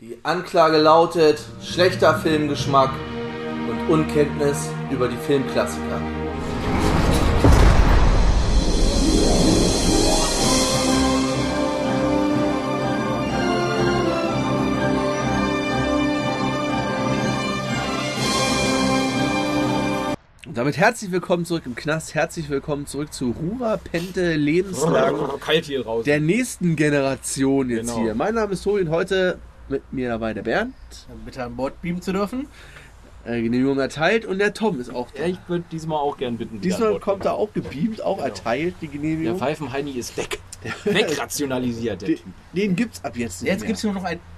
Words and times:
Die 0.00 0.18
Anklage 0.22 0.78
lautet 0.78 1.38
schlechter 1.62 2.14
Filmgeschmack 2.18 2.90
und 3.68 3.90
Unkenntnis 3.92 4.70
über 4.90 5.08
die 5.08 5.16
Filmklassiker. 5.16 6.00
Und 20.46 20.56
damit 20.56 20.78
herzlich 20.78 21.12
willkommen 21.12 21.44
zurück 21.44 21.62
im 21.66 21.74
Knast, 21.74 22.14
herzlich 22.14 22.48
willkommen 22.48 22.86
zurück 22.86 23.12
zu 23.12 23.34
Rura 23.38 23.76
Pente 23.76 24.34
Lebenslang 24.34 25.14
Kalt 25.40 25.66
hier 25.66 25.84
raus. 25.84 26.04
der 26.04 26.18
nächsten 26.18 26.74
Generation 26.76 27.68
jetzt 27.70 27.90
Genau. 27.90 28.02
hier. 28.02 28.14
Mein 28.14 28.34
Name 28.34 28.54
ist 28.54 28.64
Tobi 28.64 28.80
und 28.80 28.90
heute 28.90 29.38
mit 29.70 29.92
mir 29.92 30.08
dabei 30.08 30.34
der 30.34 30.42
Bernd, 30.42 30.74
bitte 31.24 31.44
an 31.44 31.56
Bord 31.56 31.80
beamen 31.82 32.02
zu 32.02 32.12
dürfen. 32.12 32.46
äh, 33.24 33.42
Genehmigung 33.42 33.78
erteilt 33.78 34.24
und 34.24 34.38
der 34.38 34.54
Tom 34.54 34.80
ist 34.80 34.92
auch 34.94 35.10
da. 35.12 35.22
ja, 35.22 35.28
ich 35.28 35.38
würde 35.46 35.64
diesmal 35.70 35.98
auch 35.98 36.16
gern 36.16 36.38
bitten. 36.38 36.60
Diesmal 36.60 36.98
kommt 37.00 37.24
er 37.24 37.34
auch 37.34 37.52
gebeamt, 37.52 38.02
auch 38.02 38.16
Genau. 38.16 38.28
erteilt, 38.28 38.74
die 38.80 38.88
Der 38.88 38.98
Genehmigung. 38.98 39.38
Pfeifenheini 39.38 39.92
ist 39.92 40.16
weg. 40.16 40.38
Wegrationalisiert. 40.84 42.00
Der 42.02 42.08
Den, 42.08 42.16
Typ. 42.16 42.26
den 42.54 42.76
gibt's 42.76 43.04
ab 43.04 43.16
jetzt 43.16 43.42
nicht 43.42 43.50
Jetzt 43.50 43.60
mehr. 43.60 43.66
gibt 43.68 43.76
es 43.78 43.84
nur 43.84 43.94
noch 43.94 44.04
ein. 44.04 44.20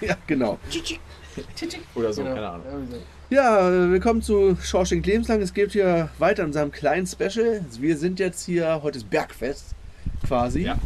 Ja, 0.00 0.16
genau. 0.26 0.58
Oder 1.94 2.12
so, 2.12 2.22
Genau. 2.22 2.34
keine 2.34 2.48
Ahnung. 2.48 2.64
Ja, 3.28 3.68
äh, 3.68 3.90
willkommen 3.90 4.22
zu 4.22 4.56
Shawshank 4.62 5.04
Lebenslang. 5.04 5.42
Es 5.42 5.52
geht 5.52 5.72
hier 5.72 6.08
weiter 6.18 6.42
in 6.42 6.48
unserem 6.48 6.70
kleinen 6.72 7.06
Special. 7.06 7.64
Wir 7.78 7.96
sind 7.98 8.18
jetzt 8.18 8.46
hier, 8.46 8.80
heute 8.82 8.98
ist 8.98 9.10
Bergfest 9.10 9.74
quasi. 10.26 10.62
Ja. 10.62 10.78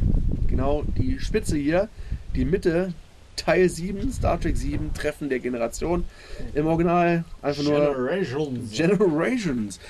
Genau, 0.48 0.82
die 0.96 1.20
Spitze 1.20 1.56
hier, 1.56 1.88
die 2.34 2.44
Mitte, 2.44 2.92
Teil 3.36 3.68
7, 3.68 4.12
Star 4.12 4.40
Trek 4.40 4.56
7, 4.56 4.92
Treffen 4.94 5.28
der 5.28 5.40
Generation. 5.40 6.04
Im 6.54 6.66
Original 6.66 7.24
einfach 7.42 7.62
nur 7.62 7.78
Generations. 7.78 8.70
Generations. 8.72 9.80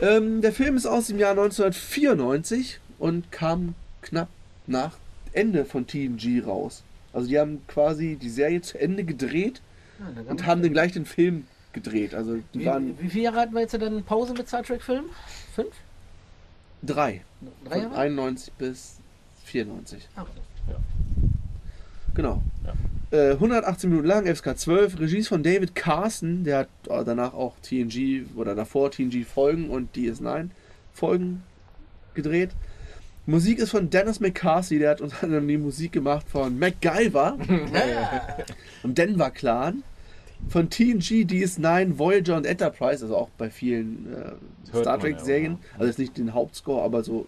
Ähm, 0.00 0.40
der 0.40 0.52
Film 0.52 0.76
ist 0.76 0.86
aus 0.86 1.08
dem 1.08 1.18
Jahr 1.18 1.32
1994 1.32 2.80
und 2.98 3.30
kam 3.32 3.74
knapp 4.02 4.28
nach 4.66 4.96
Ende 5.32 5.64
von 5.64 5.86
TNG 5.86 6.42
raus. 6.46 6.82
Also 7.12 7.28
die 7.28 7.38
haben 7.38 7.62
quasi 7.68 8.16
die 8.20 8.30
Serie 8.30 8.60
zu 8.62 8.78
Ende 8.80 9.04
gedreht 9.04 9.60
Ja, 9.98 10.06
dann 10.14 10.26
und 10.26 10.46
haben 10.46 10.62
den 10.62 10.72
gleich 10.72 10.92
den 10.92 11.06
Film 11.06 11.46
gedreht. 11.72 12.14
Also 12.14 12.38
die 12.54 12.60
Wie, 12.60 12.66
waren 12.66 12.98
wie 13.00 13.08
viele 13.08 13.24
Jahre 13.24 13.40
hatten 13.40 13.54
wir 13.54 13.60
jetzt 13.60 13.74
dann 13.74 14.02
Pause 14.04 14.34
mit 14.34 14.48
Star 14.48 14.62
Trek 14.62 14.82
Film? 14.82 15.04
Fünf? 15.54 15.74
drei. 16.82 17.22
Drei 17.64 17.80
Von 17.80 17.82
Jahre? 17.82 17.96
91 17.96 18.52
bis 18.54 18.96
94. 19.44 20.08
Ah, 20.16 20.24
Genau. 22.14 22.42
Ja. 22.64 22.72
Äh, 23.12 23.32
118 23.32 23.90
Minuten 23.90 24.08
lang, 24.08 24.26
FSK 24.26 24.56
12. 24.56 25.00
Regie 25.00 25.18
ist 25.18 25.28
von 25.28 25.42
David 25.42 25.74
Carson, 25.74 26.44
der 26.44 26.58
hat 26.60 26.68
äh, 26.88 27.04
danach 27.04 27.34
auch 27.34 27.56
TNG 27.60 28.24
oder 28.36 28.54
davor 28.54 28.90
TNG 28.90 29.24
Folgen 29.24 29.68
und 29.70 29.94
DS9 29.94 30.48
Folgen 30.92 31.42
gedreht. 32.14 32.50
Musik 33.26 33.58
ist 33.58 33.70
von 33.70 33.88
Dennis 33.88 34.18
McCarthy, 34.18 34.78
der 34.78 34.90
hat 34.90 35.00
unter 35.00 35.22
anderem 35.22 35.46
die 35.46 35.58
Musik 35.58 35.92
gemacht 35.92 36.26
von 36.28 36.58
MacGyver 36.58 37.38
und 38.82 38.98
Denver 38.98 39.30
Clan. 39.30 39.82
Von 40.48 40.70
TNG, 40.70 41.24
DS9, 41.24 41.98
Voyager 41.98 42.36
und 42.36 42.46
Enterprise, 42.46 43.04
also 43.04 43.16
auch 43.16 43.28
bei 43.38 43.48
vielen 43.48 44.12
äh, 44.12 44.76
Star 44.76 44.98
Trek 44.98 45.20
Serien. 45.20 45.52
ja. 45.52 45.58
Also 45.74 45.86
jetzt 45.86 45.98
nicht 46.00 46.18
den 46.18 46.34
Hauptscore, 46.34 46.82
aber 46.82 47.04
so 47.04 47.26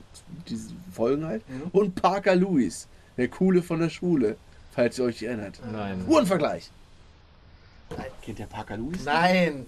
diese 0.48 0.70
Folgen 0.90 1.24
halt. 1.24 1.48
Mhm. 1.48 1.68
Und 1.70 1.94
Parker 1.94 2.34
Lewis, 2.34 2.88
der 3.16 3.28
Coole 3.28 3.62
von 3.62 3.78
der 3.78 3.88
Schule, 3.88 4.36
falls 4.74 4.98
ihr 4.98 5.04
euch 5.04 5.22
erinnert. 5.22 5.60
Nein. 5.70 6.04
Uhrenvergleich. 6.06 6.70
Kennt 8.22 8.38
der 8.38 8.46
Parker 8.46 8.76
Lewis? 8.76 9.04
Nein. 9.04 9.66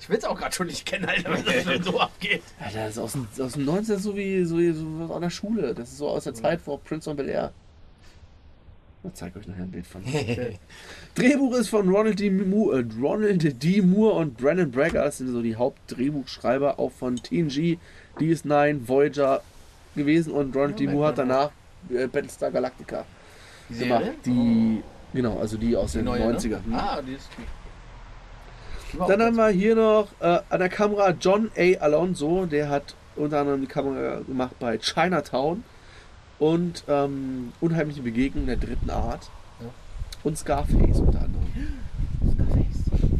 Ich 0.00 0.08
will 0.08 0.16
es 0.16 0.24
auch 0.24 0.36
gerade 0.36 0.54
schon 0.54 0.66
nicht 0.66 0.84
kennen, 0.84 1.04
Alter, 1.04 1.32
wenn 1.32 1.44
das 1.44 1.62
schon 1.62 1.82
so 1.82 2.00
abgeht. 2.00 2.42
Alter, 2.60 2.86
das 2.86 2.90
ist 2.92 2.98
aus 2.98 3.12
dem, 3.12 3.28
aus 3.38 3.52
dem 3.52 3.64
19. 3.64 3.98
so 3.98 4.16
wie, 4.16 4.44
so 4.44 4.58
wie 4.58 4.72
so 4.72 4.84
was 4.98 5.10
an 5.10 5.22
der 5.22 5.30
Schule. 5.30 5.74
Das 5.74 5.90
ist 5.90 5.98
so 5.98 6.08
aus 6.08 6.24
der 6.24 6.34
Zeit 6.34 6.60
vor 6.60 6.80
Prince 6.80 7.08
of 7.08 7.16
Bel 7.16 7.28
Air. 7.28 7.52
Ich 9.04 9.14
zeige 9.14 9.38
euch 9.38 9.48
nachher 9.48 9.64
ein 9.64 9.70
Bild 9.70 9.86
von. 9.86 10.02
Drehbuch 11.14 11.56
ist 11.56 11.68
von 11.68 11.88
Ronald 11.88 12.20
D. 12.20 12.30
Moore, 12.30 12.80
äh, 12.80 12.84
Ronald 13.00 13.62
D. 13.62 13.82
Moore 13.82 14.14
und 14.14 14.36
Brandon 14.36 14.70
Braga. 14.70 15.04
Das 15.04 15.18
sind 15.18 15.28
so 15.28 15.42
die 15.42 15.56
Hauptdrehbuchschreiber 15.56 16.78
auch 16.78 16.92
von 16.92 17.16
TNG, 17.16 17.78
DS9, 18.18 18.88
Voyager 18.88 19.42
gewesen. 19.96 20.32
Und 20.32 20.54
Ronald 20.54 20.78
D. 20.78 20.84
Ja, 20.84 20.92
Moore 20.92 21.08
hat 21.08 21.18
danach 21.18 21.50
äh, 21.90 22.06
Battlestar 22.06 22.50
Galactica 22.52 23.04
Die 23.72 23.78
gemacht. 23.78 24.02
Serie? 24.04 24.14
Die, 24.26 24.82
genau, 25.14 25.38
also 25.38 25.56
die 25.56 25.76
aus 25.76 25.92
Die 25.92 25.98
den 25.98 26.04
neue, 26.06 26.22
90er. 26.22 26.48
Ne? 26.48 26.60
hm. 26.64 26.74
Ah, 26.74 27.02
die 27.02 27.12
ist 27.14 27.28
die. 27.38 28.98
Dann 28.98 29.22
haben 29.22 29.36
wir 29.36 29.48
hier 29.48 29.74
noch 29.74 30.08
äh, 30.20 30.40
an 30.50 30.58
der 30.58 30.68
Kamera 30.68 31.14
John 31.18 31.50
A. 31.56 31.78
Alonso, 31.80 32.44
der 32.46 32.68
hat 32.68 32.94
unter 33.16 33.40
anderem 33.40 33.62
die 33.62 33.66
Kamera 33.66 34.20
gemacht 34.20 34.54
bei 34.58 34.76
Chinatown 34.78 35.64
und 36.38 36.84
ähm, 36.88 37.52
Unheimliche 37.60 38.02
Begegnung 38.02 38.46
der 38.46 38.56
dritten 38.56 38.90
Art 38.90 39.30
Ja. 39.60 39.66
und 40.24 40.36
Scarface 40.36 40.98
unter 40.98 41.20
anderem. 41.22 41.46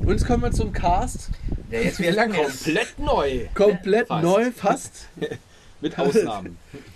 Und 0.00 0.08
jetzt 0.10 0.26
kommen 0.26 0.42
wir 0.42 0.50
zum 0.52 0.72
Cast. 0.72 1.30
Der 1.70 1.84
jetzt 1.84 2.00
wieder 2.00 2.12
lang 2.12 2.34
ist. 2.34 2.64
Komplett 2.64 2.98
neu. 2.98 3.46
Komplett 3.54 4.08
Fast. 4.08 4.22
neu, 4.24 4.50
fast. 4.50 5.08
Mit 5.80 5.98
Ausnahmen. 5.98 6.58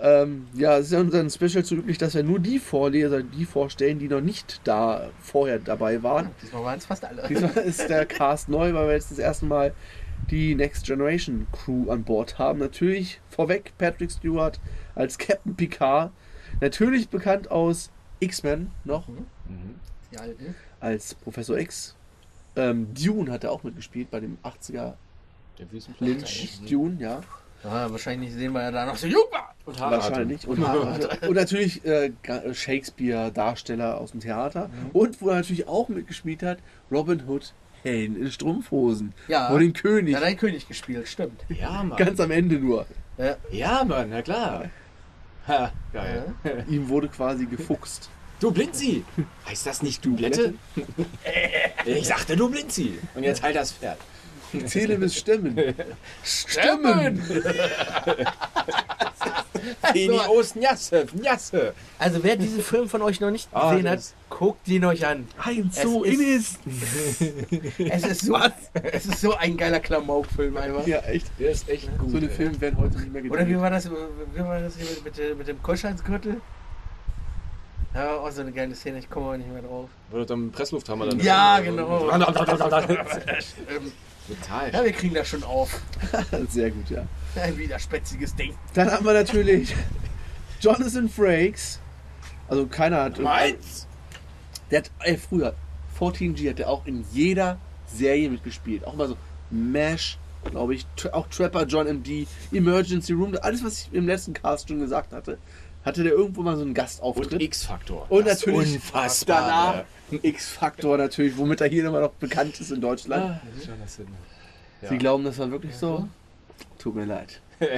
ähm, 0.00 0.46
ja, 0.54 0.78
es 0.78 0.86
ist 0.86 0.92
ja 0.92 1.00
unser 1.00 1.28
Special 1.28 1.64
so 1.64 1.74
üblich, 1.74 1.98
dass 1.98 2.14
wir 2.14 2.22
nur 2.22 2.38
die 2.38 2.58
Vorleser, 2.58 3.22
die 3.22 3.44
vorstellen, 3.44 3.98
die 3.98 4.08
noch 4.08 4.20
nicht 4.20 4.60
da 4.64 5.10
vorher 5.20 5.58
dabei 5.58 6.02
waren. 6.02 6.30
Diesmal 6.42 6.64
waren 6.64 6.78
es 6.78 6.86
fast 6.86 7.04
alle. 7.04 7.26
Diesmal 7.28 7.50
ist 7.64 7.88
der 7.88 8.06
Cast 8.06 8.48
neu, 8.48 8.72
weil 8.74 8.86
wir 8.88 8.94
jetzt 8.94 9.10
das 9.10 9.18
erste 9.18 9.44
Mal 9.46 9.74
die 10.30 10.54
Next 10.54 10.86
Generation 10.86 11.46
Crew 11.52 11.90
an 11.90 12.04
Bord 12.04 12.38
haben. 12.38 12.58
Natürlich 12.60 13.20
vorweg 13.28 13.72
Patrick 13.78 14.10
Stewart 14.10 14.58
als 14.94 15.18
Captain 15.18 15.54
Picard. 15.54 16.12
Natürlich 16.60 17.08
bekannt 17.08 17.50
aus 17.50 17.90
X-Men 18.20 18.70
noch 18.84 19.08
Mhm. 19.08 19.74
Die 20.12 20.18
alten. 20.18 20.54
als 20.80 21.14
Professor 21.14 21.56
X. 21.58 21.94
Ähm, 22.56 22.92
Dune 22.94 23.30
hat 23.30 23.44
er 23.44 23.52
auch 23.52 23.62
mitgespielt 23.62 24.10
bei 24.10 24.20
dem 24.20 24.38
80er 24.42 24.94
Der 25.58 25.72
Wüstenplanet. 25.72 26.20
Lynch 26.20 26.60
Dune, 26.68 26.96
ja. 27.00 27.20
Ah, 27.62 27.86
wahrscheinlich 27.90 28.32
sehen 28.32 28.52
wir 28.52 28.62
ja 28.62 28.70
da 28.70 28.86
noch 28.86 28.96
so 28.96 29.06
war. 29.30 29.49
Und 29.70 29.80
Haare 29.80 29.96
Wahrscheinlich. 29.96 30.48
Und, 30.48 30.58
und 31.28 31.34
natürlich 31.34 31.84
äh, 31.84 32.10
Ga- 32.24 32.52
Shakespeare-Darsteller 32.52 33.98
aus 33.98 34.10
dem 34.10 34.20
Theater. 34.20 34.68
Und 34.92 35.22
wo 35.22 35.28
er 35.28 35.36
natürlich 35.36 35.68
auch 35.68 35.88
mitgespielt 35.88 36.42
hat, 36.42 36.58
Robin 36.90 37.22
Hood, 37.28 37.52
Helden 37.82 38.20
in 38.20 38.30
Strumpfhosen. 38.32 39.12
Ja. 39.28 39.48
Vor 39.48 39.60
den 39.60 39.72
König. 39.72 40.12
Ja, 40.14 40.20
dein 40.20 40.36
König 40.36 40.66
gespielt, 40.66 41.06
stimmt. 41.08 41.40
Ja, 41.48 41.82
Mann. 41.84 41.96
Ganz 41.96 42.18
am 42.18 42.30
Ende 42.32 42.56
nur. 42.56 42.84
Ja. 43.16 43.36
Ja, 43.52 43.84
Mann, 43.84 44.10
na 44.10 44.22
klar. 44.22 44.64
Ha, 45.46 45.72
geil. 45.92 46.34
Ihm 46.68 46.88
wurde 46.88 47.08
quasi 47.08 47.46
gefuchst. 47.46 48.10
Du 48.40 48.50
Blinzi! 48.50 49.04
Heißt 49.48 49.66
das 49.66 49.82
nicht 49.82 50.04
Dublette? 50.04 50.54
Ich 51.84 52.08
sagte 52.08 52.36
du 52.36 52.50
Blinzi. 52.50 52.98
Und 53.14 53.22
jetzt 53.22 53.42
halt 53.42 53.54
das 53.54 53.72
Pferd. 53.72 53.98
Zähle 54.66 54.98
bis 54.98 55.16
Stimmen. 55.16 55.56
Stimmen! 56.24 57.22
Njasse, 60.54 61.06
Njasse. 61.14 61.74
Also 61.98 62.22
wer 62.22 62.36
diesen 62.36 62.62
Film 62.62 62.88
von 62.88 63.02
euch 63.02 63.20
noch 63.20 63.30
nicht 63.30 63.48
Ah, 63.52 63.70
gesehen 63.72 63.88
hat, 63.88 64.00
guckt 64.28 64.66
ihn 64.68 64.84
euch 64.84 65.06
an. 65.06 65.26
Eins 65.38 65.76
Es 65.76 65.82
so 65.82 66.04
ist- 66.04 66.14
Innis. 66.20 66.58
Es 67.90 68.04
ist 68.04 68.20
so, 68.26 68.38
es 68.82 69.06
ist 69.06 69.20
so 69.20 69.34
ein 69.34 69.56
geiler 69.56 69.80
Klamauk-Film 69.80 70.56
einfach. 70.56 70.86
Ja, 70.86 70.98
echt. 71.00 71.26
Der 71.38 71.50
ist 71.50 71.68
echt 71.68 71.88
gut. 71.98 72.10
So 72.10 72.16
eine. 72.18 72.28
Filme 72.28 72.60
werden 72.60 72.78
heute 72.78 72.98
nicht 72.98 73.12
mehr 73.12 73.22
gedreht. 73.22 73.40
Oder 73.40 73.48
wie 73.48 73.58
war 73.60 73.70
das, 73.70 73.90
wie 73.90 74.40
war 74.40 74.60
das 74.60 74.76
hier 74.76 74.86
mit, 75.04 75.38
mit, 75.38 75.48
dem 75.48 75.62
Kolscheinsgürtel? 75.62 76.40
Ja, 77.94 78.18
auch 78.18 78.30
so 78.30 78.42
eine 78.42 78.52
geile 78.52 78.74
Szene, 78.76 79.00
ich 79.00 79.10
komme 79.10 79.26
aber 79.26 79.38
nicht 79.38 79.50
mehr 79.52 79.62
drauf. 79.62 79.88
Wurde 80.10 80.26
dann 80.26 80.52
Presslufthammer 80.52 81.06
dann. 81.06 81.18
Ja, 81.20 81.58
genau. 81.58 82.08
Total. 84.28 84.72
Ja, 84.72 84.84
wir 84.84 84.92
kriegen 84.92 85.14
das 85.14 85.26
schon 85.28 85.42
auf. 85.42 85.80
Sehr 86.50 86.70
gut, 86.70 86.88
ja. 86.90 87.02
Ein 87.36 87.56
widerspetziges 87.58 88.34
Ding. 88.34 88.54
Dann 88.74 88.90
haben 88.90 89.04
wir 89.04 89.12
natürlich 89.12 89.74
Jonathan 90.60 91.08
Frakes. 91.08 91.80
Also 92.48 92.66
keiner 92.66 93.04
hat... 93.04 93.18
Meins! 93.18 93.86
Der 94.70 94.80
hat 94.80 94.90
ey, 95.00 95.16
früher, 95.16 95.54
14G 95.98 96.50
hat 96.50 96.60
er 96.60 96.68
auch 96.68 96.86
in 96.86 97.04
jeder 97.12 97.58
Serie 97.86 98.30
mitgespielt. 98.30 98.84
Auch 98.84 98.94
mal 98.94 99.08
so 99.08 99.16
MASH, 99.50 100.18
glaube 100.44 100.74
ich. 100.74 100.86
Auch 101.12 101.26
Trapper 101.28 101.66
John 101.66 101.86
MD, 101.86 102.26
Emergency 102.52 103.12
Room. 103.12 103.36
Alles, 103.40 103.64
was 103.64 103.82
ich 103.82 103.92
im 103.92 104.06
letzten 104.06 104.32
Cast 104.32 104.68
schon 104.68 104.80
gesagt 104.80 105.12
hatte. 105.12 105.38
Hatte 105.84 106.02
der 106.02 106.12
irgendwo 106.12 106.42
mal 106.42 106.56
so 106.56 106.62
einen 106.62 106.70
Und 106.70 106.74
Gastauftritt. 106.74 107.40
X-Faktor. 107.40 108.06
Und 108.10 108.26
Das 108.26 108.44
natürlich 108.44 108.74
Unfassbare. 108.74 109.84
danach 110.10 110.22
X-Faktor 110.22 110.98
natürlich, 110.98 111.36
womit 111.36 111.60
er 111.60 111.68
hier 111.68 111.86
immer 111.86 112.00
noch 112.00 112.12
bekannt 112.12 112.60
ist 112.60 112.70
in 112.70 112.80
Deutschland. 112.80 113.24
Ah. 113.24 113.40
Ja. 114.82 114.88
Sie 114.88 114.98
glauben, 114.98 115.24
das 115.24 115.38
war 115.38 115.50
wirklich 115.50 115.74
so? 115.74 116.08
Tut 116.78 116.94
mir 116.94 117.04
leid. 117.04 117.40
Wir 117.58 117.68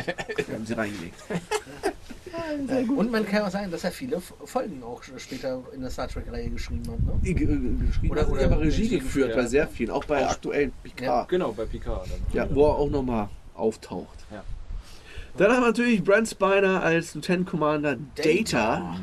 haben 0.55 0.65
sie 0.67 0.75
reingelegt. 0.75 1.15
Sehr 2.67 2.85
gut. 2.85 2.99
Und 2.99 3.11
man 3.13 3.27
kann 3.27 3.43
auch 3.43 3.51
sagen, 3.51 3.71
dass 3.71 3.85
er 3.85 3.91
viele 3.91 4.21
Folgen 4.21 4.83
auch 4.83 5.03
später 5.19 5.61
in 5.75 5.81
der 5.83 5.91
Star 5.91 6.09
Trek-Reihe 6.09 6.51
geschrieben 6.51 6.83
hat. 6.91 7.01
Ne? 7.23 7.35
Ge- 7.35 7.35
geschrieben 7.87 8.11
Oder- 8.13 8.23
oder, 8.29 8.33
oder 8.33 8.45
aber 8.45 8.61
Regie 8.61 8.83
geführt 8.89 9.03
geführt, 9.03 9.35
bei 9.35 9.43
ja. 9.43 9.49
sehr 9.49 9.69
vielen, 9.69 9.91
auch 9.91 10.05
bei 10.05 10.25
Auch- 10.27 10.31
aktuellen 10.31 10.73
Picard. 10.83 11.29
Genau, 11.29 11.53
bei 11.53 11.65
Picard. 11.65 12.07
Dann. 12.11 12.21
Ja, 12.33 12.47
wo 12.55 12.67
er 12.69 12.75
auch 12.77 12.91
nochmal 12.91 13.29
auftaucht. 13.55 14.19
Ja. 14.31 14.43
Dann 15.37 15.51
haben 15.53 15.61
wir 15.63 15.67
natürlich 15.69 16.03
Brent 16.05 16.29
Spiner 16.29 16.83
als 16.83 17.15
Lieutenant 17.15 17.49
Commander 17.49 17.97
Data. 18.17 18.23
Data. 18.77 18.97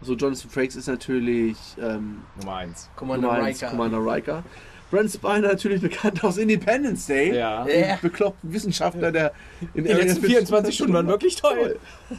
Also 0.00 0.14
Jonathan 0.14 0.50
Frakes 0.50 0.76
ist 0.76 0.86
natürlich 0.86 1.56
ähm, 1.80 2.22
Nummer 2.40 2.56
1. 2.56 2.88
Commander 2.96 3.28
Nummer 3.28 3.42
eins, 3.44 3.58
Riker. 3.60 3.70
Commander 3.70 3.98
Riker. 3.98 4.42
Brent 4.90 5.10
Spiner 5.10 5.48
natürlich 5.48 5.80
bekannt 5.80 6.22
aus 6.24 6.36
Independence 6.36 7.06
Day. 7.06 7.36
Ja. 7.36 7.64
Ein 7.64 7.98
bekloppten 8.02 8.52
Wissenschaftler, 8.52 9.12
der 9.12 9.32
in 9.74 9.84
Die 9.84 9.92
letzten 9.92 10.24
24 10.24 10.74
Stunden 10.74 10.94
waren 10.94 11.06
wirklich 11.06 11.36
toll. 11.36 11.78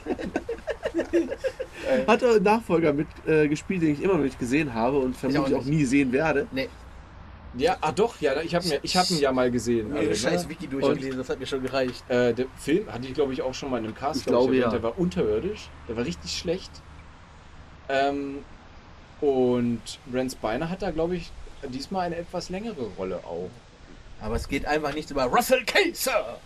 Hat 2.07 2.21
er 2.21 2.35
einen 2.35 2.44
Nachfolger 2.44 2.94
mit 2.94 3.07
äh, 3.27 3.47
gespielt, 3.47 3.81
den 3.81 3.94
ich 3.94 4.01
immer 4.01 4.13
noch 4.13 4.23
nicht 4.23 4.39
gesehen 4.39 4.73
habe 4.73 5.00
und 5.00 5.15
vermutlich 5.15 5.56
auch 5.56 5.62
auch, 5.62 5.65
nie 5.65 5.85
sehen 5.85 6.12
werde. 6.12 6.47
Nee, 6.51 6.69
Ja, 7.57 7.77
ah 7.81 7.91
doch, 7.91 8.19
ja, 8.21 8.39
ich 8.41 8.56
habe 8.56 8.65
ich 8.81 8.95
hab 8.95 9.09
ihn 9.09 9.19
ja 9.19 9.31
mal 9.31 9.51
gesehen. 9.51 9.94
Also, 9.94 10.13
scheiß 10.13 10.44
ne? 10.44 10.50
Wiki 10.50 10.68
durchgelesen, 10.68 11.18
das 11.18 11.29
hat 11.29 11.39
mir 11.39 11.47
schon 11.47 11.63
gereicht. 11.63 12.03
äh, 12.09 12.33
der 12.33 12.45
Film 12.57 12.85
hatte 12.91 13.07
ich, 13.07 13.13
glaube 13.13 13.33
ich, 13.33 13.41
auch 13.41 13.53
schon 13.53 13.71
mal 13.71 13.79
in 13.79 13.85
einem 13.85 13.95
Cast 13.95 14.21
Ich 14.21 14.25
glaube, 14.25 14.47
erwähnt. 14.56 14.63
ja. 14.63 14.69
Der 14.71 14.83
war 14.83 14.97
unterirdisch, 14.97 15.69
der 15.89 15.97
war 15.97 16.06
richtig 16.06 16.38
schlecht. 16.38 16.71
Ähm, 17.89 18.39
und 19.19 19.81
Brent 20.06 20.31
Spiner 20.31 20.69
hat 20.69 20.81
da, 20.81 20.91
glaube 20.91 21.15
ich, 21.15 21.31
diesmal 21.69 22.07
eine 22.07 22.17
etwas 22.17 22.49
längere 22.49 22.83
Rolle 22.97 23.17
auch. 23.25 23.49
Aber 24.21 24.35
es 24.35 24.47
geht 24.47 24.65
einfach 24.65 24.93
nicht 24.93 25.09
über 25.11 25.23
Russell 25.25 25.63
Kaiser. 25.65 26.37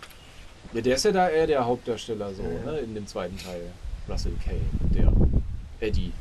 Ja, 0.72 0.80
der 0.80 0.96
ist 0.96 1.04
ja 1.04 1.12
da 1.12 1.28
eher 1.28 1.46
der 1.46 1.64
Hauptdarsteller 1.64 2.32
so, 2.34 2.42
ne, 2.42 2.78
in 2.84 2.94
dem 2.94 3.06
zweiten 3.06 3.36
Teil. 3.38 3.60
Russell 4.08 4.32
Kay, 4.44 4.56
der 4.94 5.12
Eddie. 5.80 6.12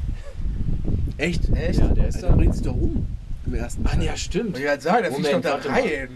Echt? 1.17 1.49
Echt? 1.55 1.79
Ja, 1.79 1.87
der 1.87 2.07
ist 2.09 2.21
da. 2.21 2.31
bringt 2.31 2.53
sich 2.55 2.63
doch 2.65 2.73
um 2.75 3.05
im 3.45 3.53
ersten 3.53 3.85
Ah, 3.85 3.91
Teil. 3.91 4.03
ja, 4.03 4.17
stimmt. 4.17 4.55
Und 4.55 4.61
ich 4.61 4.67
halt 4.67 4.81
sagen, 4.81 5.03
der 5.03 5.11
fliegt 5.11 5.27
doch 5.27 5.31
Moment, 5.33 5.45
da 5.45 5.51
warte 5.53 5.69
mal. 5.69 5.79
rein. 5.81 6.09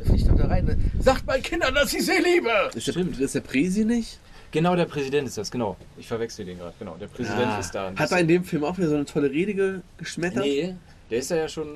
Der 0.00 0.06
fliegt 0.06 0.28
doch 0.30 0.36
da 0.36 0.46
rein. 0.46 0.90
Sagt 1.00 1.26
meinen 1.26 1.42
Kindern, 1.42 1.74
dass 1.74 1.92
ich 1.92 2.04
sie 2.06 2.12
liebe. 2.22 2.48
Der, 2.74 2.80
Stimmt. 2.80 3.18
ist 3.20 3.34
der 3.34 3.40
Presi 3.40 3.84
nicht? 3.84 4.18
Genau, 4.52 4.76
der 4.76 4.84
Präsident 4.84 5.26
ist 5.26 5.36
das, 5.36 5.50
genau. 5.50 5.76
Ich 5.96 6.06
verwechsel 6.06 6.44
den 6.46 6.58
gerade, 6.58 6.74
genau. 6.78 6.96
Der 7.00 7.08
Präsident 7.08 7.46
Ah. 7.48 7.58
ist 7.58 7.74
da. 7.74 7.92
Hat 7.96 8.12
er 8.12 8.18
in 8.20 8.28
dem 8.28 8.44
Film 8.44 8.62
auch 8.64 8.78
wieder 8.78 8.88
so 8.88 8.94
eine 8.94 9.04
tolle 9.04 9.28
Rede 9.30 9.52
ge 9.54 9.80
geschmettert? 9.98 10.44
Nee, 10.44 10.76
der 11.14 11.20
ist 11.20 11.30
ja 11.30 11.48
schon. 11.48 11.68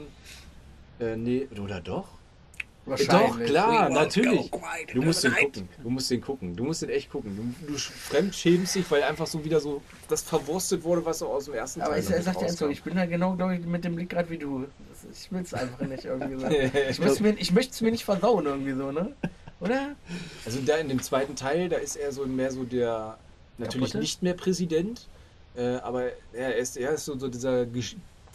Äh, 0.98 1.14
nee, 1.16 1.46
oder 1.62 1.80
doch? 1.80 2.08
Wahrscheinlich. 2.86 3.28
Doch, 3.28 3.44
klar, 3.44 3.88
natürlich. 3.88 4.50
Du 4.92 5.02
musst 5.02 5.22
den 5.22 5.32
gucken. 5.32 5.68
Du 5.80 5.90
musst 5.90 6.10
den 6.10 6.20
gucken. 6.20 6.56
Du 6.56 6.64
musst 6.64 6.82
den 6.82 6.90
echt 6.90 7.10
gucken. 7.10 7.54
Du, 7.60 7.72
du 7.72 7.78
fremdschämst 7.78 8.74
dich, 8.74 8.90
weil 8.90 9.04
einfach 9.04 9.28
so 9.28 9.44
wieder 9.44 9.60
so 9.60 9.80
das 10.08 10.22
verwurstet 10.22 10.82
wurde, 10.82 11.04
was 11.04 11.20
so 11.20 11.28
aus 11.28 11.44
dem 11.44 11.54
ersten 11.54 11.82
Aber 11.82 11.92
Teil 11.92 12.00
ich, 12.00 12.08
noch 12.08 12.16
er 12.16 12.22
sagt 12.22 12.42
ja 12.42 12.48
so, 12.48 12.68
ich 12.68 12.82
bin 12.82 12.96
da 12.96 13.06
genau, 13.06 13.36
glaube 13.36 13.56
ich, 13.56 13.64
mit 13.64 13.84
dem 13.84 13.94
Blick 13.94 14.08
gerade 14.08 14.28
wie 14.30 14.38
du. 14.38 14.66
Ich 15.12 15.30
will 15.30 15.42
es 15.42 15.54
einfach 15.54 15.86
nicht 15.86 16.04
irgendwie 16.04 16.40
so. 16.40 16.46
Ich, 16.90 17.20
mir, 17.20 17.34
ich 17.38 17.52
möchte 17.52 17.72
es 17.74 17.80
mir 17.80 17.92
nicht 17.92 18.04
versauen 18.04 18.46
irgendwie 18.46 18.72
so, 18.72 18.90
ne? 18.90 19.14
Oder? 19.60 19.94
Also 20.44 20.58
da 20.62 20.78
in 20.78 20.88
dem 20.88 21.00
zweiten 21.00 21.36
Teil, 21.36 21.68
da 21.68 21.76
ist 21.76 21.94
er 21.94 22.10
so 22.10 22.26
mehr 22.26 22.50
so 22.50 22.64
der, 22.64 23.18
natürlich 23.58 23.90
Kaputte? 23.92 23.98
nicht 23.98 24.22
mehr 24.22 24.34
Präsident, 24.34 25.06
äh, 25.56 25.76
aber 25.76 26.10
er 26.32 26.56
ist, 26.56 26.76
er 26.76 26.92
ist 26.92 27.04
so, 27.04 27.16
so 27.16 27.28
dieser, 27.28 27.66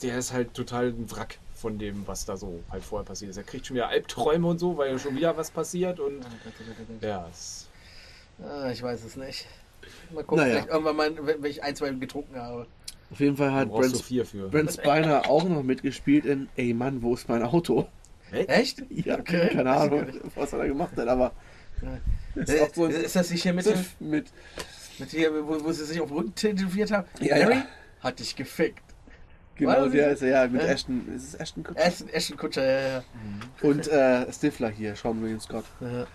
der 0.01 0.17
ist 0.17 0.33
halt 0.33 0.53
total 0.53 0.87
ein 0.89 1.09
Wrack 1.11 1.37
von 1.55 1.77
dem, 1.77 2.05
was 2.07 2.25
da 2.25 2.35
so 2.35 2.59
halt 2.71 2.83
vorher 2.83 3.05
passiert 3.05 3.31
ist. 3.31 3.37
Er 3.37 3.43
kriegt 3.43 3.65
schon 3.67 3.75
wieder 3.75 3.87
Albträume 3.87 4.47
und 4.47 4.59
so, 4.59 4.77
weil 4.77 4.91
ja 4.91 4.99
schon 4.99 5.15
wieder 5.15 5.35
was 5.37 5.51
passiert 5.51 5.99
und 5.99 6.25
ja, 7.01 7.27
es, 7.31 7.67
Ah, 8.43 8.69
ich 8.71 8.81
weiß 8.81 9.03
es 9.05 9.15
nicht. 9.15 9.45
Mal 10.13 10.23
gucken, 10.23 10.37
Naja. 10.43 10.53
vielleicht 10.55 10.69
irgendwann 10.69 10.95
mal, 10.95 11.11
wenn 11.25 11.45
ich 11.45 11.61
ein, 11.63 11.75
zwei 11.75 11.91
getrunken 11.91 12.35
habe. 12.35 12.65
Auf 13.11 13.19
jeden 13.19 13.37
Fall 13.37 13.51
hat 13.53 13.69
Brent. 13.71 14.03
Brent 14.51 14.73
Spiner 14.73 15.23
auch 15.29 15.43
noch 15.47 15.61
mitgespielt 15.61 16.25
in 16.25 16.49
Ey 16.55 16.73
Mann, 16.73 17.01
wo 17.03 17.13
ist 17.13 17.29
mein 17.29 17.43
Auto? 17.43 17.87
Echt? 18.31 18.83
Ja, 18.89 19.19
Okay. 19.19 19.49
keine 19.53 19.69
Ahnung, 19.71 20.07
was 20.35 20.51
er 20.53 20.59
da 20.59 20.65
gemacht 20.65 20.97
hat, 20.97 21.07
aber 21.07 21.31
ist 22.35 22.49
Äh, 22.49 22.61
auch 22.61 22.73
so 22.73 22.85
ein 22.85 22.91
ist 22.91 23.15
das 23.15 23.29
nicht 23.29 23.43
hier 23.43 23.53
mit, 23.53 23.67
mit 23.99 24.25
mit 24.99 25.09
hier, 25.11 25.31
wo, 25.47 25.63
wo 25.63 25.71
sie 25.71 25.85
sich 25.85 25.99
auf 26.01 26.11
Rücken 26.11 26.33
tätowiert 26.33 26.91
haben? 26.91 27.07
Ja, 27.19 27.35
Harry 27.35 27.53
ja. 27.55 27.65
hat 28.01 28.19
dich 28.19 28.35
gefickt. 28.35 28.81
Genau 29.55 29.87
der 29.87 30.11
ist 30.11 30.21
er 30.21 30.29
ja 30.29 30.47
mit 30.47 30.61
Äh? 30.61 30.67
Ashton, 30.67 31.07
ist 31.15 31.29
es 31.29 31.35
Ashton 31.35 31.63
Kutcher? 31.63 31.85
Ashton, 31.85 32.09
Ashton 32.09 32.37
Kutscher, 32.37 32.63
ja, 32.65 32.87
ja. 32.97 33.03
Und 33.61 33.87
äh, 33.87 34.31
Stifler 34.31 34.69
hier, 34.69 34.95
Sean 34.95 35.21
William 35.21 35.39
Scott. 35.39 35.65
ja. 35.81 36.05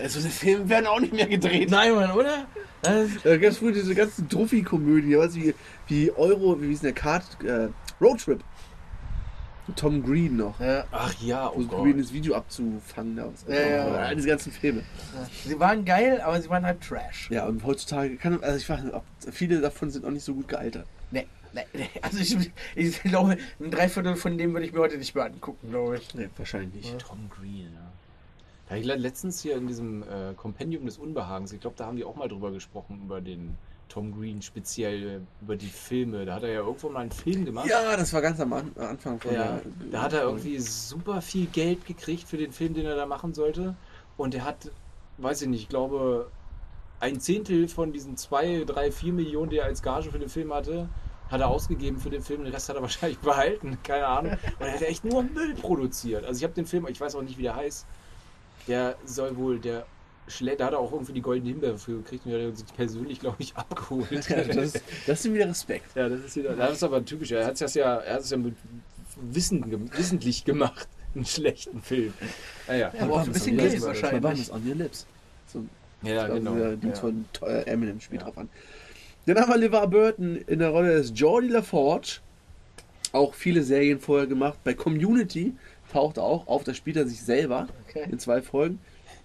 Also 0.00 0.20
die 0.20 0.28
Filme 0.28 0.68
werden 0.68 0.86
auch 0.86 1.00
nicht 1.00 1.12
mehr 1.12 1.26
gedreht. 1.26 1.70
Nein, 1.70 1.92
Mann, 1.94 2.12
oder? 2.12 2.46
Äh, 3.24 3.38
ganz 3.38 3.58
früh 3.58 3.72
diese 3.72 3.94
ganzen 3.96 4.28
Druffi-Komödien, 4.28 5.18
was 5.18 5.34
wie, 5.34 5.54
wie 5.88 6.12
Euro, 6.12 6.60
wie 6.62 6.68
hieß 6.68 6.80
denn 6.82 6.94
der 6.94 7.02
Card, 7.02 7.24
äh, 7.44 7.68
Roadtrip. 8.00 8.42
Mit 9.66 9.76
Tom 9.76 10.04
Green 10.04 10.36
noch. 10.36 10.60
ja. 10.60 10.84
Ach 10.92 11.12
ja, 11.20 11.50
oh 11.50 11.54
Wo 11.56 11.64
Gott. 11.64 11.82
Green 11.82 11.98
das 11.98 12.12
Video 12.12 12.36
abzufangen. 12.36 13.16
Da, 13.16 13.26
was 13.26 13.44
Ja, 13.52 13.66
ja. 13.68 13.84
All 13.86 14.14
diese 14.14 14.28
ganzen 14.28 14.52
Filme. 14.52 14.82
Sie 15.44 15.58
waren 15.58 15.84
geil, 15.84 16.20
aber 16.20 16.40
sie 16.40 16.48
waren 16.48 16.64
halt 16.64 16.80
Trash. 16.82 17.28
Ja, 17.32 17.46
und 17.46 17.64
heutzutage 17.64 18.16
kann, 18.16 18.40
also 18.44 18.56
ich 18.58 18.68
weiß 18.68 18.84
nicht, 18.84 18.94
viele 19.32 19.60
davon 19.60 19.90
sind 19.90 20.04
auch 20.04 20.10
nicht 20.10 20.22
so 20.24 20.34
gut 20.34 20.46
gealtert. 20.46 20.86
Also 22.02 22.18
ich, 22.18 22.50
ich 22.74 23.02
glaube, 23.02 23.36
ein 23.60 23.70
Dreiviertel 23.70 24.16
von 24.16 24.36
dem 24.38 24.52
würde 24.52 24.66
ich 24.66 24.72
mir 24.72 24.80
heute 24.80 24.98
nicht 24.98 25.14
mehr 25.14 25.24
angucken, 25.24 25.70
glaube 25.70 25.96
ich. 25.98 26.14
Nee, 26.14 26.28
wahrscheinlich 26.36 26.74
nicht. 26.74 26.98
Tom 26.98 27.28
Green, 27.30 27.70
ja. 27.74 27.92
Da 28.68 28.74
ich 28.76 28.84
le- 28.84 28.96
letztens 28.96 29.40
hier 29.42 29.56
in 29.56 29.66
diesem 29.68 30.02
äh, 30.02 30.34
Kompendium 30.36 30.86
des 30.86 30.98
Unbehagens, 30.98 31.52
ich 31.52 31.60
glaube, 31.60 31.76
da 31.76 31.86
haben 31.86 31.96
die 31.96 32.04
auch 32.04 32.16
mal 32.16 32.28
drüber 32.28 32.50
gesprochen, 32.50 33.00
über 33.04 33.20
den 33.20 33.56
Tom 33.88 34.12
Green, 34.18 34.42
speziell 34.42 35.22
über 35.40 35.54
die 35.54 35.68
Filme. 35.68 36.24
Da 36.26 36.34
hat 36.34 36.42
er 36.42 36.48
ja 36.50 36.60
irgendwo 36.60 36.88
mal 36.88 37.00
einen 37.00 37.12
Film 37.12 37.44
gemacht. 37.44 37.68
Ja, 37.68 37.96
das 37.96 38.12
war 38.12 38.20
ganz 38.20 38.40
am 38.40 38.52
An 38.52 38.72
Anfang 38.76 39.20
von 39.20 39.32
Ja, 39.32 39.60
der. 39.60 39.62
da 39.92 40.02
hat 40.02 40.12
er 40.12 40.22
irgendwie 40.22 40.58
super 40.58 41.22
viel 41.22 41.46
Geld 41.46 41.86
gekriegt 41.86 42.24
für 42.24 42.36
den 42.36 42.50
Film, 42.50 42.74
den 42.74 42.84
er 42.86 42.96
da 42.96 43.06
machen 43.06 43.32
sollte. 43.32 43.76
Und 44.16 44.34
er 44.34 44.44
hat, 44.44 44.70
weiß 45.18 45.42
ich 45.42 45.48
nicht, 45.48 45.62
ich 45.62 45.68
glaube, 45.68 46.28
ein 46.98 47.20
Zehntel 47.20 47.68
von 47.68 47.92
diesen 47.92 48.16
zwei, 48.16 48.64
drei, 48.66 48.90
vier 48.90 49.12
Millionen, 49.12 49.50
die 49.50 49.58
er 49.58 49.66
als 49.66 49.82
Gage 49.82 50.10
für 50.10 50.18
den 50.18 50.28
Film 50.30 50.52
hatte, 50.52 50.88
hat 51.30 51.40
er 51.40 51.48
ausgegeben 51.48 51.98
für 51.98 52.10
den 52.10 52.22
Film. 52.22 52.44
Den 52.44 52.52
Rest 52.52 52.68
hat 52.68 52.76
er 52.76 52.82
wahrscheinlich 52.88 53.18
behalten, 53.18 53.78
keine 53.82 54.06
Ahnung. 54.06 54.32
Und 54.58 54.66
er 54.66 54.72
hat 54.74 54.82
echt 54.82 55.04
nur 55.04 55.22
Müll 55.22 55.54
produziert. 55.54 56.24
Also 56.24 56.38
ich 56.38 56.44
habe 56.44 56.54
den 56.54 56.66
Film, 56.66 56.86
ich 56.88 57.00
weiß 57.00 57.14
auch 57.16 57.22
nicht, 57.22 57.38
wie 57.38 57.42
der 57.42 57.56
heißt. 57.56 57.86
Der 58.68 58.96
soll 59.04 59.36
wohl 59.36 59.58
der 59.60 59.86
Schle 60.28 60.56
da 60.56 60.66
hat 60.66 60.72
er 60.72 60.80
auch 60.80 60.90
irgendwie 60.90 61.12
die 61.12 61.22
goldene 61.22 61.50
Himbeere 61.52 61.78
für 61.78 61.98
gekriegt 61.98 62.26
und 62.26 62.32
hat 62.32 62.40
er 62.40 62.56
sich 62.56 62.66
persönlich, 62.74 63.20
glaube 63.20 63.36
ich, 63.38 63.54
abgeholt. 63.56 64.28
Ja, 64.28 64.42
das, 64.42 64.56
ist, 64.56 64.82
das 65.06 65.24
ist 65.24 65.32
wieder 65.32 65.48
Respekt. 65.48 65.94
Ja, 65.94 66.08
das 66.08 66.20
ist, 66.20 66.34
wieder, 66.36 66.54
das 66.56 66.72
ist 66.72 66.82
aber 66.82 67.04
typisch. 67.04 67.30
Er 67.30 67.46
hat 67.46 67.60
es 67.60 67.74
ja, 67.74 67.96
er 67.98 68.14
hat 68.14 68.20
es 68.22 68.30
ja 68.30 68.36
mit 68.36 68.56
Wissen, 69.20 69.90
wissentlich 69.96 70.44
gemacht, 70.44 70.88
einen 71.14 71.24
schlechten 71.24 71.80
Film. 71.80 72.12
Naja, 72.66 72.90
Ja, 72.92 73.02
aber 73.04 73.14
auch 73.14 73.20
ein 73.20 73.32
bisschen 73.32 73.56
Geld 73.56 73.80
wahrscheinlich. 73.82 74.20
Man 74.22 74.36
das 74.36 74.50
on 74.50 74.68
your 74.68 74.74
lips. 74.74 75.06
So, 75.46 75.64
Ja, 76.02 76.26
genau. 76.26 76.54
Dings 76.74 76.84
Ja. 76.84 77.00
von 77.02 77.24
Eminem 77.66 78.00
spielt 78.00 78.22
Ja. 78.22 78.26
drauf 78.26 78.38
an. 78.38 78.48
Dann 79.26 79.38
haben 79.40 79.50
wir 79.50 79.56
LeVar 79.58 79.88
Burton 79.88 80.36
in 80.46 80.58
der 80.60 80.68
Rolle 80.70 80.94
des 80.96 81.12
Jordi 81.14 81.48
LaForge. 81.48 82.18
Auch 83.12 83.34
viele 83.34 83.62
Serien 83.62 83.98
vorher 83.98 84.26
gemacht. 84.26 84.58
Bei 84.64 84.74
Community 84.74 85.54
taucht 85.92 86.18
er 86.18 86.24
auch 86.24 86.46
auf. 86.46 86.64
Da 86.64 86.74
spielt 86.74 86.96
er 86.96 87.06
sich 87.06 87.20
selber 87.22 87.66
Okay. 87.88 88.06
in 88.10 88.18
zwei 88.18 88.42
Folgen. 88.42 88.78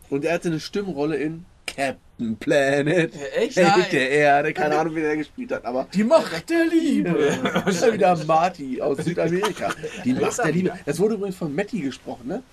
Und 0.09 0.25
er 0.25 0.33
hatte 0.33 0.49
eine 0.49 0.59
Stimmrolle 0.59 1.17
in 1.17 1.45
Captain 1.67 2.35
Planet. 2.37 3.13
Echt? 3.35 3.55
Held 3.57 3.91
der 3.91 4.09
Erde. 4.09 4.53
Keine 4.53 4.77
Ahnung, 4.77 4.95
wie 4.95 5.01
der 5.01 5.17
gespielt 5.17 5.51
hat, 5.51 5.65
aber 5.65 5.87
Die 5.93 6.03
Macht 6.03 6.49
der 6.49 6.65
Liebe. 6.65 7.37
das 7.65 7.75
ist 7.75 7.85
ja 7.85 7.93
wieder 7.93 8.17
Marty 8.25 8.81
aus 8.81 8.97
Südamerika. 8.99 9.73
Die 10.03 10.13
Macht 10.13 10.39
er 10.39 10.45
der 10.45 10.53
Liebe. 10.53 10.73
Das 10.85 10.99
wurde 10.99 11.15
übrigens 11.15 11.37
von 11.37 11.53
Matti 11.55 11.79
gesprochen, 11.79 12.27
ne? 12.27 12.43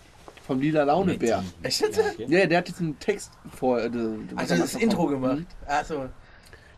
Vom 0.47 0.61
Lila 0.61 0.85
Launebär. 0.85 1.45
Echt 1.63 1.81
jetzt? 1.83 2.01
Ja, 2.27 2.47
der 2.47 2.59
hat 2.59 2.69
jetzt 2.69 2.81
einen 2.81 2.99
Text 2.99 3.33
vor. 3.55 3.81
Äh, 3.83 3.91
Also 4.37 4.57
das 4.57 4.75
Intro 4.77 5.07
gemacht. 5.07 5.45
Achso. 5.67 6.07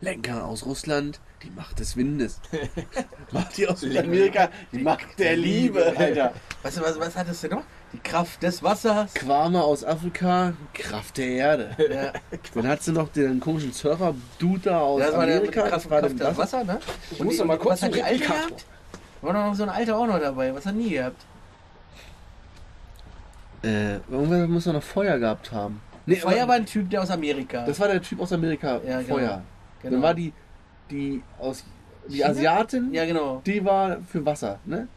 Lenker 0.01 0.45
aus 0.45 0.65
Russland, 0.65 1.19
die 1.43 1.51
Macht 1.51 1.79
des 1.79 1.95
Windes. 1.95 2.39
Marty 3.31 3.67
aus 3.67 3.81
Südamerika, 3.81 4.49
die 4.71 4.79
Macht 4.79 5.05
der 5.19 5.37
Liebe, 5.37 5.93
Alter. 5.95 6.33
Weißt 6.63 6.77
du, 6.77 6.81
was, 6.81 6.99
was 6.99 7.15
hattest 7.15 7.43
du 7.43 7.47
noch? 7.49 7.63
Die 7.93 7.99
Kraft 7.99 8.41
des 8.41 8.63
Wassers. 8.63 9.13
Quame 9.13 9.61
aus 9.61 9.83
Afrika, 9.83 10.53
Kraft 10.73 11.17
der 11.17 11.27
Erde. 11.27 11.75
Ja, 11.91 12.13
Dann 12.55 12.67
hat 12.67 12.81
sie 12.83 12.91
noch 12.93 13.09
den 13.09 13.39
komischen 13.39 13.73
Surfer-Dude 13.73 14.61
da 14.63 14.79
aus 14.79 15.01
das 15.01 15.13
war 15.13 15.23
Amerika. 15.23 15.61
der 15.61 15.69
Kraft, 15.71 15.85
das 15.91 15.99
Kraft 16.01 16.19
der 16.19 16.27
des 16.29 16.37
Wasser, 16.37 16.63
ne? 16.63 16.79
Und 17.19 17.25
muss 17.25 17.33
die- 17.33 17.39
doch 17.39 17.45
mal 17.45 17.57
kurz 17.57 17.73
Was 17.73 17.83
hat 17.83 17.95
die 17.95 18.03
alte 18.03 18.23
gehabt? 18.23 18.65
War 19.21 19.33
doch 19.33 19.45
noch 19.45 19.55
so 19.55 19.63
ein 19.63 19.69
alter 19.69 19.97
auch 19.97 20.07
noch 20.07 20.19
dabei. 20.19 20.53
Was 20.55 20.65
hat 20.65 20.75
nie 20.75 20.89
gehabt? 20.91 21.25
Äh, 23.63 23.97
irgendwer 24.09 24.47
muss 24.47 24.63
doch 24.63 24.73
noch 24.73 24.81
Feuer 24.83 25.19
gehabt 25.19 25.51
haben. 25.51 25.81
Nee, 26.07 26.15
Feuer 26.15 26.47
war 26.47 26.55
ein 26.55 26.65
Typ, 26.65 26.89
der 26.89 27.03
aus 27.03 27.11
Amerika. 27.11 27.63
Das 27.65 27.79
war 27.79 27.87
der 27.87 28.01
Typ 28.01 28.19
aus 28.19 28.31
Amerika, 28.33 28.79
Ja, 28.87 29.01
genau. 29.01 29.13
Feuer. 29.15 29.27
Genau. 29.27 29.41
Dann 29.83 30.01
war 30.01 30.13
die, 30.13 30.33
die 30.89 31.21
aus, 31.39 31.63
die 32.07 32.17
China? 32.17 32.29
Asiatin, 32.29 32.93
Ja, 32.93 33.05
genau. 33.05 33.41
die 33.45 33.63
war 33.63 33.97
für 34.09 34.25
Wasser, 34.25 34.59
ne? 34.65 34.87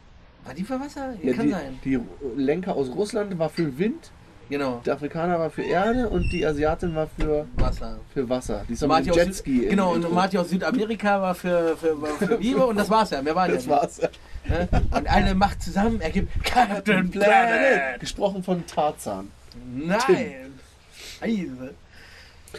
War 0.44 0.54
die 0.54 0.62
für 0.64 0.78
Wasser? 0.78 1.14
Ja, 1.22 1.32
Kann 1.32 1.46
die, 1.46 1.52
sein. 1.52 1.78
die 1.84 2.00
Lenker 2.36 2.74
aus 2.76 2.88
Russland 2.94 3.38
war 3.38 3.48
für 3.48 3.78
Wind 3.78 4.10
Genau. 4.50 4.82
Der 4.84 4.92
Afrikaner 4.94 5.38
war 5.38 5.48
für 5.48 5.62
Erde 5.62 6.06
und 6.06 6.30
die 6.30 6.44
Asiatin 6.46 6.94
war 6.94 7.06
für, 7.18 7.46
Wasser. 7.56 7.98
für 8.12 8.28
Wasser. 8.28 8.62
Die 8.68 8.74
ist 8.74 8.82
mit 8.82 8.88
Marty 8.90 9.10
aus, 9.10 9.16
Jetski. 9.16 9.60
Süd, 9.60 9.70
genau, 9.70 9.94
und. 9.94 10.12
Marty 10.12 10.36
aus 10.36 10.50
Südamerika 10.50 11.20
war 11.22 11.34
für, 11.34 11.74
für, 11.78 12.00
war 12.02 12.10
für 12.10 12.36
Liebe 12.36 12.64
und 12.66 12.76
das 12.78 12.90
war's 12.90 13.08
ja. 13.08 13.22
Mehr 13.22 13.34
war 13.34 13.48
Das 13.48 13.64
ja 13.64 13.70
war's. 13.72 14.02
nicht. 14.02 14.20
Ne? 14.46 14.68
Und 14.90 15.10
alle 15.10 15.34
Macht 15.34 15.62
zusammen 15.62 15.98
ergibt 16.02 16.44
Captain 16.44 17.10
Planet. 17.10 17.10
Planet. 17.10 18.00
Gesprochen 18.00 18.42
von 18.42 18.66
Tarzan. 18.66 19.30
Nein. 19.74 20.52
Scheiße. 21.20 21.74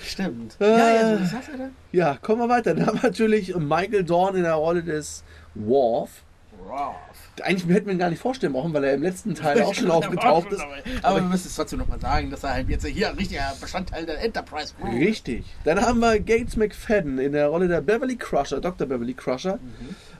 Stimmt. 0.04 0.58
Äh. 0.60 0.66
Ja, 0.66 0.90
ja, 0.90 1.18
so, 1.18 1.24
was 1.24 1.34
hast 1.34 1.48
du 1.50 1.58
da? 1.58 1.70
Ja, 1.92 2.18
kommen 2.22 2.42
wir 2.42 2.50
weiter. 2.50 2.74
Dann 2.76 2.86
haben 2.88 3.02
wir 3.02 3.10
natürlich 3.10 3.56
Michael 3.56 4.04
Dorn 4.04 4.36
in 4.36 4.44
der 4.44 4.54
Rolle 4.54 4.84
des 4.84 5.24
Worf. 5.54 6.24
Wow. 6.68 6.96
Eigentlich 7.44 7.76
hätten 7.76 7.88
wir 7.88 7.94
ihn 7.94 8.00
gar 8.00 8.10
nicht 8.10 8.22
vorstellen 8.22 8.54
brauchen, 8.54 8.74
weil 8.74 8.84
er 8.86 8.94
im 8.94 9.04
letzten 9.04 9.36
Teil 9.36 9.62
auch 9.64 9.74
schon 9.74 9.92
aufgetaucht 9.92 10.52
ist. 10.52 10.66
Aber 11.02 11.18
wir 11.18 11.24
müssen 11.24 11.48
es 11.48 11.56
trotzdem 11.56 11.80
nochmal 11.80 12.00
sagen, 12.00 12.32
dass 12.32 12.44
er 12.44 12.54
halt 12.54 12.70
jetzt 12.70 12.86
hier 12.86 13.10
ein 13.10 13.16
richtiger 13.16 13.54
Bestandteil 13.60 14.06
der 14.06 14.24
Enterprise 14.24 14.74
Crew 14.80 14.88
ist. 14.88 15.08
Richtig. 15.08 15.46
Dann 15.64 15.82
haben 15.82 16.00
wir 16.00 16.20
Gates 16.20 16.56
McFadden 16.56 17.20
in 17.20 17.34
der 17.34 17.48
Rolle 17.48 17.68
der 17.68 17.82
Beverly 17.82 18.16
Crusher, 18.16 18.62
Dr. 18.62 18.88
Beverly 18.88 19.14
Crusher. 19.14 19.60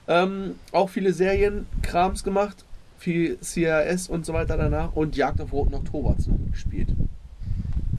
Ähm, 0.08 0.56
auch 0.72 0.90
viele 0.90 1.12
Serienkrams 1.12 2.22
gemacht, 2.22 2.64
viel 2.98 3.38
CRS 3.38 4.08
und 4.08 4.26
so 4.26 4.32
weiter 4.32 4.56
danach 4.56 4.94
und 4.94 5.16
Jagd 5.16 5.40
auf 5.40 5.52
Roten 5.52 5.74
Oktober 5.74 6.16
gespielt. 6.52 6.88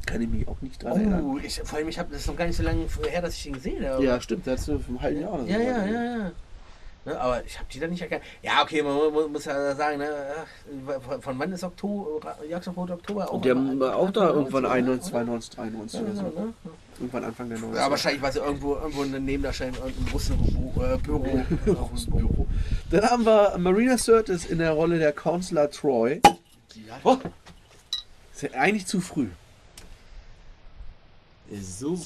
Kann 0.07 0.21
ich 0.21 0.29
mich 0.29 0.47
auch 0.47 0.59
nicht 0.61 0.81
dran 0.81 0.93
erinnern. 0.93 1.23
Oh, 1.23 1.37
ich, 1.37 1.61
vor 1.63 1.77
allem, 1.77 1.87
ich 1.89 1.99
habe 1.99 2.09
das 2.11 2.21
ist 2.21 2.27
noch 2.27 2.35
gar 2.35 2.45
nicht 2.47 2.57
so 2.57 2.63
lange 2.63 2.85
her, 3.09 3.21
dass 3.21 3.35
ich 3.35 3.45
ihn 3.45 3.53
gesehen 3.53 3.85
habe. 3.87 4.03
Ja, 4.03 4.19
stimmt, 4.19 4.47
da 4.47 4.51
hast 4.53 4.67
du 4.67 4.79
vor 4.79 4.87
einem 4.89 5.01
halben 5.01 5.21
Jahr 5.21 5.33
oder 5.33 5.43
so. 5.43 5.49
Ja, 5.49 5.59
ja, 5.59 5.85
ja, 5.85 6.03
ja. 6.17 6.31
Ne, 7.05 7.19
aber 7.21 7.45
ich 7.45 7.57
habe 7.57 7.67
die 7.71 7.79
dann 7.79 7.89
nicht 7.91 8.01
erkannt. 8.01 8.21
Ja, 8.41 8.61
okay, 8.63 8.81
man 8.81 8.93
mu- 8.95 9.27
muss 9.29 9.45
ja 9.45 9.75
sagen, 9.75 9.99
ne, 9.99 10.09
von- 10.99 11.21
von 11.21 11.39
wann 11.39 11.51
ist 11.53 11.63
Oktober, 11.63 12.35
Jagd 12.49 12.67
auf 12.67 12.75
Rote 12.75 12.93
Oktober? 12.93 13.31
Und 13.31 13.45
die 13.45 13.49
haben 13.51 13.81
auch 13.83 14.11
da 14.11 14.29
irgendwann 14.29 14.65
90er, 14.65 14.71
91, 14.71 15.13
oder? 15.13 15.21
92, 15.27 15.55
93 15.55 15.99
Ja, 15.99 16.05
oder 16.05 16.15
so. 16.15 16.39
ne? 16.39 16.53
Irgendwann 16.99 17.23
Anfang 17.25 17.49
der 17.49 17.57
90er. 17.59 17.75
Ja, 17.75 17.91
wahrscheinlich 17.91 18.21
war 18.21 18.31
sie 18.31 18.39
irgendwo, 18.39 18.75
irgendwo 18.75 19.03
eine 19.03 19.19
Nebendarstellung, 19.19 19.75
irgendein 19.75 20.11
Russenbüro. 20.11 20.83
Äh, 20.83 20.97
Büro. 20.97 22.47
Dann 22.91 23.03
haben 23.03 23.25
wir 23.25 23.57
Marina 23.57 23.97
Sirtis 23.97 24.45
in 24.45 24.57
der 24.57 24.71
Rolle 24.71 24.97
der 24.99 25.13
Counselor 25.13 25.69
Troy. 25.69 26.21
Oh, 27.03 27.17
ist 28.33 28.41
ja 28.43 28.49
eigentlich 28.59 28.85
zu 28.85 28.99
früh. 28.99 29.27
So. 31.61 31.97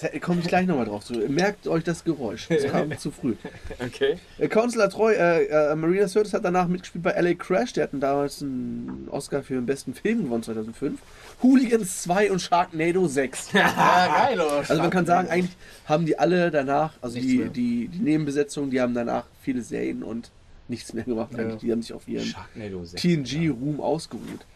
Da 0.00 0.08
komme 0.18 0.40
ich 0.40 0.48
gleich 0.48 0.66
nochmal 0.66 0.86
drauf 0.86 1.04
zu. 1.04 1.12
Merkt 1.12 1.68
euch 1.68 1.84
das 1.84 2.04
Geräusch. 2.04 2.50
Es 2.50 2.64
kam 2.70 2.96
zu 2.98 3.10
früh. 3.10 3.34
Okay. 3.78 4.16
Äh, 4.38 4.48
Counselor 4.48 4.88
Troy, 4.88 5.14
äh, 5.14 5.44
äh, 5.46 5.74
Marina 5.76 6.08
Sirtis 6.08 6.32
hat 6.32 6.44
danach 6.44 6.68
mitgespielt 6.68 7.04
bei 7.04 7.20
LA 7.20 7.34
Crash. 7.34 7.74
Die 7.74 7.82
hatten 7.82 8.00
damals 8.00 8.40
einen 8.42 9.08
Oscar 9.10 9.42
für 9.42 9.54
den 9.54 9.66
besten 9.66 9.92
Film 9.92 10.24
gewonnen 10.24 10.42
2005. 10.42 10.98
Hooligans 11.42 12.02
2 12.02 12.30
und 12.32 12.40
Sharknado 12.40 13.06
6. 13.06 13.52
Ja, 13.60 14.26
geil, 14.26 14.40
oder? 14.40 14.56
Also 14.56 14.76
man 14.76 14.90
kann 14.90 15.04
sagen, 15.04 15.28
eigentlich 15.28 15.56
haben 15.86 16.06
die 16.06 16.18
alle 16.18 16.50
danach, 16.50 16.94
also 17.02 17.16
Nichts 17.16 17.30
die, 17.30 17.38
mehr. 17.38 17.48
die, 17.48 17.88
die 17.88 17.98
Nebenbesetzung, 17.98 18.70
die 18.70 18.80
haben 18.80 18.94
danach 18.94 19.24
viele 19.42 19.60
Serien 19.60 20.02
und 20.02 20.30
nichts 20.68 20.94
mehr 20.94 21.04
gemacht. 21.04 21.32
Ja. 21.36 21.56
Die 21.56 21.72
haben 21.72 21.82
sich 21.82 21.92
auf 21.92 22.08
ihren 22.08 22.24
Sharknado 22.24 22.84
6. 22.84 23.02
TNG-Ruhm 23.02 23.80
ausgeruht. 23.80 24.46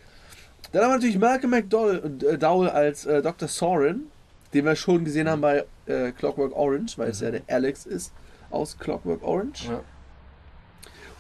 Dann 0.75 0.83
haben 0.83 0.90
wir 0.90 0.95
natürlich 0.97 1.19
Malcolm 1.21 1.50
McDowell 1.52 2.02
äh, 2.25 2.69
als 2.69 3.07
äh, 3.07 3.23
Dr. 3.23 3.47
Soren, 3.47 4.09
den 4.52 4.64
wir 4.64 4.75
schon 4.75 5.04
gesehen 5.04 5.28
haben 5.28 5.40
bei 5.40 5.64
äh, 5.87 6.11
Clockwork 6.11 6.52
Orange, 6.57 6.99
weil 6.99 7.11
es 7.11 7.21
ja 7.21 7.31
der 7.31 7.43
Alex 7.47 7.87
ist 7.87 8.12
aus 8.50 8.76
Clockwork 8.76 9.23
Orange. 9.23 9.69
Ja. 9.69 9.81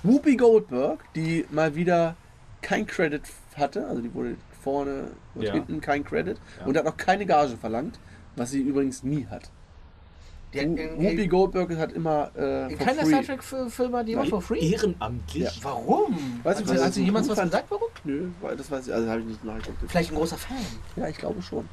Whoopi 0.02 0.34
Goldberg, 0.36 1.04
die 1.14 1.46
mal 1.52 1.76
wieder 1.76 2.16
kein 2.62 2.84
Credit 2.84 3.22
hatte, 3.56 3.86
also 3.86 4.02
die 4.02 4.12
wurde 4.12 4.34
vorne 4.60 5.12
und 5.36 5.42
Ja. 5.42 5.52
hinten 5.52 5.80
kein 5.80 6.04
Credit 6.04 6.36
Ja. 6.58 6.66
und 6.66 6.76
hat 6.76 6.86
auch 6.88 6.96
keine 6.96 7.24
Gage 7.24 7.56
verlangt, 7.56 8.00
was 8.34 8.50
sie 8.50 8.60
übrigens 8.60 9.04
nie 9.04 9.28
hat. 9.30 9.50
In, 10.54 10.76
Whoopi 10.78 11.26
Goldberg 11.26 11.76
hat 11.76 11.92
immer 11.92 12.30
äh, 12.36 12.72
in 12.72 12.78
keiner 12.78 13.04
Star 13.06 13.22
Trek-Film 13.22 13.94
hat 13.96 14.06
die 14.08 14.12
immer 14.12 14.24
for 14.26 14.40
free. 14.40 14.58
Ehrenamtlich? 14.60 15.44
Ja. 15.44 15.50
Warum? 15.62 16.40
Weiß 16.42 16.60
ich, 16.60 16.66
hat, 16.66 16.74
was 16.74 16.80
hat 16.82 16.88
ich 16.90 16.94
sie 16.94 17.00
so 17.00 17.06
jemals 17.06 17.28
was 17.28 17.40
gesagt, 17.40 17.64
warum? 17.70 17.88
Nö, 18.04 18.28
weil 18.40 18.56
das 18.56 18.70
weiß 18.70 18.86
ich, 18.88 18.94
also 18.94 19.08
habe 19.08 19.20
ich 19.20 19.26
nicht 19.26 19.44
nachgeguckt. 19.44 19.78
Vielleicht 19.90 20.12
ein 20.12 20.16
großer 20.16 20.36
Fan. 20.38 20.56
Ja, 20.96 21.08
ich 21.08 21.16
glaube 21.18 21.42
schon. 21.42 21.68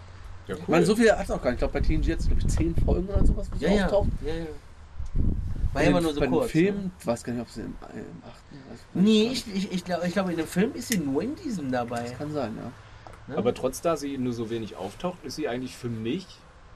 Ja, 0.47 0.55
cool. 0.55 0.61
Ich 0.63 0.67
meine, 0.69 0.85
so 0.85 0.95
viel 0.95 1.11
hat 1.11 1.23
es 1.23 1.31
auch 1.31 1.41
gar 1.41 1.51
nicht. 1.51 1.61
Ich 1.61 1.71
glaube, 1.71 1.73
bei 1.73 1.81
TNG 1.81 2.05
jetzt, 2.07 2.27
glaube 2.27 2.41
ich, 2.41 2.47
10 2.47 2.75
Folgen 2.83 3.07
oder 3.07 3.25
sowas, 3.25 3.47
wo 3.53 3.63
Ja, 3.63 3.71
ja. 3.71 3.85
auftaucht. 3.85 4.09
ja, 4.25 4.33
ja. 4.33 4.45
War 5.73 5.83
immer 5.83 5.99
den- 5.99 6.03
nur 6.03 6.13
so 6.13 6.19
bei 6.19 6.27
kurz. 6.27 6.43
ne? 6.45 6.49
Filmen, 6.49 6.91
ich 6.99 7.07
weiß 7.07 7.23
gar 7.23 7.33
nicht, 7.33 7.41
ob 7.41 7.49
sie 7.49 7.61
im, 7.61 7.67
im 7.67 8.23
achten. 8.27 8.55
weiß 8.71 8.79
Nee, 8.93 9.29
nicht. 9.29 9.47
ich, 9.47 9.55
ich, 9.65 9.71
ich 9.71 9.85
glaube, 9.85 10.05
ich 10.07 10.13
glaub, 10.13 10.29
in 10.29 10.35
dem 10.37 10.47
Film 10.47 10.71
ist 10.73 10.89
sie 10.89 10.97
nur 10.97 11.21
in 11.23 11.35
diesem 11.35 11.71
dabei. 11.71 12.01
Das 12.01 12.17
kann 12.17 12.31
sein, 12.33 12.53
ja. 12.57 12.71
Ne? 13.27 13.37
Aber 13.37 13.53
trotz 13.53 13.79
da 13.81 13.95
sie 13.95 14.17
nur 14.17 14.33
so 14.33 14.49
wenig 14.49 14.75
auftaucht, 14.75 15.23
ist 15.23 15.35
sie 15.35 15.47
eigentlich 15.47 15.77
für 15.77 15.87
mich, 15.89 16.25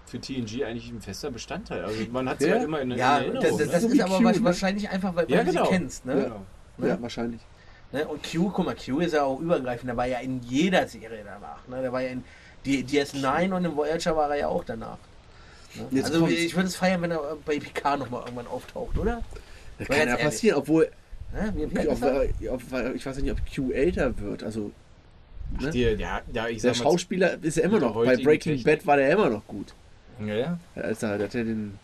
für 0.05 0.19
TNG 0.19 0.63
eigentlich 0.63 0.89
ein 0.91 1.01
fester 1.01 1.31
Bestandteil. 1.31 1.83
Also 1.83 2.05
man 2.11 2.29
hat 2.29 2.39
sie 2.39 2.47
Ja. 2.47 2.53
halt 2.53 2.63
immer 2.63 2.81
in, 2.81 2.91
in 2.91 2.97
ja, 2.97 3.17
Erinnerung. 3.17 3.41
das, 3.41 3.57
das, 3.57 3.71
das 3.71 3.83
ist 3.91 3.99
aber 4.01 4.17
Q, 4.17 4.23
ne? 4.23 4.43
wahrscheinlich 4.43 4.89
einfach, 4.89 5.15
weil, 5.15 5.27
weil 5.29 5.35
ja, 5.35 5.43
du 5.43 5.51
genau. 5.51 5.65
sie 5.65 5.71
kennst. 5.71 6.05
Ne? 6.05 6.13
Genau. 6.15 6.45
Ne? 6.77 6.87
Ja, 6.87 7.01
wahrscheinlich. 7.01 7.41
Ne? 7.91 8.07
Und 8.07 8.21
Q, 8.23 8.49
guck 8.49 8.65
mal, 8.65 8.75
Q 8.75 8.99
ist 8.99 9.13
ja 9.13 9.23
auch 9.23 9.39
übergreifend. 9.39 9.89
Der 9.89 9.97
war 9.97 10.07
ja 10.07 10.19
in 10.19 10.41
jeder 10.43 10.87
Serie 10.87 11.23
danach. 11.25 11.67
Ne? 11.67 11.81
Der 11.81 11.91
war 11.91 12.01
ja 12.01 12.09
in 12.09 12.23
die 12.65 12.83
DS9 12.83 13.53
und 13.53 13.65
im 13.65 13.75
Voyager 13.75 14.15
war 14.15 14.29
er 14.29 14.37
ja 14.37 14.47
auch 14.47 14.63
danach. 14.63 14.97
Ne? 15.91 16.03
Also 16.03 16.19
kommt's. 16.19 16.35
ich 16.35 16.55
würde 16.55 16.67
es 16.67 16.75
feiern, 16.75 17.01
wenn 17.01 17.11
er 17.11 17.37
bei 17.45 17.59
PK 17.59 17.97
nochmal 17.97 18.21
irgendwann 18.21 18.47
auftaucht, 18.47 18.97
oder? 18.97 19.21
Das 19.77 19.87
kann 19.87 20.07
ja 20.07 20.15
passieren, 20.15 20.57
obwohl, 20.57 20.89
Ne? 21.35 21.53
Wie, 21.55 21.83
wie 21.83 22.49
ob, 22.49 22.61
ob, 22.71 22.95
ich 22.95 23.05
weiß 23.05 23.17
nicht, 23.17 23.31
ob 23.31 23.39
Q 23.53 23.71
älter 23.71 24.17
wird. 24.19 24.43
Also, 24.43 24.71
ne? 25.59 25.69
Die, 25.69 25.81
ja, 25.81 26.21
ja, 26.31 26.47
ich 26.47 26.61
der 26.61 26.73
sag 26.73 26.83
mal, 26.83 26.91
Schauspieler 26.91 27.37
ist 27.41 27.57
ja 27.57 27.63
immer 27.63 27.79
der 27.79 27.89
noch, 27.89 27.95
bei 27.95 28.15
Breaking 28.15 28.55
Technik. 28.55 28.65
Bad 28.65 28.87
war 28.87 28.97
der 28.97 29.11
immer 29.11 29.29
noch 29.29 29.45
gut. 29.45 29.73
Ja, 30.19 30.33
ja. 30.35 30.59
Als 30.75 31.03
er, 31.03 31.17
der 31.17 31.27
hat 31.27 31.33
ja 31.33 31.43
den, 31.43 31.77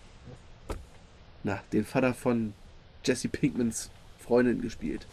na, 1.43 1.59
den 1.73 1.85
Vater 1.85 2.13
von 2.13 2.53
Jesse 3.03 3.27
Pinkmans 3.29 3.89
Freundin 4.19 4.61
gespielt. 4.61 5.05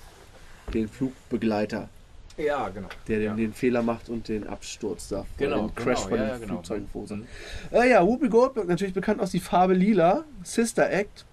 Den 0.75 0.89
Flugbegleiter, 0.89 1.89
Ja, 2.37 2.69
genau. 2.69 2.89
der 3.09 3.19
den, 3.19 3.27
ja. 3.27 3.35
den 3.35 3.55
Fehler 3.55 3.83
macht 3.83 4.09
und 4.11 4.29
den 4.29 4.47
Absturz 4.47 5.09
da. 5.09 5.17
vor 5.19 5.27
Genau, 5.39 5.69
dem 5.69 5.75
Crash 5.75 6.05
genau, 6.05 6.09
von 6.09 6.19
ja, 6.19 6.25
dem 6.25 6.29
ja, 6.33 6.39
genau. 6.39 6.53
Flugzeug 6.55 6.83
verursacht. 6.93 7.21
Mhm. 7.21 7.27
Äh, 7.73 7.91
ja, 7.91 8.07
Whoopi 8.07 8.29
Goldberg, 8.29 8.69
natürlich 8.69 8.93
bekannt 8.95 9.21
aus 9.21 9.31
die 9.31 9.41
Farbe 9.41 9.73
Lila, 9.75 10.25
Sister 10.45 10.91
Act, 10.91 11.25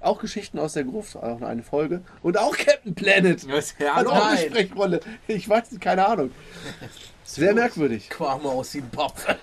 auch 0.00 0.20
Geschichten 0.20 0.58
aus 0.58 0.74
der 0.74 0.84
Gruft, 0.84 1.16
auch 1.16 1.40
noch 1.40 1.48
eine 1.48 1.62
Folge. 1.62 2.02
Und 2.22 2.36
auch 2.36 2.54
Captain 2.56 2.94
Planet. 2.94 3.48
Was, 3.50 3.74
ja, 3.78 3.94
Hat 3.94 4.06
auch 4.06 4.26
eine. 4.26 4.38
Sprechrolle. 4.38 5.00
Ich 5.26 5.48
weiß 5.48 5.70
nicht, 5.72 5.80
keine 5.80 6.06
Ahnung. 6.06 6.30
Sehr 7.24 7.54
merkwürdig. 7.54 8.10
Quam 8.10 8.44
aus 8.44 8.72
dem 8.72 8.86
Popf. 8.90 9.26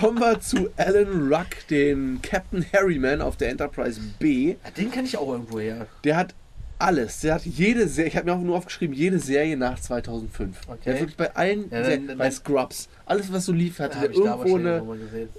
Kommen 0.00 0.18
wir 0.20 0.40
zu 0.40 0.68
Alan 0.76 1.32
Ruck, 1.32 1.66
den 1.70 2.20
Captain 2.22 2.64
Harryman 2.72 3.20
auf 3.20 3.36
der 3.36 3.50
Enterprise 3.50 4.00
B. 4.18 4.50
Ja, 4.64 4.70
den 4.76 4.90
kann 4.90 5.04
ich 5.04 5.16
auch 5.16 5.30
irgendwo 5.30 5.58
her. 5.60 5.86
Der 6.04 6.16
hat 6.16 6.34
alles. 6.78 7.20
Der 7.20 7.34
hat 7.34 7.44
jede 7.44 7.88
Serie, 7.88 8.08
ich 8.10 8.16
habe 8.16 8.26
mir 8.26 8.34
auch 8.36 8.40
nur 8.40 8.56
aufgeschrieben, 8.56 8.94
jede 8.94 9.18
Serie 9.18 9.56
nach 9.56 9.80
2005. 9.80 10.60
Okay. 10.68 10.78
Der 10.84 10.92
hat 10.94 11.00
wirklich 11.00 11.16
bei 11.16 11.34
allen, 11.34 11.70
Ja, 11.70 11.82
dann- 11.82 12.06
dann- 12.06 12.18
bei 12.18 12.30
Scrubs, 12.30 12.88
alles 13.06 13.32
was 13.32 13.46
so 13.46 13.52
lief, 13.52 13.80
ich 13.80 13.86
da 13.88 14.02
irgendwo 14.04 14.54
eine, 14.56 14.82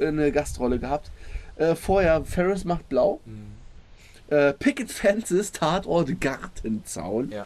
eine 0.02 0.32
Gastrolle 0.32 0.80
gehabt. 0.80 1.10
Äh, 1.56 1.76
vorher 1.76 2.24
Ferris 2.26 2.66
macht 2.66 2.90
blau. 2.90 3.20
Mhm. 3.26 4.34
Äh, 4.36 4.54
Picket 4.54 4.92
Fences, 4.92 5.52
Tatort 5.52 6.20
Gartenzaun. 6.22 7.32
Ja. 7.32 7.46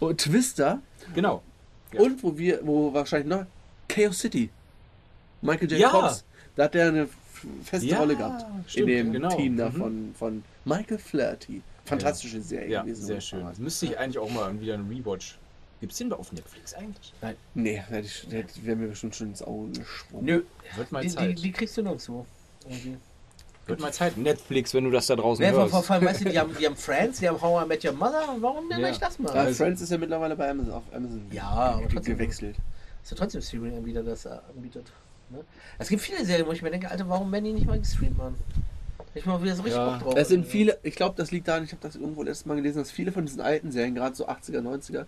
Und 0.00 0.20
Twister. 0.20 0.80
Genau. 1.14 1.42
Ja. 1.92 2.00
Und 2.00 2.22
wo 2.22 2.38
wir, 2.38 2.60
wo 2.62 2.92
wahrscheinlich 2.94 3.28
noch, 3.28 3.46
Chaos 3.88 4.18
City. 4.20 4.50
Michael 5.42 5.70
J. 5.70 5.80
Ja. 5.80 5.90
Fox. 5.90 6.24
Da 6.56 6.64
hat 6.64 6.74
er 6.74 6.88
eine 6.88 7.08
feste 7.64 7.86
Ja, 7.86 7.98
Rolle 7.98 8.16
gehabt. 8.16 8.44
stimmt, 8.68 8.88
in 8.90 8.96
dem 8.96 9.12
genau. 9.12 9.36
Team 9.36 9.56
da 9.56 9.68
Mhm. 9.70 9.72
von, 9.76 10.14
von 10.18 10.44
Michael 10.64 10.98
Flaherty. 10.98 11.62
Fantastische 11.84 12.40
Serie 12.40 12.68
Ja, 12.70 12.82
gewesen. 12.82 13.04
sehr 13.04 13.20
schön. 13.20 13.44
Das 13.44 13.58
müsste 13.58 13.86
ich 13.86 13.98
eigentlich 13.98 14.18
auch 14.18 14.30
mal 14.30 14.58
wieder 14.60 14.74
einen 14.74 14.88
Rewatch. 14.88 15.36
Gibt 15.80 15.92
es 15.92 15.98
den 15.98 16.12
auf 16.14 16.32
Netflix 16.32 16.72
eigentlich? 16.72 17.12
Nee, 17.54 17.76
hätte 17.88 18.06
ich, 18.06 18.26
hätte, 18.30 18.64
wäre 18.64 18.76
mir 18.76 18.88
bestimmt 18.88 19.14
schon 19.14 19.28
ins 19.28 19.42
Auge 19.42 19.78
gesprungen. 19.80 20.24
Nö, 20.24 20.42
Wird 20.76 20.92
mal 20.92 21.02
die, 21.02 21.08
die, 21.08 21.14
Zeit. 21.14 21.42
die 21.42 21.52
kriegst 21.52 21.76
du 21.76 21.82
nirgendwo. 21.82 22.24
Irgendwie. 22.66 22.96
Wird 23.66 23.80
mal 23.80 23.92
Zeit. 23.92 24.16
Netflix, 24.16 24.72
wenn 24.72 24.84
du 24.84 24.90
das 24.90 25.08
da 25.08 25.16
draußen 25.16 25.44
Ja, 25.44 25.50
vor, 25.52 25.60
hörst. 25.62 25.70
vor, 25.72 25.82
vor 25.82 25.96
allem, 25.96 26.06
weißt 26.06 26.20
du, 26.22 26.30
die 26.30 26.38
haben, 26.38 26.54
die 26.58 26.64
haben 26.66 26.76
Friends, 26.76 27.18
die 27.18 27.28
haben 27.28 27.40
How 27.42 27.64
I 27.64 27.68
Met 27.68 27.84
Your 27.84 27.92
Mother. 27.92 28.34
Warum 28.40 28.68
denn 28.70 28.80
Ja. 28.80 28.88
nicht 28.88 29.02
das 29.02 29.18
mal? 29.18 29.34
Ja, 29.34 29.42
Also- 29.42 29.62
Friends 29.64 29.82
ist 29.82 29.90
ja 29.90 29.98
mittlerweile 29.98 30.36
bei 30.36 30.48
Amazon, 30.50 30.72
auf 30.72 30.82
Amazon 30.94 31.20
Ja, 31.32 31.42
aber 31.50 31.88
trotzdem. 31.88 32.16
gewechselt. 32.16 32.56
ist 33.02 33.10
ja 33.10 33.16
trotzdem 33.18 33.42
Streaming-Anbieter, 33.42 34.02
das 34.02 34.24
er 34.24 34.42
anbietet. 34.56 34.90
Ne? 35.30 35.40
Es 35.78 35.88
gibt 35.88 36.02
viele 36.02 36.24
Serien, 36.24 36.46
wo 36.46 36.52
ich 36.52 36.62
mir 36.62 36.70
denke, 36.70 36.90
Alter, 36.90 37.08
warum 37.08 37.30
werden 37.32 37.44
die 37.44 37.52
nicht 37.52 37.66
mal 37.66 37.78
gestreamt, 37.78 38.16
Mann? 38.16 38.34
Ich 39.14 39.26
mal 39.26 39.40
wieder 39.42 39.54
so 39.54 39.62
richtig 39.62 39.78
Ja. 39.78 39.90
Bock 39.90 40.02
drauf. 40.02 40.14
Es 40.16 40.28
sind 40.28 40.46
viele, 40.46 40.78
ich 40.82 40.96
glaube, 40.96 41.14
das 41.16 41.30
liegt 41.30 41.46
daran, 41.46 41.64
ich 41.64 41.70
habe 41.70 41.82
das 41.82 41.94
irgendwo 41.94 42.22
letztes 42.22 42.46
Mal 42.46 42.56
gelesen, 42.56 42.78
dass 42.78 42.90
viele 42.90 43.12
von 43.12 43.24
diesen 43.24 43.40
alten 43.40 43.70
Serien, 43.70 43.94
gerade 43.94 44.16
so 44.16 44.26
80er, 44.28 44.60
90er, 44.60 45.06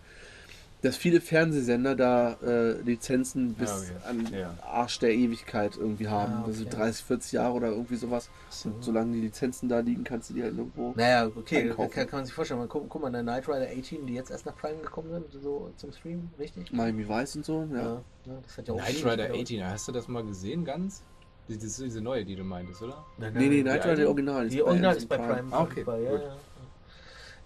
dass 0.87 0.97
viele 0.97 1.21
Fernsehsender 1.21 1.95
da 1.95 2.37
äh, 2.43 2.81
Lizenzen 2.83 3.55
bis 3.55 3.91
Ja, 3.91 3.97
okay. 3.97 4.09
an 4.09 4.35
Ja. 4.39 4.55
Arsch 4.63 4.99
der 4.99 5.13
Ewigkeit 5.13 5.77
irgendwie 5.77 6.09
haben. 6.09 6.33
Ah, 6.33 6.45
Also 6.47 6.65
okay. 6.65 6.77
30, 6.77 7.05
40 7.05 7.33
Jahre 7.33 7.53
oder 7.55 7.69
irgendwie 7.69 7.97
sowas. 7.97 8.31
So. 8.49 8.69
Und 8.71 8.83
solange 8.85 9.13
die 9.13 9.21
Lizenzen 9.21 9.69
da 9.69 9.81
liegen, 9.81 10.05
kannst 10.05 10.31
du 10.31 10.35
die 10.35 10.43
halt 10.43 10.57
irgendwo. 10.57 10.93
Naja, 10.97 11.27
okay, 11.35 11.63
Einkaufen. 11.63 11.91
kann, 11.91 12.07
kann 12.09 12.19
man 12.21 12.25
sich 12.27 12.35
vorstellen. 12.35 12.61
Mal 12.61 12.69
guck, 12.69 12.89
guck 12.89 13.03
mal, 13.03 13.11
der 13.13 13.23
Knight 13.23 13.49
Rider 13.49 13.67
18, 13.79 14.07
die 14.07 14.15
jetzt 14.15 14.31
erst 14.31 14.47
nach 14.47 14.57
Prime 14.57 14.81
gekommen 14.81 15.11
sind, 15.11 15.43
so 15.43 15.71
zum 15.77 15.93
Stream, 15.93 16.31
richtig? 16.39 16.73
Miami 16.73 17.09
Vice 17.09 17.37
und 17.37 17.45
so, 17.45 17.69
ja. 17.73 17.83
ja 17.83 18.03
das 18.43 18.59
hat 18.59 18.69
ja 18.69 18.75
auch 18.75 18.79
Knight 18.79 18.97
Rider 19.05 19.17
gedauert. 19.29 19.43
18, 19.43 19.65
hast 19.65 19.89
du 19.89 19.93
das 19.93 20.09
mal 20.09 20.25
gesehen 20.25 20.65
ganz? 20.65 21.03
Das 21.49 21.59
ist 21.63 21.81
diese 21.81 22.01
neue, 22.01 22.25
die 22.25 22.35
du 22.35 22.43
meintest, 22.43 22.83
oder? 22.83 23.05
Nein, 23.19 23.33
Nee, 23.35 23.49
nee, 23.49 23.63
nein, 23.63 23.81
Knight 23.81 23.85
die 23.85 23.89
Rider? 23.91 24.09
Original. 24.09 24.49
Die 24.49 24.63
Original 24.63 24.91
Amazon 24.93 25.03
ist 25.03 25.09
bei 25.09 25.17
Prime. 25.17 25.53
Ah, 25.53 25.63
okay, 25.63 25.85
Bei, 25.85 26.01
ja, 26.01 26.11
gut. 26.11 26.21
ja. 26.23 26.37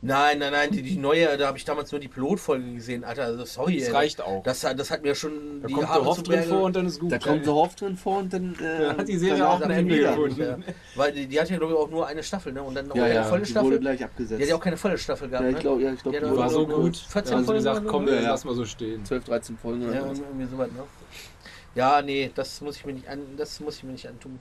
Nein, 0.02 0.38
nein, 0.38 0.50
nein, 0.52 0.70
die, 0.70 0.82
die 0.82 0.96
neue, 0.96 1.36
da 1.36 1.46
habe 1.48 1.58
ich 1.58 1.64
damals 1.66 1.92
nur 1.92 2.00
die 2.00 2.08
Pilotfolge 2.08 2.72
gesehen, 2.72 3.04
Alter. 3.04 3.24
Also 3.24 3.44
sorry, 3.44 3.78
Das 3.78 3.88
ey. 3.88 3.94
reicht 3.94 4.22
auch. 4.22 4.42
Das, 4.44 4.60
das 4.60 4.90
hat 4.90 5.02
mir 5.02 5.14
schon 5.14 5.60
Da 5.60 5.68
die 5.68 5.74
kommt 5.74 5.88
Haare 5.88 5.98
der 6.00 6.08
Hoff 6.08 6.22
drin 6.22 6.42
vor 6.44 6.62
und 6.62 6.74
dann 6.76 6.86
ist 6.86 7.00
gut. 7.00 7.12
Da 7.12 7.18
kommt 7.18 7.44
so 7.44 7.54
Hoff 7.54 7.74
drin 7.74 7.96
vor 7.98 8.18
und 8.20 8.32
dann. 8.32 8.54
Äh, 8.54 8.78
Da 8.80 8.96
hat 8.96 9.08
die 9.08 9.18
Serie 9.18 9.46
auch 9.46 9.60
ein 9.60 9.70
Ende 9.70 9.98
gefunden. 9.98 10.40
Ja, 10.40 10.56
weil 10.96 11.12
die, 11.12 11.26
die 11.26 11.38
hat 11.38 11.50
ja 11.50 11.58
glaube 11.58 11.74
ich 11.74 11.78
auch 11.78 11.90
nur 11.90 12.06
eine 12.06 12.22
Staffel, 12.22 12.50
ne? 12.54 12.62
Und 12.62 12.74
dann 12.76 12.90
auch 12.90 12.96
Ja, 12.96 13.02
keine 13.02 13.14
ja, 13.14 13.22
volle 13.24 13.42
die 13.42 13.48
wurde 13.54 13.60
Staffel. 13.66 13.78
gleich 13.80 14.02
abgesetzt. 14.04 14.38
Die 14.38 14.42
hat 14.44 14.48
ja 14.48 14.56
auch 14.56 14.60
keine 14.60 14.76
volle 14.78 14.96
Staffel 14.96 15.28
gehabt, 15.28 15.44
ja, 15.44 15.50
ich 15.50 15.56
ne? 15.56 15.60
glaube, 15.60 15.82
ja, 15.82 15.92
ich 15.92 16.02
glaub, 16.02 16.14
Ja, 16.14 16.20
die 16.20 16.36
war 16.36 16.48
so 16.48 16.66
gut. 16.66 16.96
14 16.96 17.12
Da 17.12 17.36
haben 17.36 17.40
sie 17.42 17.44
Folgen 17.46 17.58
gesagt, 17.58 17.86
komm, 17.86 18.06
so? 18.06 18.14
Ja, 18.14 18.20
ja. 18.22 18.30
lass 18.30 18.44
mal 18.46 18.54
so 18.54 18.64
stehen. 18.64 19.04
12, 19.04 19.24
13 19.24 19.58
Folgen 19.58 19.82
oder 19.84 19.94
Ja, 19.94 20.00
sowas. 20.02 20.18
irgendwie 20.20 20.46
sowas, 20.46 20.68
ne? 20.72 20.82
Ja, 21.74 22.00
nee, 22.00 22.30
das 22.34 22.60
muss 22.62 22.76
ich 22.76 22.86
mir 22.86 22.94
nicht 22.94 23.06
an, 23.06 23.20
das 23.36 23.60
muss 23.60 23.76
ich 23.76 23.84
mir 23.84 23.92
nicht 23.92 24.08
antun. 24.08 24.38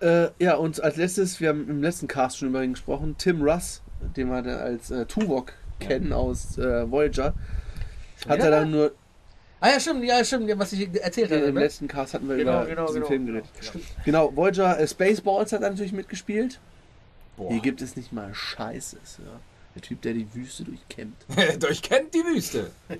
Äh, 0.00 0.28
ja, 0.38 0.56
und 0.56 0.82
als 0.82 0.96
letztes, 0.96 1.40
wir 1.40 1.50
haben 1.50 1.68
im 1.68 1.82
letzten 1.82 2.08
Cast 2.08 2.38
schon 2.38 2.48
über 2.48 2.62
ihn 2.64 2.72
gesprochen, 2.72 3.16
Tim 3.18 3.42
Russ, 3.42 3.82
den 4.06 4.28
wir 4.28 4.42
dann 4.42 4.58
als 4.58 4.90
äh, 4.90 5.06
Tuvok 5.06 5.52
kennen 5.80 6.12
aus 6.12 6.58
äh, 6.58 6.90
Voyager, 6.90 7.34
hat 8.26 8.38
wieder 8.38 8.44
er 8.44 8.50
dann 8.50 8.70
nur, 8.70 8.92
Ah 9.60 9.70
ja, 9.70 9.80
stimmt, 9.80 10.04
ja, 10.04 10.22
stimmt, 10.22 10.48
ja, 10.48 10.58
was 10.58 10.72
ich 10.72 10.88
erzählt 11.02 11.30
äh, 11.30 11.36
hatte, 11.36 11.46
im 11.46 11.54
ne? 11.54 11.60
letzten 11.60 11.88
Cast 11.88 12.14
hatten 12.14 12.28
wir 12.28 12.36
Genau, 12.36 12.62
über 12.62 12.66
genau, 12.66 12.86
diesen 12.86 12.94
genau. 12.96 13.06
Film 13.06 13.26
geredet. 13.26 13.48
Genau, 14.04 14.36
Voyager 14.36 14.78
äh, 14.78 14.86
Spaceballs 14.86 15.52
hat 15.52 15.62
er 15.62 15.70
natürlich 15.70 15.92
mitgespielt. 15.92 16.60
Boah. 17.36 17.50
Hier 17.50 17.60
gibt 17.60 17.80
es 17.80 17.96
nicht 17.96 18.12
mal 18.12 18.34
Scheißes. 18.34 19.18
Ja. 19.24 19.40
Der 19.74 19.82
Typ, 19.82 20.02
der 20.02 20.14
die 20.14 20.26
Wüste 20.34 20.64
durchkämmt. 20.64 21.16
Durchkennt 21.60 22.14
die 22.14 22.24
Wüste. 22.24 22.70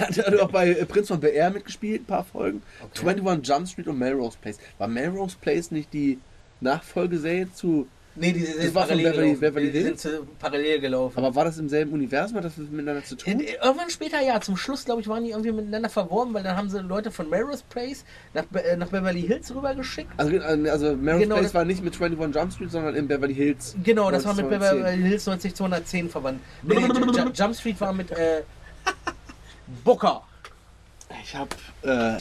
hat 0.00 0.18
er 0.18 0.42
auch 0.42 0.50
bei 0.50 0.70
äh, 0.70 0.84
Prinz 0.84 1.08
von 1.08 1.20
BR 1.20 1.50
mitgespielt, 1.50 2.02
ein 2.02 2.06
paar 2.06 2.24
Folgen. 2.24 2.62
Okay. 2.82 3.08
21 3.08 3.48
Jump 3.48 3.68
Street 3.68 3.88
und 3.88 3.98
Melrose 3.98 4.36
Place. 4.40 4.58
War 4.78 4.88
Melrose 4.88 5.36
Place 5.40 5.70
nicht 5.70 5.92
die 5.92 6.18
Nachfolgeserie 6.60 7.52
zu. 7.52 7.86
Nee, 8.20 8.32
die 8.32 8.40
sind 8.44 8.58
Das 8.58 8.74
war 8.74 8.82
parallel 8.82 9.06
Beverly- 9.12 9.16
gelaufen. 9.22 9.40
Beverly 9.40 9.70
die 9.72 9.78
Hills? 9.78 10.02
sind 10.02 10.12
zu, 10.16 10.26
parallel 10.38 10.80
gelaufen. 10.80 11.18
Aber 11.18 11.34
war 11.34 11.44
das 11.44 11.58
im 11.58 11.68
selben 11.68 11.92
Universum? 11.92 12.36
Hat 12.38 12.44
das 12.44 12.56
miteinander 12.56 13.04
zu 13.04 13.16
tun? 13.16 13.40
Äh, 13.40 13.54
Irgendwann 13.62 13.90
später, 13.90 14.20
ja, 14.20 14.40
zum 14.40 14.56
Schluss, 14.56 14.84
glaube 14.84 15.00
ich, 15.00 15.08
waren 15.08 15.24
die 15.24 15.30
irgendwie 15.30 15.52
miteinander 15.52 15.88
verworben, 15.88 16.34
weil 16.34 16.42
dann 16.42 16.56
haben 16.56 16.68
sie 16.70 16.80
Leute 16.80 17.10
von 17.10 17.30
Melrose 17.30 17.62
Place 17.68 18.04
nach, 18.34 18.44
äh, 18.54 18.76
nach 18.76 18.88
Beverly 18.88 19.22
Hills 19.22 19.54
rübergeschickt. 19.54 20.10
Also, 20.16 20.32
äh, 20.32 20.68
also 20.70 20.96
Melrose 20.96 21.24
Genau, 21.24 21.36
Place 21.36 21.54
war 21.54 21.64
nicht 21.64 21.82
mit 21.84 21.94
21 22.00 22.34
Jump 22.34 22.52
Street, 22.52 22.70
sondern 22.70 22.94
in 22.94 23.06
Beverly 23.08 23.34
Hills. 23.34 23.76
Genau, 23.84 24.10
das 24.10 24.24
war 24.24 24.34
mit 24.34 24.46
1910. 24.46 24.82
Beverly 24.84 25.08
Hills 25.08 25.26
90210 25.26 26.08
verwandt. 26.10 26.40
Nee, 26.62 26.74
Jump 27.34 27.54
Street 27.54 27.80
war 27.80 27.92
mit 27.92 28.10
äh, 28.10 28.42
Booker. 29.84 30.22
Ich 31.22 31.34
hab. 31.34 31.54
Äh, 31.82 32.16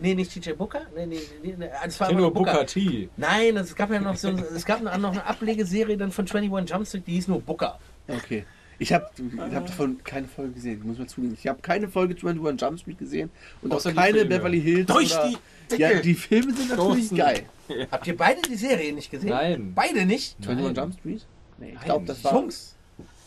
nee, 0.00 0.14
nicht 0.14 0.32
TJ 0.32 0.52
Booker. 0.52 0.82
Nee, 0.94 1.06
nee, 1.06 1.20
nee, 1.42 1.54
nee, 1.56 1.68
das 1.84 2.00
war 2.00 2.12
nur 2.12 2.32
Booker 2.32 2.66
T. 2.66 3.08
Nein, 3.16 3.56
es 3.56 3.74
gab 3.74 3.90
ja 3.90 4.00
noch 4.00 4.16
so, 4.16 4.30
es 4.30 4.64
gab 4.64 4.82
noch 4.82 4.92
eine 4.92 5.24
Ablegeserie 5.24 5.96
dann 5.96 6.10
von 6.10 6.26
21 6.26 6.70
Jump 6.70 6.86
Street, 6.86 7.06
die 7.06 7.12
hieß 7.12 7.28
nur 7.28 7.40
Booker. 7.40 7.78
okay. 8.08 8.44
Ich 8.76 8.92
habe 8.92 9.08
ich 9.16 9.54
hab 9.54 9.66
davon 9.66 10.02
keine 10.02 10.26
Folge 10.26 10.54
gesehen, 10.54 10.82
muss 10.84 10.98
man 10.98 11.06
zugeben. 11.06 11.36
Ich 11.38 11.46
habe 11.46 11.60
keine 11.62 11.88
Folge 11.88 12.14
21 12.14 12.60
Jump 12.60 12.80
Street 12.80 12.98
gesehen 12.98 13.30
und 13.62 13.72
auch 13.72 13.76
Außer 13.76 13.90
die 13.90 13.96
keine. 13.96 14.24
Beverly 14.24 14.60
Hills. 14.60 14.86
Durch 14.86 15.14
oder, 15.14 15.28
die 15.28 15.36
Decke. 15.70 15.82
Ja, 15.82 16.00
die 16.00 16.14
Filme 16.14 16.52
sind 16.52 16.70
natürlich 16.70 17.06
Stoßen. 17.06 17.16
geil. 17.16 17.44
Habt 17.90 18.06
ihr 18.06 18.16
beide 18.16 18.42
die 18.42 18.56
Serie 18.56 18.92
nicht 18.92 19.10
gesehen? 19.10 19.30
Nein. 19.30 19.72
Beide 19.74 20.04
nicht? 20.04 20.36
21 20.40 20.64
Nein. 20.64 20.74
Jump 20.74 20.98
Street? 20.98 21.26
Nee, 21.58 21.72
ich 21.74 21.84
glaube, 21.84 22.04
das 22.04 22.24
war. 22.24 22.34
Jungs, 22.34 22.74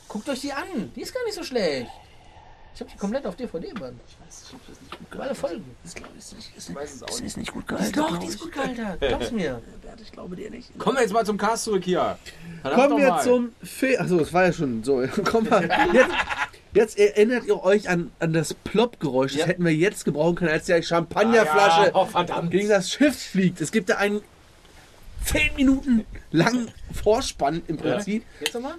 guckt 0.09 0.27
euch 0.27 0.41
die 0.41 0.51
an. 0.51 0.91
Die 0.95 1.01
ist 1.01 1.13
gar 1.13 1.23
nicht 1.23 1.35
so 1.35 1.43
schlecht. 1.43 1.89
Ich 2.77 2.81
habe 2.81 2.91
die 2.91 2.97
komplett 2.99 3.25
auf 3.25 3.35
DVD, 3.35 3.73
Mann. 3.79 3.99
Alle 5.17 5.33
Folgen. 5.33 5.65
Das 5.83 5.95
glaube 5.95 6.11
ich 6.15 6.31
nicht. 6.35 6.55
Ist, 6.55 6.69
Ich 6.69 6.75
weiß 6.75 6.93
es 6.93 7.01
auch 7.01 7.07
das 7.07 7.15
nicht. 7.21 7.27
ist 7.29 7.37
nicht 7.37 7.51
gut 7.51 7.63
Die 7.67 7.73
ist 7.73 7.79
gehalten. 7.79 7.97
doch, 7.99 8.07
glaub 8.09 8.19
die 8.19 8.27
ist 8.27 8.35
ich. 8.35 8.41
gut 8.41 8.51
gealtert. 8.51 8.99
Glaub's 9.01 9.31
mir. 9.31 9.61
Bert, 9.81 9.99
Ich 10.01 10.11
glaube 10.11 10.35
dir 10.35 10.51
nicht. 10.51 10.77
Kommen 10.77 10.97
wir 10.97 11.01
jetzt 11.01 11.11
mal 11.11 11.25
zum 11.25 11.39
Cast 11.39 11.63
zurück 11.63 11.83
hier. 11.83 12.19
Verdammt 12.61 12.83
Kommen 12.91 12.97
wir 13.03 13.19
zum 13.23 13.51
Film. 13.63 13.99
Achso, 13.99 14.19
das 14.19 14.31
war 14.31 14.45
ja 14.45 14.53
schon 14.53 14.83
so. 14.83 15.03
Kommen 15.23 15.49
wir. 15.49 15.63
Jetzt, 15.91 16.11
jetzt 16.73 16.99
erinnert 16.99 17.45
ihr 17.45 17.63
euch 17.63 17.89
an, 17.89 18.11
an 18.19 18.31
das 18.33 18.53
Plop-Geräusch. 18.53 19.31
Das 19.31 19.41
Ja. 19.41 19.47
hätten 19.47 19.65
wir 19.65 19.73
jetzt 19.73 20.05
gebrauchen 20.05 20.35
können, 20.35 20.51
als 20.51 20.65
die 20.65 20.83
Champagnerflasche 20.83 21.81
Ah, 21.81 21.85
ja. 21.87 21.95
Oh, 21.95 22.05
verdammt. 22.05 22.51
gegen 22.51 22.69
das 22.69 22.91
Schiff 22.91 23.17
fliegt. 23.19 23.59
Es 23.59 23.71
gibt 23.71 23.89
da 23.89 23.95
einen 23.97 24.21
10 25.25 25.55
Minuten 25.55 26.05
langen 26.31 26.69
Vorspann 26.93 27.63
im 27.67 27.77
Prinzip. 27.77 28.23
Jetzt 28.39 28.53
nochmal? 28.53 28.75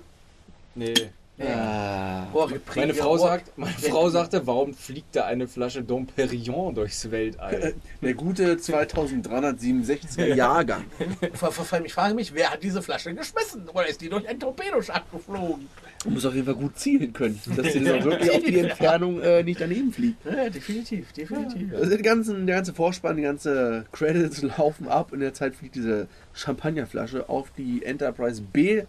Nee. 0.77 0.95
Ah. 1.41 2.27
Boah, 2.33 2.51
Meine 2.75 2.95
Frau, 2.95 3.17
sagt, 3.17 3.57
meine 3.57 3.73
Frau 3.73 4.11
sagte, 4.11 4.47
warum 4.47 4.75
fliegt 4.75 5.15
da 5.15 5.25
eine 5.27 5.47
Flasche 5.47 5.83
Dom 5.83 6.07
Perignon 6.07 6.75
durchs 6.75 7.11
Weltall? 7.11 7.75
Der 8.03 8.15
gute 8.15 8.55
2367er 8.55 10.35
Jahrgang. 10.35 10.85
Vor, 11.35 11.53
vor, 11.53 11.65
vor 11.65 11.77
allem, 11.77 11.87
ich 11.87 11.93
frage 11.93 12.15
mich, 12.15 12.35
wer 12.35 12.51
hat 12.51 12.63
diese 12.63 12.83
Flasche 12.83 13.15
geschmissen? 13.15 13.69
Oder 13.69 13.87
ist 13.87 14.01
die 14.01 14.09
durch 14.09 14.29
einen 14.29 14.41
Torpedoschacht 14.41 15.11
geflogen? 15.13 15.69
Du 16.03 16.11
musst 16.11 16.27
auf 16.27 16.35
jeden 16.35 16.47
Fall 16.47 16.55
gut 16.55 16.79
zielen 16.79 17.13
können, 17.13 17.41
dass 17.57 17.73
sie 17.73 17.83
das 17.83 18.05
wirklich 18.05 18.31
auf 18.31 18.43
die 18.43 18.59
Entfernung 18.59 19.21
äh, 19.21 19.43
nicht 19.43 19.61
daneben 19.61 19.93
fliegt. 19.93 20.25
Ja, 20.25 20.49
definitiv, 20.49 21.13
definitiv. 21.13 21.75
Also 21.75 21.97
die 21.97 22.03
ganzen, 22.03 22.47
der 22.47 22.57
ganze 22.57 22.75
Vorspann, 22.75 23.17
die 23.17 23.23
ganze 23.23 23.87
Credits 23.93 24.43
laufen 24.43 24.89
ab. 24.89 25.13
In 25.13 25.21
der 25.21 25.35
Zeit 25.35 25.55
fliegt 25.55 25.75
diese 25.75 26.09
Champagnerflasche 26.35 27.29
auf 27.29 27.51
die 27.57 27.85
Enterprise 27.85 28.43
B 28.43 28.83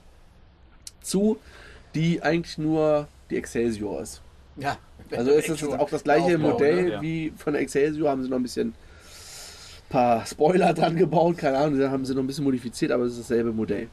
zu, 1.01 1.37
die 1.95 2.21
eigentlich 2.21 2.57
nur 2.57 3.07
die 3.29 3.37
Excelsior 3.37 4.01
ist. 4.01 4.21
Ja. 4.57 4.77
Also 5.11 5.31
es 5.31 5.49
ist 5.49 5.63
auch 5.63 5.89
das 5.89 6.03
gleiche 6.03 6.35
Aufbau, 6.35 6.49
Modell 6.51 6.83
ne? 6.83 6.89
Ja. 6.89 7.01
wie 7.01 7.33
von 7.35 7.53
der 7.53 7.61
Excelsior, 7.61 8.09
haben 8.09 8.23
sie 8.23 8.29
noch 8.29 8.37
ein 8.37 8.43
bisschen 8.43 8.73
paar 9.89 10.25
Spoiler 10.25 10.73
dran 10.73 10.95
gebaut, 10.95 11.37
keine 11.37 11.57
Ahnung, 11.57 11.79
da 11.79 11.89
haben 11.89 12.05
sie 12.05 12.13
noch 12.13 12.21
ein 12.21 12.27
bisschen 12.27 12.43
modifiziert, 12.43 12.91
aber 12.91 13.05
es 13.05 13.13
ist 13.13 13.21
dasselbe 13.21 13.51
Modell. 13.51 13.89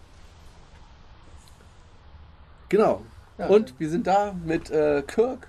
Genau. 2.69 3.03
Ja. 3.39 3.47
Und 3.47 3.79
wir 3.79 3.89
sind 3.89 4.07
da 4.07 4.35
mit 4.45 4.71
äh, 4.71 5.03
Kirk, 5.07 5.49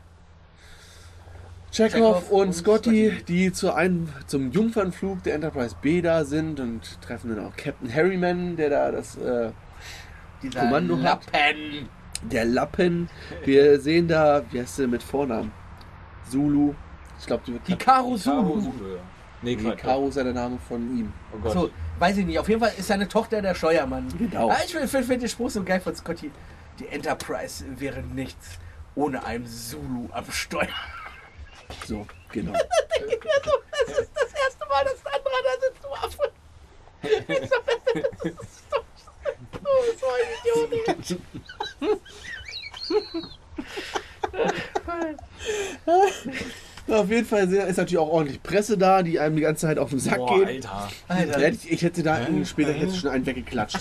Chekhov 1.72 2.32
und, 2.32 2.48
und 2.48 2.54
Scotty, 2.54 3.10
Scotty. 3.10 3.24
die 3.28 3.52
zu 3.52 3.74
einem, 3.74 4.10
zum 4.26 4.52
Jungfernflug 4.52 5.24
der 5.24 5.36
Enterprise 5.36 5.76
B 5.82 6.02
da 6.02 6.24
sind 6.24 6.60
und 6.60 7.02
treffen 7.02 7.36
dann 7.36 7.46
auch 7.46 7.56
Captain 7.56 7.94
Harryman, 7.94 8.56
der 8.56 8.70
da 8.70 8.92
das, 8.92 9.18
äh, 9.18 9.52
Kommando 10.54 11.02
hat. 11.02 11.22
Der 12.24 12.46
Lappen. 12.46 13.10
Wir 13.44 13.80
sehen 13.80 14.08
da, 14.08 14.44
wie 14.52 14.60
heißt 14.60 14.80
der 14.80 14.88
mit 14.88 15.04
Vornamen? 15.04 15.52
Zulu. 16.30 16.74
Ich 17.20 17.26
glaube, 17.26 17.44
die 17.48 17.54
wird 17.54 17.68
Hikaru 17.68 18.18
Zulu. 18.18 18.62
Zulu, 18.62 18.96
ja. 18.96 19.02
Nee. 19.42 19.56
Caro 19.56 20.08
ist 20.08 20.18
ja 20.18 20.24
der 20.24 20.34
Name 20.34 20.58
von 20.68 20.82
ihm. 20.98 21.14
Oh 21.34 21.38
Gott. 21.38 21.54
So, 21.54 21.70
weiß 22.00 22.18
ich 22.18 22.26
nicht. 22.26 22.40
Auf 22.40 22.50
jeden 22.50 22.60
Fall 22.60 22.74
ist 22.78 22.88
seine 22.88 23.08
Tochter 23.08 23.42
der 23.42 23.54
Steuermann. 23.54 24.08
Genau. 24.18 24.50
Ah, 24.50 24.58
ich 24.66 24.72
finde 24.72 24.88
find, 24.88 25.06
find 25.06 25.22
den 25.22 25.30
Spruch 25.30 25.50
so 25.52 25.64
geil 25.64 25.80
von 25.80 25.96
Scotty. 25.96 26.32
Die 26.80 26.88
Enterprise 26.88 27.64
wäre 27.80 28.02
nichts 28.02 28.60
ohne 28.96 29.24
einen 29.24 29.46
Zulu 29.46 30.10
am 30.12 30.26
Steuer. 30.32 30.68
So, 31.86 32.08
genau. 32.32 32.54
Das 33.88 34.00
ist 34.00 34.12
das 34.16 34.34
erste 34.34 34.68
Mal, 34.68 34.84
dass 34.84 35.06
ein 35.06 35.14
anderer 35.16 35.42
da 35.44 35.54
sitzt, 35.62 35.84
du 35.84 35.90
Affe. 35.94 36.32
Ich 37.28 37.50
sag, 37.50 37.64
das 38.22 38.48
ist 38.48 38.66
doch 38.70 38.84
so, 39.68 39.98
so 40.00 40.08
ein 40.08 40.70
Idiot. 41.08 41.22
Auf 46.88 47.10
jeden 47.10 47.26
Fall 47.28 47.52
ist 47.52 47.78
natürlich 47.78 47.98
auch 47.98 48.10
ordentlich 48.10 48.42
Presse 48.42 48.78
da, 48.78 49.04
die 49.04 49.20
einem 49.20 49.36
die 49.36 49.42
ganze 49.42 49.68
Zeit 49.68 49.78
auf 49.78 49.90
den 49.90 50.00
Sack 50.00 50.18
Boah, 50.18 50.40
geht. 50.40 50.48
Alter. 50.48 50.90
Alter, 51.08 51.42
hätte 51.42 51.58
Ich, 51.64 51.72
ich 51.72 51.82
hätte 51.82 52.04
da 52.04 52.26
später 52.46 52.72
hätte 52.72 52.94
ich 52.94 53.00
schon 53.00 53.10
einen 53.10 53.26
weggeklatscht. 53.26 53.80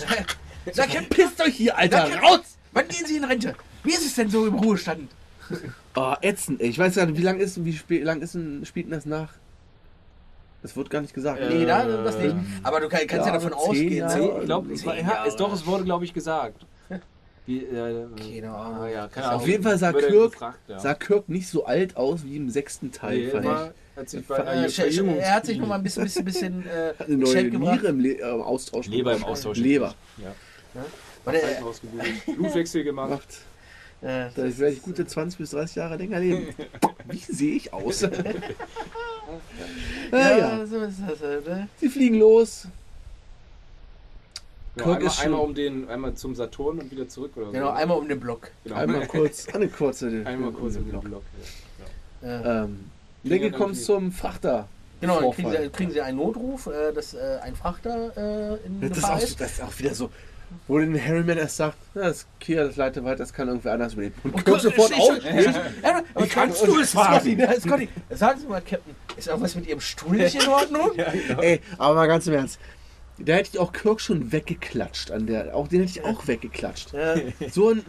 sag 0.73 0.93
ja, 0.93 1.01
Pisst 1.09 1.41
euch 1.41 1.55
hier, 1.55 1.77
Alter, 1.77 2.07
sag 2.11 2.23
raus! 2.23 2.57
Wann 2.73 2.87
gehen 2.89 3.05
Sie 3.05 3.17
in 3.17 3.23
Rente? 3.23 3.55
Wie 3.83 3.91
ist 3.91 4.05
es 4.05 4.15
denn 4.15 4.29
so 4.29 4.45
im 4.45 4.55
Ruhestand? 4.55 5.09
Oh, 5.95 6.13
ätzend, 6.21 6.61
ey. 6.61 6.67
Ich 6.67 6.77
weiß 6.77 6.95
gar 6.95 7.05
nicht, 7.05 7.17
wie 7.17 7.23
lang 7.23 7.39
ist 7.39 7.63
wie 7.63 7.73
spät, 7.73 8.03
lang 8.03 8.21
ist 8.21 8.35
denn, 8.35 8.65
spielt 8.65 8.87
denn 8.87 8.93
das 8.93 9.05
nach? 9.05 9.29
Das 10.61 10.75
wird 10.75 10.89
gar 10.89 11.01
nicht 11.01 11.13
gesagt. 11.13 11.39
Äh, 11.39 11.49
Nee, 11.49 11.65
da, 11.65 11.85
das 11.85 12.17
nicht. 12.17 12.35
Aber 12.63 12.79
du 12.79 12.89
kann- 12.89 13.01
kannst 13.07 13.27
ja, 13.27 13.33
Ja, 13.33 13.39
davon 13.39 13.51
zehn 13.51 13.59
ausgehen. 13.69 13.93
Jahre. 13.97 14.39
Ich 14.39 14.45
glaube, 14.45 14.73
ja, 14.73 15.25
doch, 15.37 15.53
es 15.53 15.65
wurde, 15.65 15.83
glaube 15.83 16.03
ich, 16.05 16.13
gesagt. 16.13 16.65
Wie, 17.45 17.59
äh, 17.63 18.05
Keine 18.17 18.49
Ahnung. 18.53 18.81
ah, 18.81 18.87
ja, 18.89 19.07
keine 19.07 19.27
Auf 19.27 19.33
Ahnung. 19.35 19.47
jeden 19.47 19.63
Fall 19.63 19.77
sah 19.77 19.93
Kirk- 19.93 20.31
gefragt, 20.33 20.59
ja. 20.67 20.79
Sah 20.79 20.93
Kirk 20.95 21.29
nicht 21.29 21.47
so 21.47 21.65
alt 21.65 21.95
aus 21.95 22.25
wie 22.25 22.35
im 22.35 22.49
sechsten 22.49 22.91
Teil, 22.91 23.31
Nee, 23.33 23.43
war, 23.45 23.71
hat 23.95 24.09
sich 24.09 24.25
bei 24.27 24.35
Äh, 24.35 24.41
einer 24.41 24.67
Äh, 24.67 25.17
er 25.19 25.33
hat 25.35 25.45
sich 25.45 25.57
nochmal 25.57 25.77
ein 25.77 25.83
bisschen, 25.83 26.03
bisschen, 26.03 26.25
bisschen 26.25 26.65
äh, 26.67 26.93
Hat 26.99 27.05
eine 27.07 27.13
in 27.13 27.19
neue. 27.21 27.43
Niere 27.43 27.87
im 27.87 27.99
Le 28.01 28.13
äh, 28.19 28.23
Austausch 28.23 28.87
Leber 28.87 29.15
im. 29.15 29.23
Austausch. 29.23 29.57
Leber. 29.59 29.93
Ja. 30.17 30.33
Ausgebildet. 31.63 32.25
Blutwechsel 32.25 32.83
gemacht. 32.83 33.27
Äh, 34.01 34.29
Da 34.35 34.43
werde 34.57 34.69
ich 34.73 34.81
gute 34.81 35.05
20 35.07 35.39
bis 35.39 35.49
30 35.51 35.75
Jahre 35.77 35.95
länger 35.97 36.19
leben. 36.19 36.47
Wie 37.09 37.17
sehe 37.17 37.55
ich 37.55 37.73
aus? 37.73 38.01
ja, 38.01 38.09
ja, 40.11 40.37
ja. 40.37 40.65
so 40.65 40.77
ist 40.81 40.99
das 41.07 41.21
halt, 41.21 41.47
ne? 41.47 41.67
Sie 41.77 41.89
fliegen 41.89 42.19
los. 42.19 42.67
Ja, 44.75 44.83
Kirk 44.83 44.95
einmal, 44.97 45.07
ist 45.07 45.15
schon- 45.15 45.25
einmal 45.25 45.39
um 45.41 45.55
den, 45.55 45.89
einmal 45.89 46.13
zum 46.13 46.35
Saturn 46.35 46.79
und 46.79 46.91
wieder 46.91 47.07
zurück 47.09 47.31
oder 47.35 47.47
so. 47.47 47.51
Genau, 47.53 47.69
einmal 47.71 47.97
um 47.97 48.07
den 48.07 48.19
Block. 48.19 48.51
Genau. 48.63 48.75
Einmal 48.75 49.07
kurz, 49.07 49.47
eine 49.53 49.67
kurze. 49.67 50.23
einmal 50.25 50.51
kurz 50.51 50.75
um 50.75 50.83
den 50.83 50.91
Block. 50.91 51.03
Block. 51.03 51.23
Äh, 52.21 52.27
Ähm, 52.27 52.89
Fliegen 53.21 53.41
Denke 53.41 53.47
ja 53.47 53.57
kommt 53.57 53.77
zum 53.77 54.11
Frachter. 54.11 54.67
genau, 55.01 55.19
dann 55.21 55.31
kriegen 55.31 55.51
sie, 55.51 55.69
kriegen 55.69 55.91
sie 55.91 56.01
einen 56.01 56.17
Notruf, 56.17 56.67
äh, 56.67 56.93
dass 56.93 57.13
äh, 57.15 57.39
ein 57.41 57.55
Frachter 57.55 58.15
äh, 58.15 58.65
in 58.67 58.79
Das 58.81 58.91
Gefahr 58.91 59.21
ist. 59.21 59.41
das 59.41 59.53
ist 59.53 59.61
auch 59.63 59.77
wieder 59.79 59.93
so, 59.95 60.11
wo 60.67 60.79
den 60.79 60.99
Harryman 61.03 61.37
erst 61.37 61.57
sagt, 61.57 61.77
das 61.93 62.25
Kia, 62.39 62.65
das 62.65 62.75
leite 62.75 63.03
weiter, 63.03 63.17
das 63.17 63.33
kann 63.33 63.47
irgendwer 63.47 63.73
anders 63.73 63.93
überleben. 63.93 64.15
Und 64.23 64.33
Und 64.35 64.45
Kirk 64.45 64.61
sofort 64.61 64.91
ich- 64.91 64.97
auf. 64.97 65.17
ich- 65.17 65.47
aber 66.13 66.25
Wie 66.25 66.29
kannst 66.29 66.65
du 66.65 66.79
es 66.79 66.91
Scotty, 66.91 67.37
wagen? 67.37 67.51
ne, 67.51 67.59
Scotty, 67.61 67.89
sagen 68.09 68.39
Sie 68.39 68.47
mal, 68.47 68.61
Captain, 68.61 68.95
ist 69.17 69.27
irgendwas 69.27 69.55
mit 69.55 69.67
Ihrem 69.67 69.79
Stuhl 69.81 70.15
nicht 70.17 70.41
in 70.41 70.47
Ordnung? 70.49 70.91
Ja, 70.95 71.11
genau. 71.11 71.41
Ey, 71.41 71.61
aber 71.77 71.95
mal 71.95 72.07
ganz 72.07 72.27
im 72.27 72.33
Ernst. 72.33 72.59
Da 73.19 73.33
hätte 73.33 73.49
ich 73.53 73.59
auch 73.59 73.71
Kirk 73.71 73.99
schon 73.99 74.31
weggeklatscht 74.31 75.09
an 75.11 75.25
der. 75.25 75.55
Auch 75.55 75.67
den 75.67 75.79
hätte 75.81 75.91
ich 75.99 76.05
auch 76.05 76.27
weggeklatscht. 76.27 76.93
Ja. 76.93 77.15
So 77.51 77.69
ein. 77.71 77.83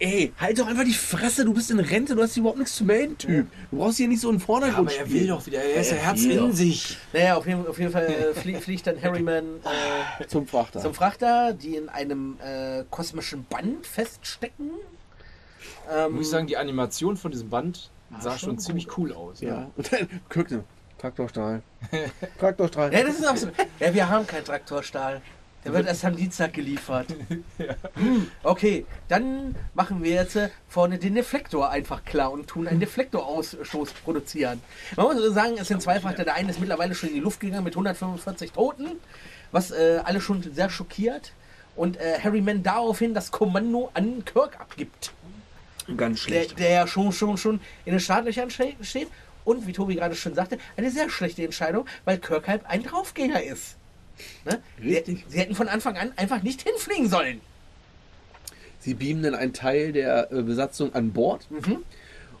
Ey, 0.00 0.32
halt 0.38 0.58
doch 0.58 0.66
einfach 0.68 0.84
die 0.84 0.92
Fresse, 0.94 1.44
du 1.44 1.52
bist 1.52 1.70
in 1.72 1.80
Rente, 1.80 2.14
du 2.14 2.22
hast 2.22 2.34
hier 2.34 2.42
überhaupt 2.42 2.58
nichts 2.58 2.76
zu 2.76 2.84
melden, 2.84 3.18
Typ. 3.18 3.46
Du 3.70 3.78
brauchst 3.78 3.96
hier 3.96 4.06
nicht 4.06 4.20
so 4.20 4.28
einen 4.28 4.38
Ja, 4.38 4.44
Vordergrund 4.44 4.88
aber 4.90 4.96
er 4.96 5.10
will 5.10 5.26
doch 5.26 5.44
wieder, 5.46 5.60
er 5.62 5.80
ist 5.80 5.90
ja 5.90 5.96
Herz 5.96 6.22
in 6.24 6.36
doch. 6.36 6.52
sich. 6.52 6.96
Naja, 7.12 7.36
auf 7.36 7.46
jeden, 7.46 7.66
auf 7.66 7.78
jeden 7.78 7.90
Fall 7.90 8.06
äh, 8.06 8.34
flie 8.34 8.60
fliegt 8.60 8.86
dann 8.86 9.00
Harryman 9.02 9.44
äh, 10.20 10.26
Zum 10.26 10.46
Frachter. 10.46 10.80
zum 10.80 10.94
Frachter, 10.94 11.52
die 11.52 11.74
in 11.76 11.88
einem 11.88 12.36
äh, 12.40 12.84
kosmischen 12.90 13.44
Band 13.44 13.86
feststecken. 13.86 14.70
Ähm, 15.92 16.12
Muss 16.12 16.26
ich 16.26 16.30
sagen, 16.30 16.46
die 16.46 16.56
Animation 16.56 17.16
von 17.16 17.32
diesem 17.32 17.48
Band 17.50 17.90
sah 18.20 18.38
schon 18.38 18.50
schon 18.50 18.58
ziemlich 18.58 18.96
cool 18.98 19.12
aus. 19.12 19.40
ja. 19.40 19.70
Und 19.76 19.92
dann 19.92 20.08
Kirk, 20.28 20.50
ne, 20.52 20.64
Traktorstrahl. 20.98 21.62
Traktorstrahl. 22.38 22.92
Ja, 22.92 23.02
das 23.02 23.18
ist 23.18 23.26
auch 23.28 23.36
so. 23.36 23.48
Ja, 23.80 23.92
wir 23.94 24.08
haben 24.08 24.26
keinen 24.26 24.44
Traktorstahl. 24.44 25.22
Der 25.64 25.72
wird 25.72 25.86
erst 25.86 26.04
am 26.04 26.16
Dienstag 26.16 26.52
geliefert. 26.52 27.06
Hm, 27.94 28.30
okay, 28.44 28.86
dann 29.08 29.56
machen 29.74 30.02
wir 30.04 30.12
jetzt 30.12 30.36
äh, 30.36 30.50
vorne 30.68 30.98
den 30.98 31.16
Deflektor 31.16 31.68
einfach 31.68 32.04
klar 32.04 32.30
und 32.30 32.46
tun 32.46 32.68
einen 32.68 32.78
Deflektorausstoß 32.78 33.92
produzieren. 34.04 34.60
Man 34.96 35.06
muss 35.06 35.16
also 35.16 35.32
sagen, 35.32 35.54
es 35.58 35.66
sind 35.68 35.82
zwei 35.82 35.98
Frachter. 35.98 36.24
Der 36.24 36.34
eine 36.34 36.50
ist 36.50 36.60
mittlerweile 36.60 36.94
schon 36.94 37.08
in 37.08 37.16
die 37.16 37.20
Luft 37.20 37.40
gegangen 37.40 37.64
mit 37.64 37.74
145 37.74 38.52
Toten, 38.52 38.86
was 39.50 39.72
äh, 39.72 40.00
alle 40.04 40.20
schon 40.20 40.42
sehr 40.54 40.70
schockiert. 40.70 41.32
Und 41.74 41.96
äh, 41.96 42.18
Harryman 42.22 42.62
daraufhin 42.62 43.14
das 43.14 43.32
Kommando 43.32 43.90
an 43.94 44.24
Kirk 44.24 44.60
abgibt. 44.60 45.12
Ganz 45.96 46.20
schlecht. 46.20 46.58
der 46.58 46.70
ja 46.70 46.86
schon, 46.86 47.10
schon, 47.12 47.36
schon 47.36 47.60
in 47.84 47.92
den 47.92 48.00
Startlöchern 48.00 48.50
ste- 48.50 48.74
steht. 48.82 49.08
Und 49.44 49.66
wie 49.66 49.72
Tobi 49.72 49.96
gerade 49.96 50.14
schon 50.14 50.34
sagte, 50.34 50.58
eine 50.76 50.90
sehr 50.90 51.10
schlechte 51.10 51.42
Entscheidung, 51.44 51.86
weil 52.04 52.18
Kirk 52.18 52.46
halt 52.46 52.64
ein 52.66 52.82
Draufgänger 52.84 53.42
ist. 53.42 53.76
Ne? 54.44 54.60
Sie, 54.82 55.24
sie 55.28 55.38
hätten 55.38 55.54
von 55.54 55.68
Anfang 55.68 55.96
an 55.96 56.12
einfach 56.16 56.42
nicht 56.42 56.62
hinfliegen 56.62 57.08
sollen. 57.08 57.40
Sie 58.80 58.94
beamen 58.94 59.22
dann 59.22 59.34
einen 59.34 59.52
Teil 59.52 59.92
der 59.92 60.32
äh, 60.32 60.42
Besatzung 60.42 60.94
an 60.94 61.12
Bord 61.12 61.46
Mhm. 61.50 61.78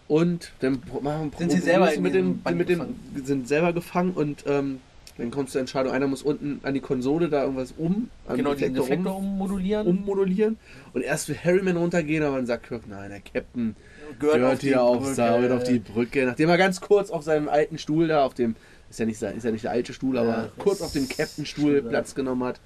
und 0.06 0.52
dann 0.60 0.82
machen 1.02 1.32
Sind 1.36 1.50
sie 1.52 1.58
selber 1.58 1.90
mit 1.98 2.14
dem, 2.14 2.40
mit 2.54 2.68
dem 2.68 2.78
gefangen? 2.78 2.94
sind 3.24 3.48
selber 3.48 3.72
gefangen 3.72 4.12
und 4.12 4.44
ähm, 4.46 4.80
dann 5.18 5.32
kommt 5.32 5.50
zur 5.50 5.60
Entscheidung, 5.60 5.92
einer 5.92 6.06
muss 6.06 6.22
unten 6.22 6.60
an 6.62 6.74
die 6.74 6.80
Konsole 6.80 7.28
da 7.28 7.42
irgendwas 7.42 7.74
um, 7.76 8.08
Genau, 8.28 8.52
Deflektor 8.52 8.84
Deflektor 8.86 9.16
um, 9.16 9.24
ummodulieren. 9.32 9.86
ummodulieren 9.88 10.58
und 10.92 11.02
erst 11.02 11.28
will 11.28 11.36
Harryman 11.42 11.76
runtergehen, 11.76 12.22
aber 12.22 12.36
dann 12.36 12.46
sagt 12.46 12.68
Kirk, 12.68 12.82
nein, 12.88 13.10
der 13.10 13.20
Captain 13.20 13.74
gehört, 14.20 14.36
gehört 14.36 14.54
auf 14.54 14.60
hier 14.60 14.80
auf, 14.82 15.02
Brücke. 15.16 15.54
Auf 15.56 15.64
die 15.64 15.78
Brücke, 15.80 16.24
nachdem 16.24 16.48
er 16.50 16.56
ganz 16.56 16.80
kurz 16.80 17.10
auf 17.10 17.24
seinem 17.24 17.48
alten 17.48 17.78
Stuhl 17.78 18.06
da, 18.06 18.24
auf 18.24 18.34
dem, 18.34 18.54
ist 18.90 18.98
ja 18.98 19.06
nicht, 19.06 19.20
ist 19.20 19.44
ja 19.44 19.50
nicht 19.50 19.64
der 19.64 19.70
alte 19.70 19.92
Stuhl, 19.92 20.18
aber 20.18 20.28
Ja, 20.28 20.48
kurz 20.58 20.80
auf 20.80 20.92
dem 20.92 21.08
Captain-Stuhl 21.08 21.44
Stuhl, 21.46 21.82
ja. 21.84 21.88
Platz 21.88 22.14
genommen 22.14 22.44
hat. 22.44 22.60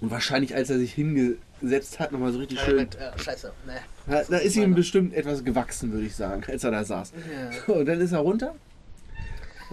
Und 0.00 0.10
wahrscheinlich, 0.10 0.54
als 0.54 0.68
er 0.70 0.78
sich 0.78 0.92
hingesetzt 0.92 1.98
hat, 1.98 2.12
nochmal 2.12 2.32
so 2.32 2.38
richtig 2.38 2.60
schön, 2.60 2.76
mit, 2.76 2.96
äh, 2.96 3.18
scheiße. 3.18 3.52
Ne. 3.66 3.74
da, 4.06 4.22
da 4.28 4.36
ist 4.38 4.56
ihm 4.56 4.74
bestimmt 4.74 5.14
etwas 5.14 5.42
gewachsen, 5.42 5.92
würde 5.92 6.06
ich 6.06 6.14
sagen, 6.14 6.44
als 6.48 6.64
er 6.64 6.70
da 6.70 6.84
saß. 6.84 7.12
Ja. 7.68 7.74
Und 7.74 7.86
dann 7.86 8.00
ist 8.00 8.12
er 8.12 8.18
runter, 8.18 8.54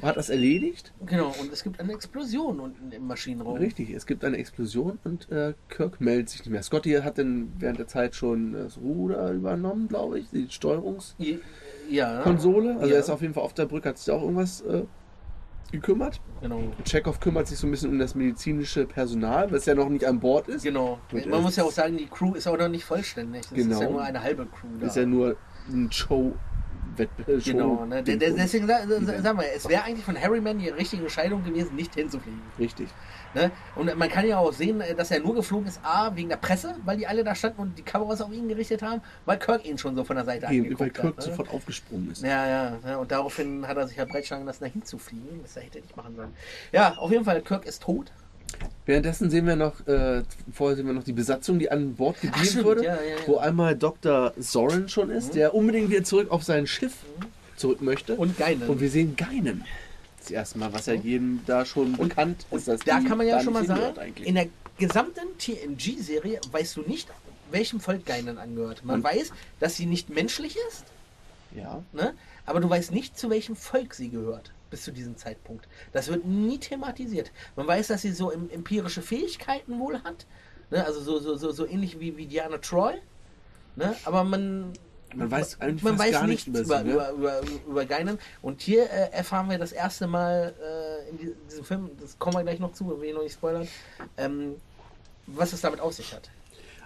hat 0.02 0.18
das 0.18 0.30
erledigt. 0.30 0.94
Genau, 1.06 1.34
und 1.40 1.52
es 1.54 1.64
gibt 1.64 1.80
eine 1.80 1.94
Explosion 1.94 2.60
unten 2.60 2.92
im 2.92 3.06
Maschinenraum. 3.08 3.58
Richtig, 3.58 3.90
es 3.92 4.06
gibt 4.06 4.26
eine 4.26 4.38
Explosion 4.38 4.98
und 5.04 5.32
äh, 5.32 5.54
Kirk 5.70 6.02
meldet 6.02 6.30
sich 6.30 6.42
nicht 6.42 6.52
mehr. 6.52 6.64
Scotty 6.64 6.92
hat 7.04 7.18
dann 7.18 7.54
während 7.60 7.80
der 7.80 7.88
Zeit 7.88 8.16
schon 8.16 8.54
das 8.54 8.78
Ruder 8.78 9.32
übernommen, 9.32 9.88
glaube 9.88 10.20
ich, 10.20 10.30
die 10.32 10.48
Steuerungskonsole. 10.50 11.40
Ja, 11.90 12.22
Also 12.22 12.52
Ja. 12.52 12.86
er 12.88 13.00
ist 13.00 13.10
auf 13.10 13.22
jeden 13.22 13.34
Fall 13.34 13.44
auf 13.44 13.54
der 13.54 13.66
Brücke, 13.66 13.90
hat 13.90 13.98
sich 13.98 14.12
auch 14.14 14.22
irgendwas 14.22 14.62
äh, 14.62 14.84
gekümmert. 15.72 16.22
genau. 16.42 16.62
Chekhov 16.86 17.20
kümmert 17.20 17.48
sich 17.48 17.58
so 17.58 17.66
ein 17.68 17.72
bisschen 17.72 17.90
um 17.90 17.98
das 18.00 18.14
medizinische 18.16 18.86
Personal, 18.86 19.52
was 19.52 19.66
ja 19.66 19.74
noch 19.76 19.90
nicht 19.90 20.06
an 20.06 20.20
Bord 20.20 20.48
ist. 20.48 20.64
Genau. 20.64 21.00
Und 21.12 21.26
Man 21.28 21.42
muss 21.42 21.56
ja 21.56 21.64
auch 21.64 21.72
sagen, 21.72 21.98
die 21.98 22.06
Crew 22.06 22.34
ist 22.36 22.48
auch 22.48 22.58
noch 22.58 22.70
nicht 22.70 22.84
vollständig. 22.86 23.42
Das 23.42 23.52
Genau. 23.54 23.76
ist 23.76 23.82
ja 23.82 23.90
nur 23.90 24.02
eine 24.04 24.22
halbe 24.22 24.46
Crew 24.46 24.68
da. 24.80 24.88
Ist 24.88 24.96
ja 24.98 25.06
nur 25.06 25.36
ein 25.70 25.92
Show. 25.92 26.34
Wettbewerb. 26.98 27.44
Genau, 27.44 27.86
ne? 27.86 28.04
De- 28.04 28.18
de- 28.18 28.34
deswegen 28.36 28.68
sa- 28.68 28.86
sa- 28.88 29.22
sagen 29.22 29.40
wir, 29.40 29.48
es 29.56 29.68
wäre 29.68 29.84
eigentlich 29.84 30.06
von 30.06 30.20
Harryman 30.20 30.58
die 30.60 30.70
richtige 30.70 31.04
Entscheidung 31.04 31.44
gewesen, 31.44 31.76
nicht 31.76 31.94
hinzufliegen. 31.96 32.42
Richtig. 32.60 32.90
Ne? 33.36 33.50
Und 33.76 33.96
man 33.98 34.10
kann 34.10 34.28
ja 34.28 34.38
auch 34.38 34.54
sehen, 34.54 34.80
äh, 34.82 34.94
dass 34.94 35.10
er 35.10 35.20
nur 35.20 35.34
geflogen 35.34 35.68
ist, 35.68 35.80
A, 35.84 36.16
wegen 36.16 36.30
der 36.30 36.38
Presse, 36.38 36.76
weil 36.86 36.98
die 36.98 37.08
alle 37.08 37.24
da 37.24 37.34
standen 37.34 37.62
und 37.62 37.78
die 37.78 37.82
Kameras 37.82 38.22
auf 38.22 38.32
ihn 38.32 38.48
gerichtet 38.48 38.84
haben, 38.84 39.02
weil 39.26 39.40
Kirk 39.40 39.66
ihn 39.66 39.78
schon 39.78 39.96
so 39.96 40.04
von 40.04 40.16
der 40.16 40.26
Seite 40.26 40.46
Eben, 40.52 40.66
weil 40.80 40.88
angeguckt 40.90 40.94
Kirk 40.94 41.06
hat. 41.08 41.18
Ne? 41.18 41.24
sofort 41.24 41.50
aufgesprungen 41.50 42.12
ist. 42.12 42.22
Ja, 42.24 42.48
ja, 42.48 42.78
ja, 42.86 42.98
und 42.98 43.12
daraufhin 43.12 43.68
hat 43.68 43.76
er 43.78 43.88
sich 43.88 43.98
ja 43.98 44.06
breitschlagen 44.06 44.46
lassen, 44.46 44.64
da 44.66 44.70
hinzufliegen. 44.70 45.42
Das 45.42 45.56
hätte 45.56 45.80
er 45.80 45.82
nicht 45.82 45.98
machen 45.98 46.16
sollen. 46.16 46.34
Ja, 46.72 46.94
auf 46.98 47.10
jeden 47.12 47.26
Fall, 47.26 47.42
Kirk 47.42 47.66
ist 47.66 47.82
tot. 47.82 48.12
Währenddessen 48.86 49.30
sehen 49.30 49.46
wir 49.48 49.56
noch, 49.56 49.86
äh, 49.88 50.24
vorher 50.52 50.76
sehen 50.76 50.88
wir 50.88 50.94
noch 50.94 51.04
die 51.04 51.14
Besatzung, 51.14 51.58
die 51.60 51.72
an 51.72 51.96
Bord 51.96 52.18
stimmt, 52.44 52.66
wurde, 52.66 52.84
ja, 52.84 52.96
ja, 52.96 53.02
ja. 53.02 53.16
wo 53.28 53.38
einmal 53.38 53.76
Dr. 53.78 54.34
Soren 54.38 54.90
schon 54.90 55.10
ist, 55.10 55.36
der 55.36 55.54
unbedingt 55.56 55.90
wieder 55.90 56.04
zurück 56.04 56.32
auf 56.32 56.44
sein 56.44 56.68
Schiff 56.68 56.94
zurück 57.56 57.82
möchte. 57.82 58.16
Und 58.16 58.38
Geinen. 58.38 58.68
Und 58.68 58.82
wir 58.82 58.90
sehen 58.90 59.16
Geinen. 59.16 59.64
Das 60.20 60.32
erste 60.32 60.58
Mal, 60.58 60.72
was 60.74 60.86
ja 60.86 60.94
jedem 60.94 61.42
da 61.46 61.66
schon 61.66 61.98
bekannt 61.98 62.46
ist. 62.52 62.68
dass 62.68 62.80
da 62.82 63.02
kann 63.02 63.18
man 63.18 63.28
ja 63.28 63.42
schon 63.42 63.54
mal 63.54 63.66
sagen, 63.66 63.94
in 64.24 64.36
der 64.36 64.48
gesamten 64.78 65.38
TNG-Serie 65.38 66.40
weißt 66.52 66.78
du 66.78 66.82
nicht, 66.82 67.10
welchem 67.52 67.80
Volk 67.80 68.06
Geinen 68.06 68.38
angehört. 68.38 68.86
Man 68.86 68.98
Und- 68.98 69.04
weiß, 69.04 69.32
dass 69.60 69.76
sie 69.76 69.86
nicht 69.86 70.10
menschlich 70.10 70.56
ist, 70.70 70.86
ja. 71.56 71.84
ne? 71.92 72.14
aber 72.46 72.60
du 72.62 72.70
weißt 72.70 72.92
nicht, 72.92 73.18
zu 73.18 73.30
welchem 73.30 73.56
Volk 73.56 73.94
sie 73.94 74.10
gehört. 74.10 74.53
Bis 74.74 74.84
zu 74.86 74.92
diesem 74.92 75.16
Zeitpunkt. 75.18 75.68
Das 75.92 76.08
wird 76.08 76.26
nie 76.26 76.58
thematisiert. 76.58 77.32
Man 77.56 77.68
weiß, 77.68 77.90
dass 77.90 78.02
sie 78.02 78.12
so 78.12 78.32
em- 78.32 78.50
empirische 78.50 79.04
Fähigkeiten 79.04 79.78
wohl 79.78 80.02
hat. 80.02 80.26
Ne? 80.72 80.84
Also 80.84 81.00
so, 81.00 81.20
so, 81.20 81.36
so, 81.38 81.52
so 81.52 81.68
ähnlich 81.68 82.00
wie, 82.00 82.18
wie 82.18 82.26
Diana 82.26 82.58
Troy. 82.58 82.96
Ne? 83.76 83.96
Aber 84.04 84.24
man, 84.24 84.74
Man 85.16 85.30
weiß 85.30 85.60
man 85.60 86.00
weiß 86.00 86.12
gar 86.12 86.26
nichts 86.26 86.48
über, 86.48 86.62
über 86.62 86.78
sie. 86.80 86.84
Ne? 86.86 86.92
über, 86.94 87.12
über, 87.12 87.42
über 87.68 87.86
Geinen. 87.86 88.18
Und 88.42 88.62
hier 88.62 88.90
äh, 88.90 89.12
erfahren 89.12 89.48
wir 89.48 89.60
das 89.60 89.74
erste 89.74 90.08
Mal 90.08 90.56
äh, 90.60 91.10
in 91.12 91.18
die- 91.20 91.36
diesem 91.48 91.64
Film, 91.66 91.92
das 92.02 92.18
kommen 92.18 92.36
wir 92.38 92.42
gleich 92.42 92.60
noch 92.60 92.74
zu, 92.74 93.00
will 93.00 93.10
ich 93.10 93.14
noch 93.14 93.22
nicht 93.22 93.34
spoilern, 93.34 93.68
ähm, 94.18 94.56
was 95.28 95.54
es 95.54 95.62
damit 95.62 95.82
auf 95.82 95.94
sich 95.94 96.16
hat. 96.16 96.32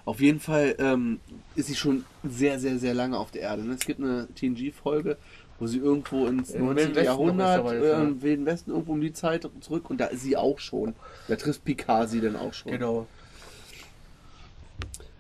Auf 0.07 0.21
jeden 0.21 0.39
Fall 0.39 0.73
ähm, 0.79 1.19
ist 1.57 1.67
sie 1.67 1.75
schon 1.75 2.05
sehr, 2.23 2.61
sehr, 2.61 2.79
sehr 2.79 2.93
lange 2.93 3.17
auf 3.17 3.29
der 3.29 3.41
Erde. 3.41 3.63
Ne? 3.63 3.73
Es 3.73 3.85
gibt 3.85 3.99
eine 3.99 4.29
TNG-Folge, 4.35 5.17
wo 5.59 5.67
sie 5.67 5.79
irgendwo 5.79 6.27
ins 6.27 6.51
Im 6.51 6.63
19. 6.63 6.77
Wilden 6.77 6.95
Westen 6.95 7.05
Jahrhundert, 7.05 7.65
ist 7.65 7.71
äh, 7.73 7.89
ja. 7.89 8.01
im 8.03 8.21
Wilden 8.21 8.45
Westen, 8.45 8.71
irgendwo 8.71 8.93
um 8.93 9.01
die 9.01 9.11
Zeit 9.11 9.49
zurück 9.59 9.89
und 9.89 9.97
da 9.99 10.05
ist 10.05 10.21
sie 10.21 10.37
auch 10.37 10.59
schon. 10.59 10.95
Da 11.27 11.35
trifft 11.35 11.65
Picard 11.65 12.09
sie 12.09 12.21
dann 12.21 12.37
auch 12.37 12.53
schon. 12.53 12.71
Genau. 12.71 13.05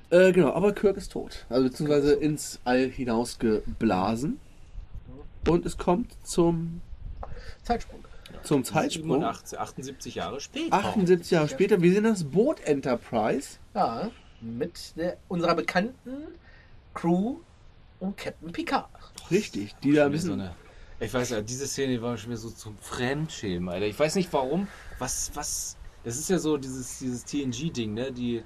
Äh, 0.09 0.31
genau, 0.31 0.53
aber 0.53 0.71
Kirk 0.71 0.95
ist 0.95 1.11
tot. 1.11 1.45
Also 1.49 1.67
beziehungsweise 1.67 2.13
ins 2.13 2.61
All 2.63 2.87
hinausgeblasen. 2.87 4.39
Und 5.49 5.65
es 5.65 5.77
kommt 5.77 6.13
zum, 6.23 6.79
Zeitsprung. 7.61 8.05
zum 8.41 8.63
Zeitsprung. 8.63 9.19
87, 9.19 9.59
78 9.59 10.15
Jahre 10.15 10.39
später. 10.39 10.73
78 10.73 11.31
Jahre 11.31 11.49
später, 11.49 11.81
wir 11.81 11.91
sehen 11.91 12.05
das 12.05 12.23
Boot 12.23 12.61
Enterprise. 12.61 13.57
Ja, 13.75 14.11
mit 14.41 14.95
der, 14.95 15.17
unserer 15.27 15.55
bekannten 15.55 16.27
Crew 16.93 17.37
und 17.99 18.17
Captain 18.17 18.51
Picard. 18.51 18.89
Richtig, 19.31 19.75
die 19.83 19.93
da 19.93 20.05
ein 20.05 20.17
so 20.17 20.33
eine, 20.33 20.55
ich 20.99 21.13
weiß 21.13 21.29
ja, 21.31 21.41
diese 21.41 21.67
Szene 21.67 22.01
war 22.01 22.17
schon 22.17 22.29
wieder 22.31 22.39
so 22.39 22.49
zum 22.49 22.77
Fremdschämen, 22.79 23.69
Alter. 23.69 23.85
Ich 23.85 23.99
weiß 23.99 24.15
nicht 24.15 24.31
warum. 24.33 24.67
Was, 24.99 25.31
was. 25.35 25.77
Das 26.03 26.17
ist 26.17 26.29
ja 26.29 26.39
so 26.39 26.57
dieses, 26.57 26.99
dieses 26.99 27.25
TNG-Ding, 27.25 27.93
ne? 27.93 28.11
Die. 28.11 28.43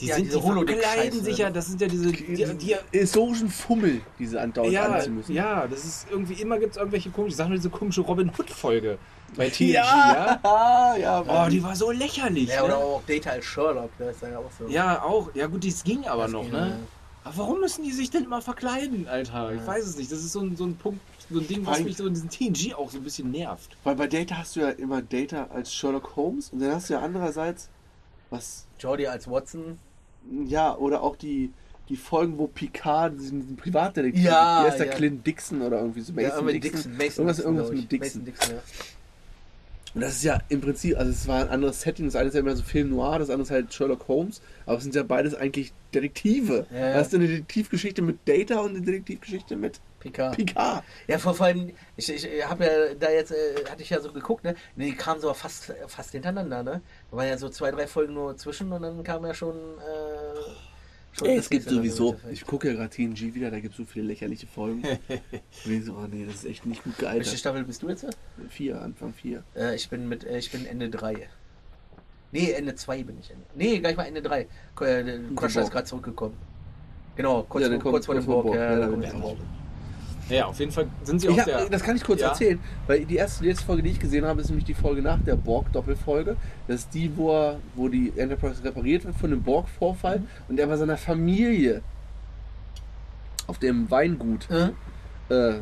Die 0.00 0.06
Ja, 0.06 0.14
sind 0.14 0.26
diese 0.26 0.38
die 0.38 0.44
Holodeck-Scheiße. 0.44 0.86
verkleiden 0.88 1.24
sich 1.24 1.38
ja, 1.38 1.50
das 1.50 1.66
sind 1.66 1.80
ja 1.80 1.88
diese. 1.88 2.12
Die, 2.12 2.56
die, 2.56 2.76
historischen 2.92 3.48
Fummel, 3.48 4.00
diese 4.18 4.40
andauernd 4.40 4.72
ja, 4.72 4.84
anziehen 4.84 5.16
müssen. 5.16 5.34
ja, 5.34 5.66
das 5.66 5.84
ist 5.84 6.06
irgendwie 6.08 6.34
immer 6.34 6.58
gibt 6.60 6.72
es 6.72 6.76
irgendwelche 6.76 7.10
komischen 7.10 7.36
Sachen, 7.36 7.52
diese 7.52 7.68
komische 7.68 8.02
Robin 8.02 8.30
Hood-Folge 8.30 8.98
bei 9.36 9.48
TNG, 9.50 9.72
Ja, 9.72 10.40
ja. 10.42 10.96
ja, 11.26 11.46
Oh, 11.46 11.48
die 11.50 11.62
war 11.62 11.76
so 11.76 11.90
lächerlich. 11.90 12.48
Ja, 12.48 12.60
ne? 12.60 12.64
oder 12.66 12.76
auch 12.78 13.02
Data 13.06 13.30
als 13.30 13.44
Sherlock, 13.44 13.90
das 13.98 14.16
ist 14.16 14.22
ja 14.22 14.38
auch 14.38 14.50
so. 14.58 14.66
Ja, 14.68 15.02
auch. 15.02 15.30
Ja 15.34 15.46
gut, 15.46 15.62
dies 15.64 15.82
ging 15.84 16.06
aber 16.06 16.22
Das 16.24 16.32
noch, 16.32 16.42
ging, 16.42 16.52
ne? 16.52 16.78
Aber 17.24 17.36
warum 17.38 17.60
müssen 17.60 17.84
die 17.84 17.92
sich 17.92 18.10
denn 18.10 18.24
immer 18.24 18.40
verkleiden, 18.40 19.06
Alter? 19.06 19.52
Ich 19.52 19.60
Ja. 19.60 19.66
weiß 19.66 19.84
es 19.84 19.96
nicht. 19.98 20.10
Das 20.10 20.20
ist 20.20 20.32
so 20.32 20.40
ein, 20.40 20.56
so 20.56 20.64
ein 20.64 20.76
Punkt, 20.76 21.00
so 21.30 21.40
ein 21.40 21.46
Ding, 21.46 21.66
was 21.66 21.78
Weil- 21.78 21.84
mich 21.84 21.96
so 21.96 22.06
in 22.06 22.14
diesem 22.14 22.30
TNG 22.30 22.74
auch 22.74 22.90
so 22.90 22.96
ein 22.98 23.04
bisschen 23.04 23.30
nervt. 23.30 23.76
Weil 23.84 23.96
bei 23.96 24.06
Data 24.06 24.36
hast 24.38 24.56
du 24.56 24.60
ja 24.60 24.70
immer 24.70 25.02
Data 25.02 25.48
als 25.52 25.74
Sherlock 25.74 26.16
Holmes 26.16 26.50
und 26.50 26.60
dann 26.60 26.72
hast 26.74 26.88
du 26.88 26.94
ja 26.94 27.00
andererseits 27.00 27.68
was, 28.30 28.66
Jordi 28.78 29.06
als 29.06 29.28
Watson. 29.30 29.78
ja, 30.46 30.74
oder 30.76 31.02
auch 31.02 31.16
die, 31.16 31.52
die 31.90 31.96
Folgen, 31.96 32.38
wo 32.38 32.46
Picard 32.46 33.18
diesen, 33.18 33.40
diesen 33.40 33.56
Privatdetektiv, 33.56 34.22
Ja, 34.24 34.62
wie 34.62 34.68
heißt 34.68 34.78
der 34.78 34.86
ja. 34.88 34.92
Clint 34.94 35.26
Dixon 35.26 35.60
oder 35.62 35.78
irgendwie 35.80 36.00
so 36.02 36.12
Mason 36.12 36.44
mit 36.44 36.62
Dixon. 36.64 36.92
Mason 36.96 37.26
irgendwas 37.26 37.36
Dixon, 37.36 37.54
irgendwas 37.56 37.70
mit 37.70 37.92
Dixon. 37.92 38.22
Mason 38.22 38.24
Dixon, 38.24 38.54
ja. 38.56 38.62
Und 39.94 40.02
das 40.02 40.16
ist 40.16 40.24
ja 40.24 40.38
im 40.48 40.60
Prinzip, 40.60 40.98
also 40.98 41.10
es 41.10 41.26
war 41.26 41.40
ein 41.40 41.48
anderes 41.48 41.80
Setting, 41.80 42.06
das 42.06 42.16
eine 42.16 42.28
ist 42.28 42.34
ja 42.34 42.40
immer 42.40 42.54
so 42.54 42.62
Film 42.62 42.90
Noir, 42.90 43.18
das 43.18 43.30
andere 43.30 43.44
ist 43.44 43.50
halt 43.50 43.72
Sherlock 43.72 44.06
Holmes, 44.08 44.42
aber 44.66 44.76
es 44.76 44.82
sind 44.82 44.94
ja 44.94 45.02
beides 45.02 45.34
eigentlich 45.34 45.72
Detektive. 45.94 46.66
Ja, 46.70 46.94
hast 46.94 47.12
du 47.12 47.16
eine 47.16 47.26
Detektivgeschichte 47.26 48.02
mit 48.02 48.18
Data 48.26 48.60
und 48.60 48.76
eine 48.76 48.82
Detektivgeschichte 48.82 49.56
mit 49.56 49.80
Picard. 50.00 50.36
Picard. 50.36 50.84
Ja, 51.06 51.18
vor, 51.18 51.34
vor 51.34 51.46
allem, 51.46 51.72
ich, 51.96 52.12
ich 52.12 52.46
habe 52.46 52.64
ja 52.64 52.94
da 52.94 53.10
jetzt, 53.10 53.32
äh, 53.32 53.64
hatte 53.68 53.82
ich 53.82 53.90
ja 53.90 54.00
so 54.00 54.12
geguckt, 54.12 54.44
ne? 54.44 54.54
Die 54.76 54.94
kamen 54.94 55.20
so 55.20 55.32
fast, 55.34 55.72
fast 55.88 56.12
hintereinander, 56.12 56.62
ne? 56.62 56.82
Da 57.10 57.16
waren 57.16 57.26
ja 57.26 57.38
so 57.38 57.48
zwei, 57.48 57.70
drei 57.70 57.86
Folgen 57.86 58.14
nur 58.14 58.36
zwischen 58.36 58.70
und 58.72 58.82
dann 58.82 59.02
kam 59.02 59.24
ja 59.24 59.34
schon. 59.34 59.56
Äh, 59.56 60.36
schon 60.36 60.67
Ey, 61.22 61.36
es 61.36 61.50
gibt 61.50 61.68
sowieso, 61.68 62.16
ich 62.30 62.44
gucke 62.46 62.68
ja 62.68 62.74
gerade 62.74 62.90
TNG 62.90 63.34
wieder, 63.34 63.50
da 63.50 63.60
gibt 63.60 63.72
es 63.72 63.78
so 63.78 63.84
viele 63.84 64.06
lächerliche 64.06 64.46
Folgen. 64.46 64.82
nee, 65.64 65.80
so, 65.80 65.94
oh 65.94 66.06
nee, 66.10 66.24
das 66.26 66.36
ist 66.36 66.44
echt 66.46 66.66
nicht 66.66 66.84
gut 66.84 66.94
Welche 66.98 67.12
gealtert. 67.14 67.38
Staffel 67.38 67.64
bist 67.64 67.82
du 67.82 67.88
jetzt? 67.88 68.06
Vier, 68.48 68.80
Anfang 68.80 69.12
vier. 69.12 69.42
Äh, 69.56 69.74
ich 69.74 69.88
bin 69.88 70.08
mit, 70.08 70.24
äh, 70.24 70.38
ich 70.38 70.50
bin 70.50 70.66
Ende 70.66 70.90
3. 70.90 71.28
Nee, 72.30 72.52
Ende 72.52 72.74
2 72.74 73.02
bin 73.04 73.18
ich. 73.18 73.30
Ende. 73.30 73.44
Nee, 73.54 73.78
gleich 73.80 73.96
mal 73.96 74.04
Ende 74.04 74.22
3. 74.22 74.40
Äh, 74.42 74.46
der 74.78 75.20
Crusher 75.34 75.62
ist 75.62 75.70
gerade 75.70 75.86
zurückgekommen. 75.86 76.36
Genau, 77.16 77.42
kurz, 77.48 77.66
Ja, 77.66 77.80
vor, 77.80 77.92
kurz 77.92 78.06
vor 78.06 78.14
dem 78.14 78.24
Borg. 78.24 78.46
Borg. 78.46 78.56
Ja, 78.56 78.78
Ja, 78.78 78.86
Naja, 80.28 80.46
auf 80.46 80.58
jeden 80.58 80.72
Fall 80.72 80.86
sind 81.02 81.20
sie 81.20 81.28
Ich 81.28 81.32
auch 81.34 81.38
hab, 81.38 81.44
der. 81.46 81.68
das 81.70 81.82
kann 81.82 81.96
ich 81.96 82.04
kurz 82.04 82.20
Ja. 82.20 82.28
erzählen, 82.28 82.58
weil 82.86 83.04
die 83.04 83.16
erste, 83.16 83.42
die 83.42 83.48
letzte 83.48 83.64
Folge, 83.64 83.82
die 83.82 83.90
ich 83.90 84.00
gesehen 84.00 84.24
habe, 84.26 84.40
ist 84.40 84.48
nämlich 84.48 84.64
die 84.64 84.74
Folge 84.74 85.00
nach 85.02 85.18
der 85.22 85.36
Borg-Doppelfolge. 85.36 86.36
Das 86.66 86.80
ist 86.80 86.94
die, 86.94 87.16
wo, 87.16 87.30
er, 87.32 87.58
wo 87.74 87.88
die 87.88 88.12
Enterprise 88.16 88.62
repariert 88.62 89.04
wird 89.04 89.16
von 89.16 89.30
dem 89.30 89.42
Borg-Vorfall 89.42 90.22
und 90.48 90.58
er 90.60 90.66
bei 90.66 90.76
seiner 90.76 90.96
Familie 90.96 91.82
auf 93.46 93.58
dem 93.58 93.90
Weingut 93.90 94.48
Äh? 94.50 94.70
äh, 95.34 95.60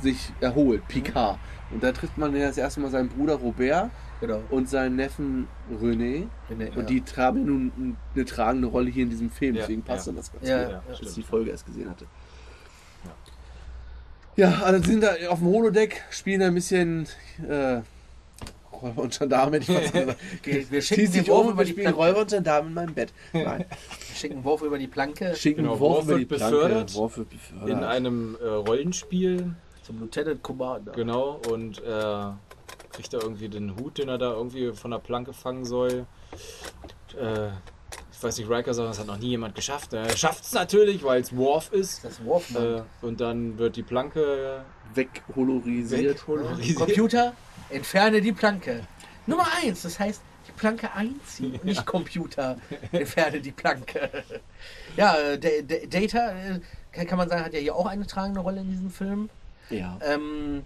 sich 0.00 0.32
erholt, 0.40 0.86
Picard. 0.88 1.38
Und 1.70 1.82
da 1.82 1.92
trifft 1.92 2.16
man 2.18 2.34
ja 2.36 2.46
das 2.48 2.58
erste 2.58 2.80
Mal 2.80 2.90
seinen 2.90 3.08
Bruder 3.08 3.34
Robert 3.34 3.90
Genau. 4.20 4.40
und 4.50 4.68
seinen 4.68 4.96
Neffen 4.96 5.48
René. 5.82 6.26
René, 6.50 6.68
Und 6.70 6.76
ja. 6.76 6.82
die 6.82 7.00
tragen 7.02 7.38
ja 7.40 7.44
nun 7.44 7.96
eine 8.14 8.24
tragende 8.24 8.68
Rolle 8.68 8.88
hier 8.88 9.02
in 9.02 9.10
diesem 9.10 9.28
Film, 9.28 9.54
Ja, 9.56 9.62
deswegen 9.62 9.82
passt 9.82 10.06
ja. 10.06 10.12
dann 10.12 10.16
das 10.16 10.32
ganz 10.32 10.48
Ja, 10.48 10.62
gut, 10.64 10.72
ja, 10.72 10.82
dass 10.88 11.00
ich 11.02 11.14
die 11.14 11.22
Folge 11.22 11.50
erst 11.50 11.66
gesehen 11.66 11.90
hatte. 11.90 12.06
Ja, 14.36 14.62
also 14.64 14.82
sind 14.84 15.02
da 15.02 15.14
auf 15.28 15.38
dem 15.38 15.48
Holodeck, 15.48 16.02
spielen 16.10 16.40
da 16.40 16.46
ein 16.48 16.54
bisschen 16.54 17.06
äh, 17.48 17.80
Räuber 18.82 19.02
und 19.02 19.16
Gendarme, 19.18 19.58
ich. 19.58 19.68
Wir- 20.42 20.70
wir 20.70 20.82
schicken 20.82 21.06
sich 21.12 21.24
den 21.24 21.32
Wurf 21.32 21.46
um 21.46 21.52
über 21.52 21.64
die 21.64 21.70
spielen 21.70 21.84
Planke. 21.94 22.00
Räuber 22.08 22.20
und 22.22 22.30
Gendarme 22.30 22.68
in 22.68 22.74
meinem 22.74 22.94
Bett. 22.94 23.12
Nein, 23.32 23.64
Schicken 24.14 24.42
Wurf 24.44 24.62
über 24.62 24.78
die 24.78 24.88
Planke 24.88 25.34
schicken 25.36 25.62
Genau, 25.62 25.78
Worf 25.78 25.96
Worf 25.98 26.04
über 26.08 26.18
die 26.18 26.24
Planke. 26.24 26.56
befördert 26.56 26.94
Worf 26.94 27.16
wird 27.18 27.30
befördert. 27.30 27.68
in 27.70 27.84
einem 27.84 28.36
äh, 28.42 28.46
Rollenspiel, 28.48 29.54
zum 29.82 30.00
Lieutenant 30.00 30.42
Commander. 30.42 30.92
genau, 30.92 31.40
und 31.50 31.82
er 31.84 32.38
kriegt 32.92 33.12
da 33.12 33.18
irgendwie 33.18 33.48
den 33.48 33.76
Hut, 33.76 33.98
den 33.98 34.08
er 34.08 34.18
da 34.18 34.32
irgendwie 34.32 34.72
von 34.72 34.90
der 34.90 34.98
Planke 34.98 35.32
fangen 35.32 35.64
soll. 35.64 36.06
Äh, 37.18 37.50
weiß 38.24 38.38
nicht, 38.38 38.48
Riker 38.50 38.74
sagt, 38.74 38.88
das 38.90 38.98
hat 38.98 39.06
noch 39.06 39.18
nie 39.18 39.28
jemand 39.28 39.54
geschafft. 39.54 39.92
Er 39.92 40.16
schafft 40.16 40.44
es 40.44 40.52
natürlich, 40.52 41.02
weil 41.04 41.20
es 41.20 41.36
Worf 41.36 41.72
ist. 41.72 42.04
Das 42.04 42.24
Worfmann. 42.24 42.78
Äh, 42.78 42.82
und 43.02 43.20
dann 43.20 43.58
wird 43.58 43.76
die 43.76 43.82
Planke 43.82 44.64
Wegholorisiert. 44.94 46.16
wegholorisiert. 46.20 46.78
Computer, 46.78 47.34
entferne 47.70 48.20
die 48.20 48.32
Planke. 48.32 48.80
Nummer 49.26 49.46
eins, 49.62 49.82
das 49.82 49.98
heißt, 49.98 50.20
die 50.48 50.52
Planke 50.52 50.92
einziehen, 50.92 51.58
nicht 51.62 51.86
Computer, 51.86 52.58
entferne 52.92 53.40
die 53.40 53.52
Planke. 53.52 54.10
Ja, 54.96 55.16
äh, 55.16 55.38
D- 55.38 55.62
D- 55.62 55.86
Data, 55.86 56.30
äh, 56.32 56.60
kann 56.92 57.06
kann 57.06 57.18
man 57.18 57.28
sagen, 57.28 57.44
hat 57.44 57.54
ja 57.54 57.58
hier 57.60 57.74
auch 57.74 57.86
eine 57.86 58.06
tragende 58.06 58.40
Rolle 58.40 58.60
in 58.60 58.70
diesem 58.70 58.90
Film. 58.90 59.30
Ja. 59.70 59.98
Ähm, 60.02 60.64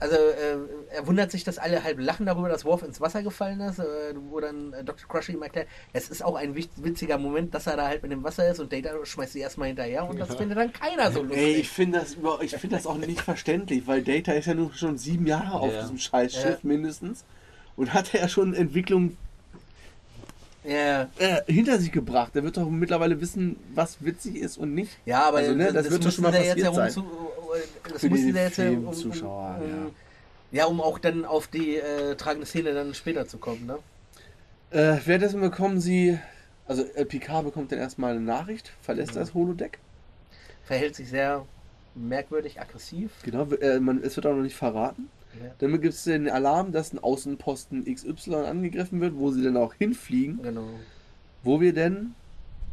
also 0.00 0.14
äh, 0.16 0.56
er 0.94 1.06
wundert 1.06 1.30
sich, 1.32 1.42
dass 1.44 1.58
alle 1.58 1.82
halb 1.82 1.98
lachen 1.98 2.26
darüber, 2.26 2.48
dass 2.48 2.64
Worf 2.64 2.82
ins 2.82 3.00
Wasser 3.00 3.22
gefallen 3.22 3.60
ist, 3.60 3.78
äh, 3.80 3.84
wo 4.30 4.38
dann 4.40 4.72
äh, 4.72 4.84
Dr. 4.84 5.08
Crusher 5.08 5.32
ihm 5.32 5.42
erklärt, 5.42 5.66
es 5.92 6.08
ist 6.08 6.24
auch 6.24 6.36
ein 6.36 6.54
witz- 6.54 6.68
witziger 6.76 7.18
Moment, 7.18 7.52
dass 7.54 7.66
er 7.66 7.76
da 7.76 7.88
halt 7.88 8.02
mit 8.02 8.12
dem 8.12 8.22
Wasser 8.22 8.48
ist 8.48 8.60
und 8.60 8.72
Data 8.72 8.90
schmeißt 9.04 9.32
sie 9.32 9.40
erstmal 9.40 9.68
hinterher 9.68 10.08
und 10.08 10.18
das 10.20 10.34
findet 10.36 10.56
dann 10.56 10.72
keiner 10.72 11.10
so 11.10 11.22
lustig. 11.22 11.38
Ey, 11.38 11.52
ich 11.56 11.68
finde 11.68 11.98
das, 11.98 12.16
ich 12.42 12.56
find 12.56 12.72
das 12.72 12.86
auch 12.86 12.96
nicht 12.98 13.20
verständlich, 13.20 13.86
weil 13.86 14.02
Data 14.02 14.32
ist 14.32 14.46
ja 14.46 14.54
nun 14.54 14.72
schon 14.72 14.98
sieben 14.98 15.26
Jahre 15.26 15.58
auf 15.58 15.72
Ja. 15.72 15.80
diesem 15.82 15.98
Scheißschiff 15.98 16.44
Ja. 16.44 16.58
mindestens 16.62 17.24
und 17.76 17.92
hat 17.92 18.12
ja 18.12 18.28
schon 18.28 18.54
Entwicklung 18.54 19.16
ja, 20.64 21.08
äh, 21.18 21.40
hinter 21.46 21.78
sich 21.78 21.92
gebracht. 21.92 22.34
Der 22.34 22.42
wird 22.44 22.56
doch 22.56 22.68
mittlerweile 22.68 23.20
wissen, 23.20 23.56
was 23.74 23.96
witzig 24.04 24.36
ist 24.36 24.58
und 24.58 24.74
nicht. 24.74 24.98
ja, 25.06 25.22
aber 25.24 25.38
Also, 25.38 25.54
ne, 25.54 25.72
das 25.72 25.90
wird 25.90 26.04
doch 26.04 26.10
schon 26.12 26.24
mal 26.24 26.32
passiert 26.32 26.58
jetzt 26.58 26.74
sein. 26.74 27.04
Das 27.90 28.00
Für 28.00 28.08
mussten 28.08 28.26
die 28.26 28.32
sie 28.32 28.38
jetzt 28.38 28.58
ja 28.58 28.68
um, 28.70 28.86
um, 28.86 28.94
Filmzuschauer, 28.94 29.60
um, 29.60 29.94
ja, 30.50 30.64
um 30.66 30.80
auch 30.80 30.98
dann 30.98 31.24
auf 31.24 31.46
die 31.48 31.76
äh, 31.76 32.14
tragende 32.16 32.46
Szene 32.46 32.72
dann 32.74 32.94
später 32.94 33.26
zu 33.26 33.38
kommen, 33.38 33.66
ne? 33.66 33.78
Äh, 34.70 34.98
währenddessen 35.04 35.40
bekommen 35.40 35.80
sie, 35.80 36.18
also 36.66 36.82
äh, 36.94 37.04
Picard 37.04 37.44
bekommt 37.44 37.72
dann 37.72 37.78
erstmal 37.78 38.12
eine 38.12 38.20
Nachricht, 38.20 38.72
verlässt 38.82 39.14
Mhm. 39.14 39.18
das 39.20 39.34
Holodeck. 39.34 39.78
Verhält 40.64 40.94
sich 40.96 41.08
sehr 41.08 41.46
merkwürdig, 41.94 42.60
aggressiv. 42.60 43.10
Genau, 43.24 43.44
äh, 43.52 43.80
man, 43.80 44.02
es 44.02 44.16
wird 44.16 44.26
auch 44.26 44.34
noch 44.34 44.42
nicht 44.42 44.56
verraten. 44.56 45.08
Ja. 45.42 45.50
Dann 45.58 45.80
gibt 45.80 45.94
es 45.94 46.04
den 46.04 46.28
Alarm, 46.28 46.72
dass 46.72 46.92
ein 46.92 46.98
Außenposten 46.98 47.84
XY 47.92 48.34
angegriffen 48.34 49.00
wird, 49.00 49.14
wo 49.16 49.30
sie 49.30 49.42
dann 49.42 49.56
auch 49.56 49.74
hinfliegen, 49.74 50.42
Genau. 50.42 50.68
wo 51.42 51.60
wir 51.60 51.72
dann 51.72 52.14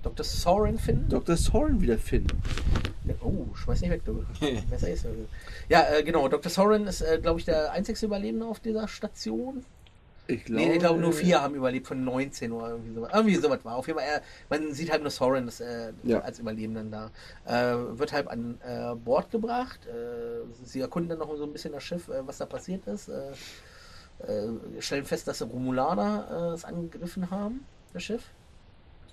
Dr. 0.06 0.24
Soren 0.24 0.78
finden. 0.78 1.10
Dr. 1.10 1.36
Soren 1.36 1.82
wieder 1.82 1.98
finden. 1.98 2.40
Oh, 3.22 3.56
schmeiß 3.56 3.82
nicht 3.82 3.90
weg, 3.90 4.02
du. 4.06 4.24
Besser 4.70 4.90
ist 4.90 5.04
er. 5.06 5.12
Ja, 5.68 5.96
äh, 5.96 6.04
genau. 6.04 6.28
Dr. 6.28 6.52
Soren 6.52 6.86
ist, 6.86 7.02
äh, 7.02 7.20
glaube 7.20 7.40
ich, 7.40 7.46
der 7.46 7.72
einzigste 7.72 8.06
Überlebende 8.06 8.46
auf 8.46 8.60
dieser 8.60 8.88
Station. 8.88 9.66
Ich 10.28 10.46
glaube, 10.46 10.62
nee, 10.62 10.74
ich 10.74 10.80
glaube, 10.80 11.00
nur 11.00 11.12
vier 11.14 11.42
haben 11.42 11.56
überlebt 11.56 11.88
von 11.88 12.04
19 12.04 12.52
oder 12.52 12.70
irgendwie 12.70 12.94
sowas. 12.94 13.12
Irgendwie 13.14 13.36
sowas 13.36 13.60
war. 13.64 13.76
Auf 13.78 13.88
jeden 13.88 13.98
Fall, 14.00 14.08
er, 14.08 14.22
man 14.50 14.74
sieht 14.74 14.92
halt 14.92 15.02
nur 15.02 15.10
Soren 15.12 15.46
das, 15.48 15.60
äh, 15.60 15.92
Ja. 16.04 16.20
als 16.20 16.38
Überlebenden 16.40 16.92
da. 16.92 17.10
Äh, 17.46 17.98
wird 17.98 18.12
halt 18.14 18.28
an 18.28 18.60
äh, 18.64 18.94
Bord 18.96 19.32
gebracht. 19.32 19.80
Äh, 19.88 20.46
sie 20.64 20.82
erkunden 20.82 21.10
dann 21.10 21.20
noch 21.20 21.36
so 21.36 21.44
ein 21.46 21.52
bisschen 21.52 21.74
das 21.74 21.84
Schiff, 21.84 22.10
äh, 22.10 22.26
was 22.28 22.38
da 22.38 22.46
passiert 22.46 22.86
ist. 22.88 23.10
Äh, 23.10 23.32
äh, 24.28 24.82
stellen 24.82 25.06
fest, 25.06 25.28
dass 25.28 25.40
die 25.40 25.44
Romulaner 25.46 26.52
äh, 26.52 26.54
es 26.54 26.64
angegriffen 26.64 27.30
haben, 27.32 27.66
das 27.94 28.04
Schiff. 28.04 28.24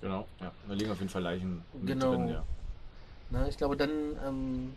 Genau, 0.03 0.27
ja. 0.41 0.51
Da 0.67 0.73
liegen 0.73 0.91
auf 0.91 0.99
jeden 0.99 1.09
Fall 1.09 1.21
Leichen 1.23 1.63
mit 1.73 1.87
Genau. 1.87 2.11
drin, 2.11 2.27
ja. 2.27 2.43
Na, 3.31 3.47
ich 3.47 3.57
glaube, 3.57 3.75
dann. 3.77 3.89
Ähm, 4.27 4.73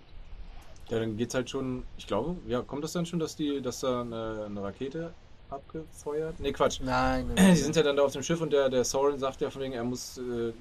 Ja, 0.88 1.00
dann 1.00 1.16
geht's 1.16 1.34
halt 1.34 1.50
schon, 1.50 1.82
ich 1.98 2.06
glaube, 2.06 2.36
ja, 2.46 2.62
kommt 2.62 2.84
das 2.84 2.92
dann 2.92 3.04
schon, 3.06 3.18
dass 3.18 3.34
die, 3.34 3.60
dass 3.60 3.80
da 3.80 4.02
eine, 4.02 4.44
eine 4.46 4.62
Rakete 4.62 5.12
abgefeuert? 5.50 6.38
Nee, 6.40 6.52
Quatsch. 6.52 6.80
nein, 6.80 7.26
Die 7.36 7.42
nein. 7.42 7.56
sind 7.56 7.74
ja 7.76 7.82
dann 7.82 7.96
da 7.96 8.02
auf 8.04 8.12
dem 8.12 8.22
Schiff 8.22 8.40
und 8.40 8.52
der, 8.52 8.68
der 8.68 8.84
Soren 8.84 9.18
sagt 9.18 9.40
ja 9.40 9.50
von 9.50 9.62
wegen, 9.62 9.72
er 9.74 9.84
muss, 9.84 10.18
äh, 10.18 10.52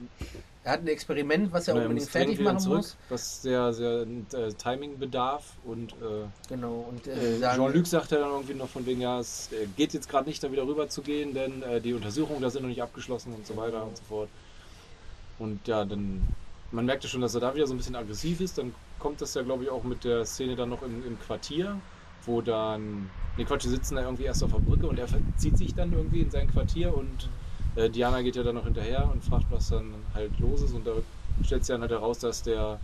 er 0.63 0.71
hat 0.73 0.81
ein 0.81 0.87
Experiment, 0.87 1.51
was 1.53 1.67
er 1.67 1.75
er 1.75 1.83
unbedingt 1.83 2.09
fertig 2.09 2.39
wieder 2.39 2.53
machen 2.53 2.59
zurück, 2.63 2.77
muss. 2.77 2.97
was 3.09 3.41
sehr, 3.43 3.71
sehr 3.73 4.01
äh, 4.33 4.53
Timing 4.53 4.97
bedarf 4.99 5.53
und 5.63 5.91
äh, 5.93 6.25
Genau. 6.49 6.85
Und 6.89 7.05
äh, 7.07 7.37
Äh, 7.37 7.39
Jean-Luc 7.55 7.85
sagt 7.87 8.11
ja 8.11 8.19
dann 8.19 8.31
irgendwie 8.31 8.53
noch 8.55 8.69
von 8.69 8.85
wegen, 8.85 9.01
ja, 9.01 9.19
es 9.19 9.51
äh, 9.51 9.67
geht 9.77 9.93
jetzt 9.93 10.09
gerade 10.09 10.27
nicht, 10.27 10.43
da 10.43 10.51
wieder 10.51 10.65
rüber 10.67 10.87
zu 10.89 11.01
gehen, 11.01 11.33
denn 11.35 11.61
äh, 11.63 11.81
die 11.81 11.93
Untersuchungen 11.93 12.41
da 12.41 12.49
sind 12.49 12.63
noch 12.63 12.69
nicht 12.69 12.81
abgeschlossen 12.81 13.33
und 13.33 13.45
so 13.45 13.55
weiter 13.57 13.83
und 13.85 13.97
so 13.97 14.03
fort. 14.03 14.29
Und 15.39 15.67
ja, 15.67 15.83
dann, 15.85 16.21
man 16.71 16.85
merkte 16.85 17.07
schon, 17.07 17.21
dass 17.21 17.35
er 17.35 17.41
da 17.41 17.53
wieder 17.55 17.67
so 17.67 17.73
ein 17.73 17.77
bisschen 17.77 17.95
aggressiv 17.95 18.39
ist. 18.41 18.57
Dann 18.57 18.73
kommt 18.99 19.21
das 19.21 19.33
ja, 19.33 19.41
glaube 19.41 19.63
ich, 19.63 19.69
auch 19.69 19.83
mit 19.83 20.03
der 20.03 20.25
Szene 20.25 20.55
dann 20.55 20.69
noch 20.69 20.81
im, 20.81 21.05
im 21.05 21.19
Quartier, 21.19 21.77
wo 22.25 22.41
dann, 22.41 23.09
ne 23.37 23.45
Quatsch, 23.45 23.63
die 23.65 23.69
sitzen 23.69 23.95
da 23.95 24.03
irgendwie 24.03 24.23
erst 24.23 24.43
auf 24.43 24.51
der 24.51 24.59
Brücke 24.59 24.87
und 24.87 24.97
er 24.97 25.07
verzieht 25.07 25.57
sich 25.57 25.73
dann 25.75 25.91
irgendwie 25.93 26.21
in 26.21 26.31
sein 26.31 26.49
Quartier 26.49 26.95
und 26.95 27.29
äh, 27.75 27.89
Diana 27.89 28.21
geht 28.21 28.35
ja 28.35 28.43
dann 28.43 28.55
noch 28.55 28.63
hinterher 28.63 29.09
und 29.11 29.23
fragt, 29.23 29.45
was 29.51 29.69
dann 29.69 29.93
halt 30.13 30.31
los 30.39 30.61
ist. 30.61 30.73
Und 30.73 30.87
da 30.87 30.93
stellt 31.43 31.65
sich 31.65 31.73
dann 31.73 31.81
halt 31.81 31.91
heraus, 31.91 32.19
dass 32.19 32.41
der 32.41 32.79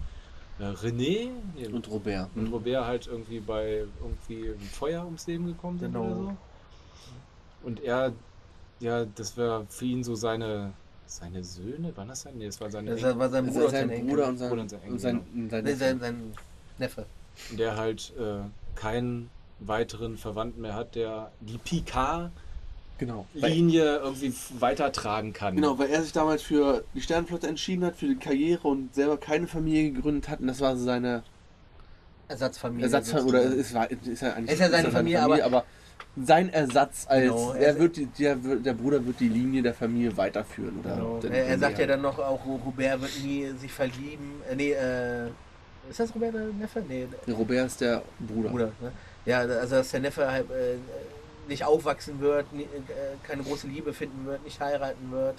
äh, 0.60 0.64
René 0.66 1.30
nee, 1.56 1.68
Und 1.72 1.90
Robert. 1.90 2.30
und 2.36 2.52
Robert 2.52 2.86
halt 2.86 3.08
irgendwie 3.08 3.40
bei 3.40 3.86
irgendwie 4.02 4.50
einem 4.50 4.60
Feuer 4.60 5.06
ums 5.06 5.26
Leben 5.28 5.48
gekommen 5.48 5.80
sind 5.80 5.94
Genau. 5.94 6.06
oder 6.06 6.16
so. 6.16 6.38
Und 7.64 7.80
er, 7.84 8.12
ja, 8.80 9.06
das 9.06 9.38
war 9.38 9.66
für 9.70 9.86
ihn 9.86 10.04
so 10.04 10.16
seine, 10.16 10.74
seine 11.18 11.44
Söhne, 11.44 11.96
waren 11.96 12.08
das 12.08 12.22
sein? 12.22 12.34
Nee, 12.38 12.46
das 12.48 12.60
war 12.62 12.70
seine 12.72 12.92
das 12.96 13.18
war 13.18 13.30
sein 13.30 13.48
Bruder, 13.48 13.66
ist 13.66 13.72
sein 13.72 13.90
Enkel. 13.90 14.10
Bruder 14.10 14.28
und 14.28 14.38
sein, 14.38 14.50
Bruder 14.50 14.62
und 14.62 14.70
sein 14.70 14.80
Enkel, 14.82 14.94
und 14.94 15.00
sein, 15.00 15.22
und 15.36 15.50
sein, 15.50 15.64
Nee, 15.64 15.74
sein, 15.74 16.00
sein 16.00 16.34
Neffe. 16.78 17.06
der 17.52 17.76
halt 17.78 18.14
äh, 18.18 18.40
keinen 18.76 19.30
weiteren 19.60 20.18
Verwandten 20.18 20.62
mehr 20.62 20.74
hat, 20.76 20.96
der 20.96 21.32
die 21.42 21.58
Picard 21.58 22.32
Genau. 22.98 23.26
Linie 23.34 23.98
irgendwie 23.98 24.32
weitertragen 24.60 25.34
kann. 25.34 25.56
genau, 25.56 25.80
weil 25.80 25.90
er 25.90 26.04
sich 26.04 26.12
damals 26.14 26.44
für 26.44 26.84
die 26.94 27.02
Sternenflotte 27.02 27.48
entschieden 27.48 27.84
hat, 27.84 27.96
für 27.96 28.06
die 28.06 28.16
Karriere 28.16 28.68
und 28.68 28.94
selber 28.94 29.18
keine 29.18 29.48
Familie 29.48 29.92
gegründet 29.92 30.30
hat. 30.30 30.40
Und 30.40 30.46
das 30.46 30.60
war 30.60 30.78
so 30.78 30.86
seine 30.86 31.24
Ersatzfamilie. 32.28 32.84
Ersatzfamilie. 32.86 33.28
Oder 33.28 33.56
es 33.58 33.74
war, 33.74 33.90
ist 33.90 34.22
ja 34.22 34.34
eigentlich 34.34 34.52
Ist 34.52 34.60
ja 34.60 34.70
seine 34.70 34.92
Familie, 34.92 35.24
aber 35.24 35.66
sein 36.26 36.50
Ersatz 36.50 37.06
als 37.08 37.24
Genau, 37.24 37.54
er 37.54 37.68
er- 37.68 37.80
wird 37.80 37.96
die, 37.98 38.06
der, 38.08 38.36
der 38.36 38.74
Bruder 38.74 39.06
wird 39.06 39.20
die 39.20 39.30
Linie 39.30 39.62
der 39.62 39.74
Familie 39.74 40.16
weiterführen. 40.18 40.80
Oder 40.84 40.96
Genau. 40.96 41.20
Er, 41.36 41.46
er 41.48 41.58
sagt 41.60 41.80
ja 41.80 41.88
dann 41.88 42.02
noch 42.02 42.20
auch, 42.20 42.46
Robert 42.46 43.02
wird 43.02 43.24
nie 43.24 43.48
sich 43.60 43.72
verlieben. 43.72 44.42
Äh, 44.50 44.56
nee, 44.56 44.72
äh, 44.74 45.28
ist 45.90 46.00
das 46.00 46.14
Robert 46.14 46.34
der 46.34 46.46
Neffe? 46.60 46.84
Nee, 46.88 47.08
Robert 47.32 47.66
ist 47.68 47.82
der 47.82 48.02
Bruder. 48.20 48.50
Bruder. 48.50 48.72
Ne? 48.82 48.92
Ja, 49.26 49.40
also 49.40 49.76
dass 49.76 49.92
der 49.92 50.00
Neffe 50.02 50.30
halt 50.32 50.50
äh, 50.52 50.76
nicht 51.48 51.64
aufwachsen 51.66 52.20
wird, 52.20 52.52
nie, 52.54 52.64
äh, 52.64 52.68
keine 53.24 53.44
große 53.44 53.68
Liebe 53.68 53.94
finden 53.94 54.26
wird, 54.26 54.44
nicht 54.44 54.60
heiraten 54.60 55.12
wird 55.12 55.36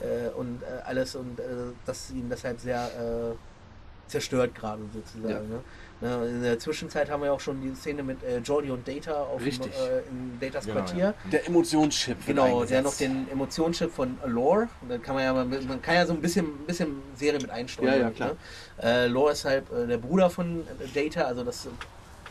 äh, 0.00 0.28
und 0.36 0.62
äh, 0.62 0.82
alles 0.84 1.14
und 1.14 1.38
dass 1.86 2.10
ihn 2.10 2.28
deshalb 2.30 2.58
sehr 2.60 2.84
äh, 2.86 4.10
zerstört 4.10 4.54
gerade 4.54 4.82
sozusagen. 4.92 5.28
Ja. 5.34 5.40
Ne? 5.40 5.60
Ne, 6.02 6.26
in 6.26 6.42
der 6.42 6.58
Zwischenzeit 6.58 7.08
haben 7.08 7.22
wir 7.22 7.32
auch 7.32 7.38
schon 7.38 7.60
die 7.60 7.72
Szene 7.76 8.02
mit 8.02 8.24
äh, 8.24 8.38
Jordi 8.38 8.72
und 8.72 8.86
Data 8.88 9.12
auf 9.22 9.38
dem, 9.38 9.44
Richtig. 9.44 9.72
äh, 9.72 10.00
in 10.10 10.36
Datas 10.40 10.64
Genau, 10.66 10.78
Quartier. 10.80 10.98
ja. 10.98 11.14
Der 11.30 11.46
Emotionschip. 11.46 12.16
Genau, 12.26 12.64
der 12.64 12.82
noch 12.82 12.96
den 12.96 13.30
Emotionschip 13.30 13.92
von 13.92 14.18
Lore. 14.26 14.68
Und 14.80 14.90
dann 14.90 15.00
kann 15.00 15.14
man 15.14 15.22
ja 15.22 15.32
mal, 15.32 15.44
man 15.44 15.80
kann 15.80 15.94
ja 15.94 16.04
so 16.04 16.12
ein 16.12 16.20
bisschen, 16.20 16.58
bisschen 16.66 16.96
Serie 17.14 17.38
mit 17.40 17.50
einsteuern. 17.50 17.94
Ja, 17.94 18.00
ja, 18.00 18.10
klar. 18.10 18.30
Ne? 18.30 18.82
Äh, 18.82 19.06
Lore 19.06 19.30
ist 19.30 19.44
halt 19.44 19.70
äh, 19.70 19.86
der 19.86 19.98
Bruder 19.98 20.28
von 20.28 20.62
äh, 20.62 20.88
Data, 20.92 21.22
also 21.22 21.44
das 21.44 21.68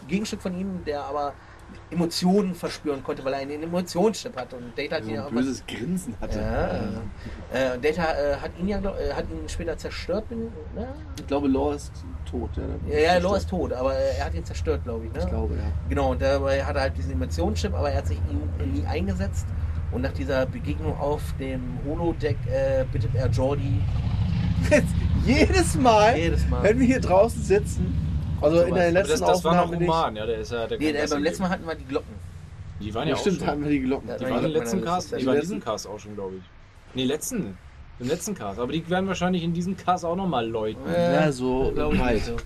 Gegenstück 0.05 0.41
von 0.41 0.53
ihm, 0.59 0.83
der 0.85 1.03
aber 1.05 1.33
Emotionen 1.89 2.53
verspüren 2.55 3.01
konnte, 3.01 3.23
weil 3.23 3.31
er 3.33 3.39
einen 3.39 3.63
Emotionschip 3.63 4.35
hat 4.35 4.53
und 4.53 4.77
Data 4.77 4.97
hat 4.97 5.03
so 5.03 5.09
ihn 5.09 5.15
ja 5.15 5.27
ein 5.27 5.33
böses 5.33 5.63
Grinsen 5.65 6.13
hatte. 6.19 6.39
Ja. 7.53 7.73
Äh, 7.75 7.79
Data 7.79 8.13
äh, 8.13 8.35
hat 8.35 8.51
ihn 8.59 8.67
ja 8.67 8.79
glaub, 8.79 8.97
äh, 8.99 9.13
hat 9.13 9.25
ihn 9.29 9.47
später 9.47 9.77
zerstört. 9.77 10.27
Bin, 10.27 10.51
ne? 10.75 10.93
Ich 11.17 11.27
glaube, 11.27 11.47
Law 11.47 11.73
ist 11.73 11.91
tot. 12.31 12.49
Ja, 12.55 12.63
der 12.89 12.99
Ja, 12.99 13.05
ja, 13.11 13.17
ist 13.17 13.23
Lore 13.23 13.37
ist 13.37 13.49
tot, 13.49 13.73
aber 13.73 13.93
äh, 13.95 14.17
er 14.17 14.25
hat 14.25 14.33
ihn 14.33 14.45
zerstört, 14.45 14.83
glaube 14.83 15.05
ich. 15.05 15.13
Ne? 15.13 15.19
Ich 15.19 15.27
glaube, 15.27 15.53
ja. 15.55 15.61
Genau, 15.89 16.11
und 16.11 16.21
dabei 16.21 16.63
hat 16.63 16.75
er 16.75 16.81
halt 16.83 16.97
diesen 16.97 17.11
Emotionschip, 17.11 17.73
aber 17.73 17.91
er 17.91 17.97
hat 17.97 18.07
sich 18.07 18.17
ihn 18.29 18.71
nie 18.73 18.85
eingesetzt. 18.85 19.45
Und 19.91 20.01
nach 20.03 20.13
dieser 20.13 20.45
Begegnung 20.45 20.97
auf 20.97 21.21
dem 21.37 21.61
Holodeck 21.85 22.37
äh, 22.47 22.85
bittet 22.91 23.13
er 23.13 23.27
Jordi 23.29 23.81
Jedes 25.25 25.75
Mal, 25.75 26.17
jedes 26.17 26.47
Mal. 26.47 26.63
wenn 26.63 26.79
wir 26.79 26.85
hier 26.87 27.01
draußen 27.01 27.41
sitzen, 27.43 27.93
also 28.41 28.61
in 28.61 28.73
der 28.73 28.91
letzten 28.91 29.19
das, 29.19 29.19
das 29.21 29.43
war 29.43 29.53
noch 29.55 29.61
Aufnahme 29.63 29.77
nicht. 29.79 29.89
Roman, 29.89 30.15
ja, 30.15 30.25
der 30.25 30.37
ist 30.39 30.51
ja 30.51 30.67
der 30.67 30.77
Nee, 30.79 30.93
das 30.93 31.09
beim 31.09 31.23
letzten 31.23 31.43
Mal 31.43 31.49
hatten 31.49 31.67
wir 31.67 31.75
die 31.75 31.85
Glocken. 31.85 32.13
Die 32.79 32.93
waren 32.93 33.07
ja, 33.07 33.09
Ja, 33.09 33.15
auch 33.15 33.21
stimmt, 33.21 33.39
schon. 33.39 33.47
hatten 33.47 33.63
wir 33.63 33.69
die 33.71 33.81
Glocken. 33.81 34.09
Ja, 34.09 34.17
Die 34.17 34.25
waren 34.25 34.45
im 34.45 34.51
letzten 34.51 34.81
das 34.81 34.89
Cast, 35.09 35.19
die 35.19 35.25
waren 35.25 35.39
diesen 35.41 35.59
Cast 35.59 35.87
auch 35.87 35.99
schon, 35.99 36.13
glaube 36.15 36.35
ich. 36.37 36.43
Nee, 36.93 37.03
letzten. 37.03 37.57
Im 38.01 38.07
letzten 38.07 38.33
Cast. 38.35 38.59
Aber 38.59 38.71
die 38.71 38.87
werden 38.89 39.07
wahrscheinlich 39.07 39.43
in 39.43 39.53
diesem 39.53 39.77
Cast 39.77 40.03
auch 40.03 40.15
nochmal 40.15 40.47
läuten. 40.47 40.81
Ja, 40.91 41.31
so 41.31 41.71
glaub 41.73 41.93
ich 41.93 41.99
weit. 41.99 42.15
nicht 42.15 42.25
so. 42.25 42.37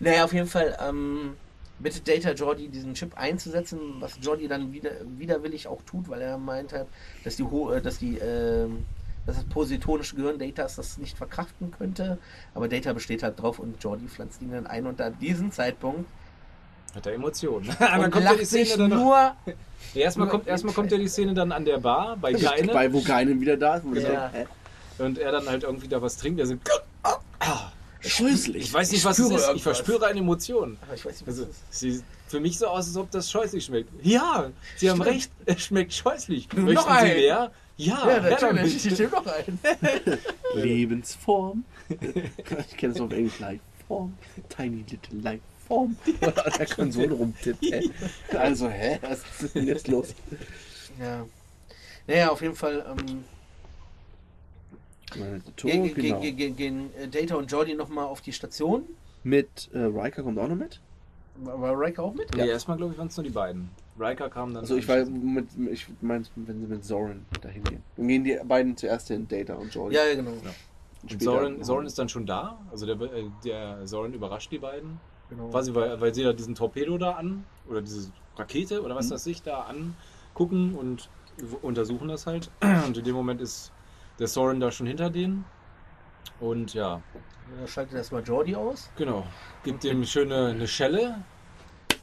Naja, 0.00 0.24
auf 0.24 0.32
jeden 0.32 0.46
Fall 0.48 0.76
ähm, 0.86 1.34
bittet 1.78 2.08
Data 2.08 2.32
Jordi 2.32 2.68
diesen 2.68 2.94
Chip 2.94 3.16
einzusetzen, 3.16 3.78
was 4.00 4.18
Jordi 4.20 4.48
dann 4.48 4.72
wieder, 4.72 4.90
widerwillig 5.18 5.68
auch 5.68 5.82
tut, 5.82 6.08
weil 6.08 6.20
er 6.22 6.38
meint 6.38 6.72
hat, 6.72 6.86
dass 7.24 7.36
die, 7.36 7.42
äh, 7.44 7.80
dass 7.80 7.98
die 7.98 8.18
ähm, 8.18 8.84
dass 9.26 9.36
das 9.36 9.44
positonische 9.44 10.16
Gehirn 10.16 10.38
Datas 10.38 10.76
das 10.76 10.96
nicht 10.98 11.16
verkraften 11.16 11.70
könnte. 11.70 12.18
Aber 12.54 12.68
Data 12.68 12.92
besteht 12.94 13.22
halt 13.22 13.40
drauf 13.40 13.58
und 13.58 13.82
Jordi 13.82 14.08
pflanzt 14.08 14.40
ihn 14.42 14.50
dann 14.50 14.66
ein 14.66 14.86
und 14.86 15.00
ab 15.00 15.12
diesem 15.20 15.52
Zeitpunkt 15.52 16.06
Hat 16.94 17.06
er 17.06 17.12
Emotionen. 17.12 17.68
und 17.68 17.76
dann 17.80 18.10
kommt 18.10 18.14
ja 18.14 18.20
die 18.32 18.36
lacht 18.38 18.46
Szene 18.46 18.64
sich 18.64 18.76
dann 18.76 18.90
nur 18.90 19.16
Ja, 19.16 19.34
erstmal 19.94 20.28
kommt, 20.28 20.46
erstmal 20.46 20.74
kommt 20.74 20.90
ja 20.90 20.98
die 20.98 21.08
Szene 21.08 21.34
dann 21.34 21.52
an 21.52 21.64
der 21.66 21.78
Bar 21.78 22.16
bei 22.16 22.32
Bei 22.32 22.38
Geine 22.38 22.92
wo 22.92 23.02
Geinen 23.02 23.40
wieder 23.40 23.56
da 23.58 23.76
ist, 23.76 23.84
wo 23.84 23.92
Ja. 23.94 24.00
denken, 24.30 24.30
hä? 24.32 24.46
Und 25.00 25.18
er 25.18 25.32
dann 25.32 25.48
halt 25.48 25.62
irgendwie 25.64 25.88
da 25.88 26.00
was 26.02 26.16
trinkt. 26.16 26.40
Er 26.40 26.46
so, 26.46 26.54
Scheußlich. 28.02 28.64
ich 28.64 28.72
weiß 28.72 28.90
nicht, 28.92 29.00
Ich 29.00 29.04
was 29.04 29.18
es 29.18 29.26
ist. 29.26 29.32
Ich 29.32 29.40
irgendwas. 29.40 29.62
verspüre 29.62 30.06
eine 30.06 30.20
Emotion. 30.20 30.78
aber 30.82 30.94
ich 30.94 31.04
weiß 31.04 31.12
nicht, 31.20 31.26
was 31.26 31.38
Also, 31.38 31.50
ist. 31.50 31.58
es 31.70 31.80
sieht 31.80 32.02
für 32.28 32.40
mich 32.40 32.58
so 32.58 32.66
aus, 32.66 32.86
als 32.86 32.96
ob 32.96 33.10
das 33.10 33.30
scheußlich 33.30 33.64
schmeckt. 33.64 33.90
Ja, 34.02 34.50
Sie 34.76 34.88
haben 34.88 35.02
Stimmt. 35.02 35.14
recht, 35.16 35.30
es 35.46 35.62
schmeckt 35.62 35.92
scheußlich. 35.92 36.48
Noch 36.52 36.62
Möchten 36.64 36.82
Sie 36.84 36.88
ein. 36.88 37.16
mehr? 37.16 37.50
Ja, 37.76 38.08
Ja, 38.08 38.20
natürlich, 38.20 38.86
ich 38.86 38.94
stimme 38.94 39.10
noch 39.10 39.26
ein. 39.26 39.58
Lebensform. 40.54 41.64
ich 41.88 42.76
kenne 42.76 42.94
es 42.94 43.00
auf 43.00 43.10
Englisch. 43.12 43.38
Lifeform. 43.38 44.16
Tiny 44.48 44.84
little 44.90 45.18
Lifeform. 45.20 45.96
Oder 46.22 46.46
an 46.46 46.52
der 46.58 46.66
Konsole 46.66 47.12
rumtippt. 47.12 47.64
Also, 48.34 48.68
hä? 48.68 48.98
Was 49.02 49.20
ist 49.42 49.54
denn 49.54 49.66
jetzt 49.66 49.88
los? 49.88 50.08
Ja. 50.98 51.26
Naja, 52.06 52.30
auf 52.30 52.40
jeden 52.42 52.54
Fall 52.56 52.84
ähm, 52.90 53.24
gehen, 55.12 55.42
Tor, 55.56 55.70
gehen, 55.70 55.94
genau. 55.94 56.20
gehen, 56.20 56.36
gehen, 56.36 56.56
gehen 56.56 56.90
Data 57.10 57.36
und 57.36 57.50
Jordi 57.50 57.74
nochmal 57.74 58.06
auf 58.06 58.20
die 58.20 58.32
Station. 58.32 58.84
Mit 59.22 59.68
äh, 59.72 59.78
Riker 59.80 60.22
kommt 60.22 60.38
auch 60.38 60.48
noch 60.48 60.56
mit. 60.56 60.80
War 61.36 61.78
Riker 61.78 62.02
auch 62.02 62.14
mit? 62.14 62.34
Nee, 62.36 62.48
erstmal 62.48 62.76
glaube 62.76 62.92
ich 62.92 62.98
waren 62.98 63.08
es 63.08 63.16
nur 63.16 63.24
die 63.24 63.30
beiden. 63.30 63.70
Riker 63.98 64.28
kam 64.30 64.54
dann. 64.54 64.62
Also 64.62 64.76
ich 64.76 64.88
war 64.88 65.04
mit, 65.04 65.46
ich 65.70 65.86
meinst, 66.00 66.32
wenn 66.36 66.60
sie 66.60 66.66
mit 66.66 66.84
Zoran 66.84 67.24
dahin 67.40 67.62
gehen. 67.64 67.82
Dann 67.96 68.08
gehen 68.08 68.24
die 68.24 68.38
beiden 68.44 68.76
zuerst 68.76 69.08
hin, 69.08 69.26
Data 69.28 69.54
und 69.54 69.74
Jordi. 69.74 69.94
Ja, 69.96 70.04
ja, 70.06 70.14
genau. 70.14 70.30
Und 71.02 71.12
Und 71.12 71.22
Soren, 71.22 71.64
Soren 71.64 71.86
ist 71.86 71.98
dann 71.98 72.08
schon 72.08 72.26
da. 72.26 72.58
Also 72.70 72.86
der, 72.86 73.00
äh, 73.12 73.24
der 73.44 73.86
Soren 73.86 74.12
überrascht 74.12 74.50
die 74.52 74.58
beiden. 74.58 74.98
genau. 75.28 75.48
Quasi, 75.48 75.74
weil, 75.74 76.00
weil 76.00 76.14
sie 76.14 76.22
da 76.24 76.32
diesen 76.32 76.54
Torpedo 76.54 76.98
da 76.98 77.12
an, 77.12 77.44
oder 77.68 77.80
diese 77.82 78.10
Rakete 78.36 78.82
oder 78.82 78.94
was 78.94 79.06
Mhm. 79.06 79.10
das 79.10 79.24
sich 79.24 79.42
da 79.42 79.62
angucken 79.62 80.74
und 80.74 81.08
untersuchen 81.62 82.08
das 82.08 82.26
halt. 82.26 82.50
Und 82.86 82.96
in 82.98 83.04
dem 83.04 83.14
Moment 83.14 83.40
ist 83.40 83.70
der 84.20 84.28
Soren 84.28 84.60
da 84.60 84.70
schon 84.70 84.86
hinter 84.86 85.10
denen. 85.10 85.44
Und 86.38 86.74
ja, 86.74 87.02
Ja, 87.60 87.66
Schaltet 87.66 87.96
erstmal 87.96 88.22
Jordi 88.22 88.54
aus. 88.54 88.90
genau. 88.96 89.26
Gibt 89.64 89.82
dem 89.82 90.04
schöne 90.04 90.48
eine 90.48 90.68
Schelle. 90.68 91.16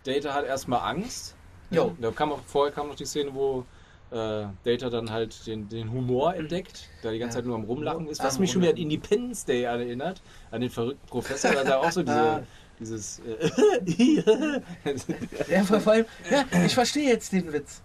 Data 0.04 0.34
hat 0.34 0.46
erstmal 0.46 0.82
Angst. 0.82 1.36
Jo. 1.70 1.96
Da 2.02 2.12
kam 2.12 2.32
auch, 2.32 2.40
vorher 2.46 2.74
kam 2.74 2.88
noch 2.90 2.96
die 2.96 3.06
Szene, 3.06 3.34
wo 3.34 3.66
äh, 4.12 4.46
Data 4.64 4.90
dann 4.90 5.12
halt 5.12 5.46
den, 5.48 5.68
den 5.70 5.92
Humor 5.92 6.34
entdeckt, 6.36 6.90
da 7.04 7.12
die 7.12 7.20
ganze 7.20 7.38
Ja. 7.38 7.42
Zeit 7.42 7.46
nur 7.48 7.56
am 7.56 7.64
Rumlachen 7.66 8.08
ist, 8.08 8.24
was 8.24 8.36
Am 8.36 8.42
mich 8.42 8.52
schon 8.52 8.62
wieder 8.62 8.72
an. 8.72 8.78
Independence 8.78 9.44
Day 9.46 9.64
erinnert, 9.64 10.22
an 10.52 10.62
den 10.62 10.70
verrückten 10.70 11.08
Professor, 11.08 11.52
da 11.52 11.62
er 11.64 11.80
auch 11.82 11.92
so 11.92 12.04
diese, 12.04 12.46
dieses 12.80 13.20
äh, 13.20 14.62
Ja, 15.50 15.64
vor 15.64 15.92
allem, 15.92 16.06
ja, 16.30 16.46
ich 16.66 16.74
verstehe 16.74 17.10
jetzt 17.10 17.32
den 17.34 17.52
Witz. 17.52 17.82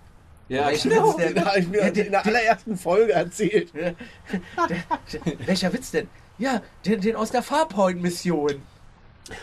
Ja, 0.49 0.67
Welchen 0.69 0.91
genau. 0.91 1.09
Witz 1.09 1.17
denn? 1.17 1.35
Den 1.35 1.45
habe 1.45 1.59
ich 1.61 1.69
mir 1.69 1.79
Ja, 1.81 1.91
den- 1.91 2.07
in 2.07 2.13
der 2.13 2.27
allerersten 2.27 2.77
Folge 2.77 3.13
erzählt. 3.13 3.73
Der, 3.75 3.95
der, 4.69 5.47
welcher 5.47 5.73
Witz 5.73 5.91
denn? 5.91 6.09
Ja, 6.39 6.63
den, 6.85 7.01
den 7.01 7.17
aus 7.17 7.31
der 7.31 7.43
Farpoint-Mission. 7.43 8.63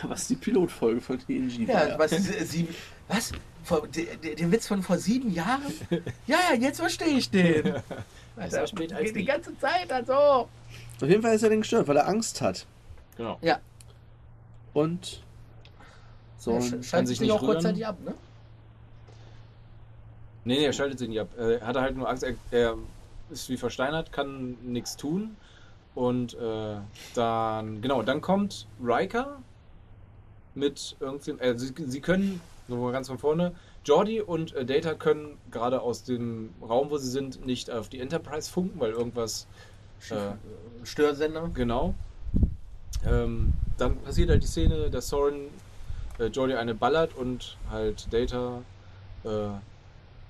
Was 0.02 0.28
die 0.28 0.36
Pilotfolge 0.36 1.00
von 1.00 1.18
TNG 1.18 1.66
war. 1.68 1.74
Ja, 1.74 1.88
Ja, 1.88 1.98
was, 1.98 2.12
äh, 2.12 2.44
sieben, 2.44 2.74
was? 3.08 3.32
Vor, 3.64 3.86
de, 3.88 4.16
de, 4.16 4.34
den 4.34 4.52
Witz 4.52 4.66
von 4.66 4.82
vor 4.82 4.98
sieben 4.98 5.30
Jahren? 5.32 5.62
Ja, 6.26 6.38
ja, 6.52 6.56
jetzt 6.58 6.80
verstehe 6.80 7.16
ich 7.18 7.30
den. 7.30 7.74
Besser 8.36 8.66
spät 8.66 8.92
als 8.92 9.12
die, 9.12 9.24
ganze 9.24 9.56
Zeit, 9.58 9.92
also. 9.92 10.12
Auf 10.12 10.48
jeden 11.08 11.22
Fall 11.22 11.34
ist 11.34 11.42
er 11.42 11.50
dann 11.50 11.60
gestört, 11.60 11.88
weil 11.88 11.96
er 11.96 12.06
Angst 12.08 12.40
hat. 12.40 12.66
Genau. 13.16 13.38
Ja, 13.42 13.58
Und 14.72 15.22
so 16.38 16.52
ja, 16.52 16.56
ein- 16.58 16.62
sch- 16.62 16.76
sich 16.78 16.88
schaltet 16.88 17.08
sich 17.08 17.20
nicht 17.20 17.32
auch 17.32 17.42
rühren. 17.42 17.52
kurzzeitig 17.54 17.86
ab, 17.86 17.96
ne? 18.04 18.14
Nee, 20.44 20.58
nee, 20.58 20.64
er 20.64 20.72
schaltet 20.72 20.98
sich 20.98 21.08
nicht 21.08 21.20
ab. 21.20 21.28
Er 21.38 21.66
hatte 21.66 21.80
halt 21.80 21.96
nur 21.96 22.08
Angst, 22.08 22.22
er, 22.22 22.34
er 22.50 22.76
ist 23.30 23.48
wie 23.48 23.56
versteinert, 23.56 24.12
kann 24.12 24.56
nichts 24.62 24.96
tun. 24.96 25.36
Und 25.94 26.34
äh, 26.34 26.76
dann, 27.14 27.82
genau, 27.82 28.02
dann 28.02 28.20
kommt 28.20 28.66
Riker 28.82 29.38
mit 30.54 30.96
irgendwem. 31.00 31.38
Äh, 31.40 31.58
sie, 31.58 31.72
sie 31.76 32.00
können, 32.00 32.40
mal 32.68 32.92
ganz 32.92 33.08
von 33.08 33.18
vorne, 33.18 33.52
Jordi 33.84 34.20
und 34.20 34.54
äh, 34.54 34.64
Data 34.64 34.94
können 34.94 35.38
gerade 35.50 35.80
aus 35.80 36.04
dem 36.04 36.50
Raum, 36.62 36.90
wo 36.90 36.98
sie 36.98 37.10
sind, 37.10 37.44
nicht 37.44 37.70
auf 37.70 37.88
die 37.88 38.00
Enterprise 38.00 38.50
funken, 38.50 38.78
weil 38.80 38.92
irgendwas. 38.92 39.46
Äh, 40.08 40.32
Störsender. 40.84 41.50
Genau. 41.52 41.94
Ähm, 43.04 43.52
dann 43.76 43.96
passiert 43.98 44.30
halt 44.30 44.42
die 44.42 44.46
Szene, 44.46 44.90
dass 44.90 45.08
Soren 45.08 45.48
äh, 46.18 46.26
Jordi 46.26 46.54
eine 46.54 46.74
ballert 46.74 47.14
und 47.14 47.56
halt 47.70 48.10
Data 48.10 48.62
äh, 49.24 49.28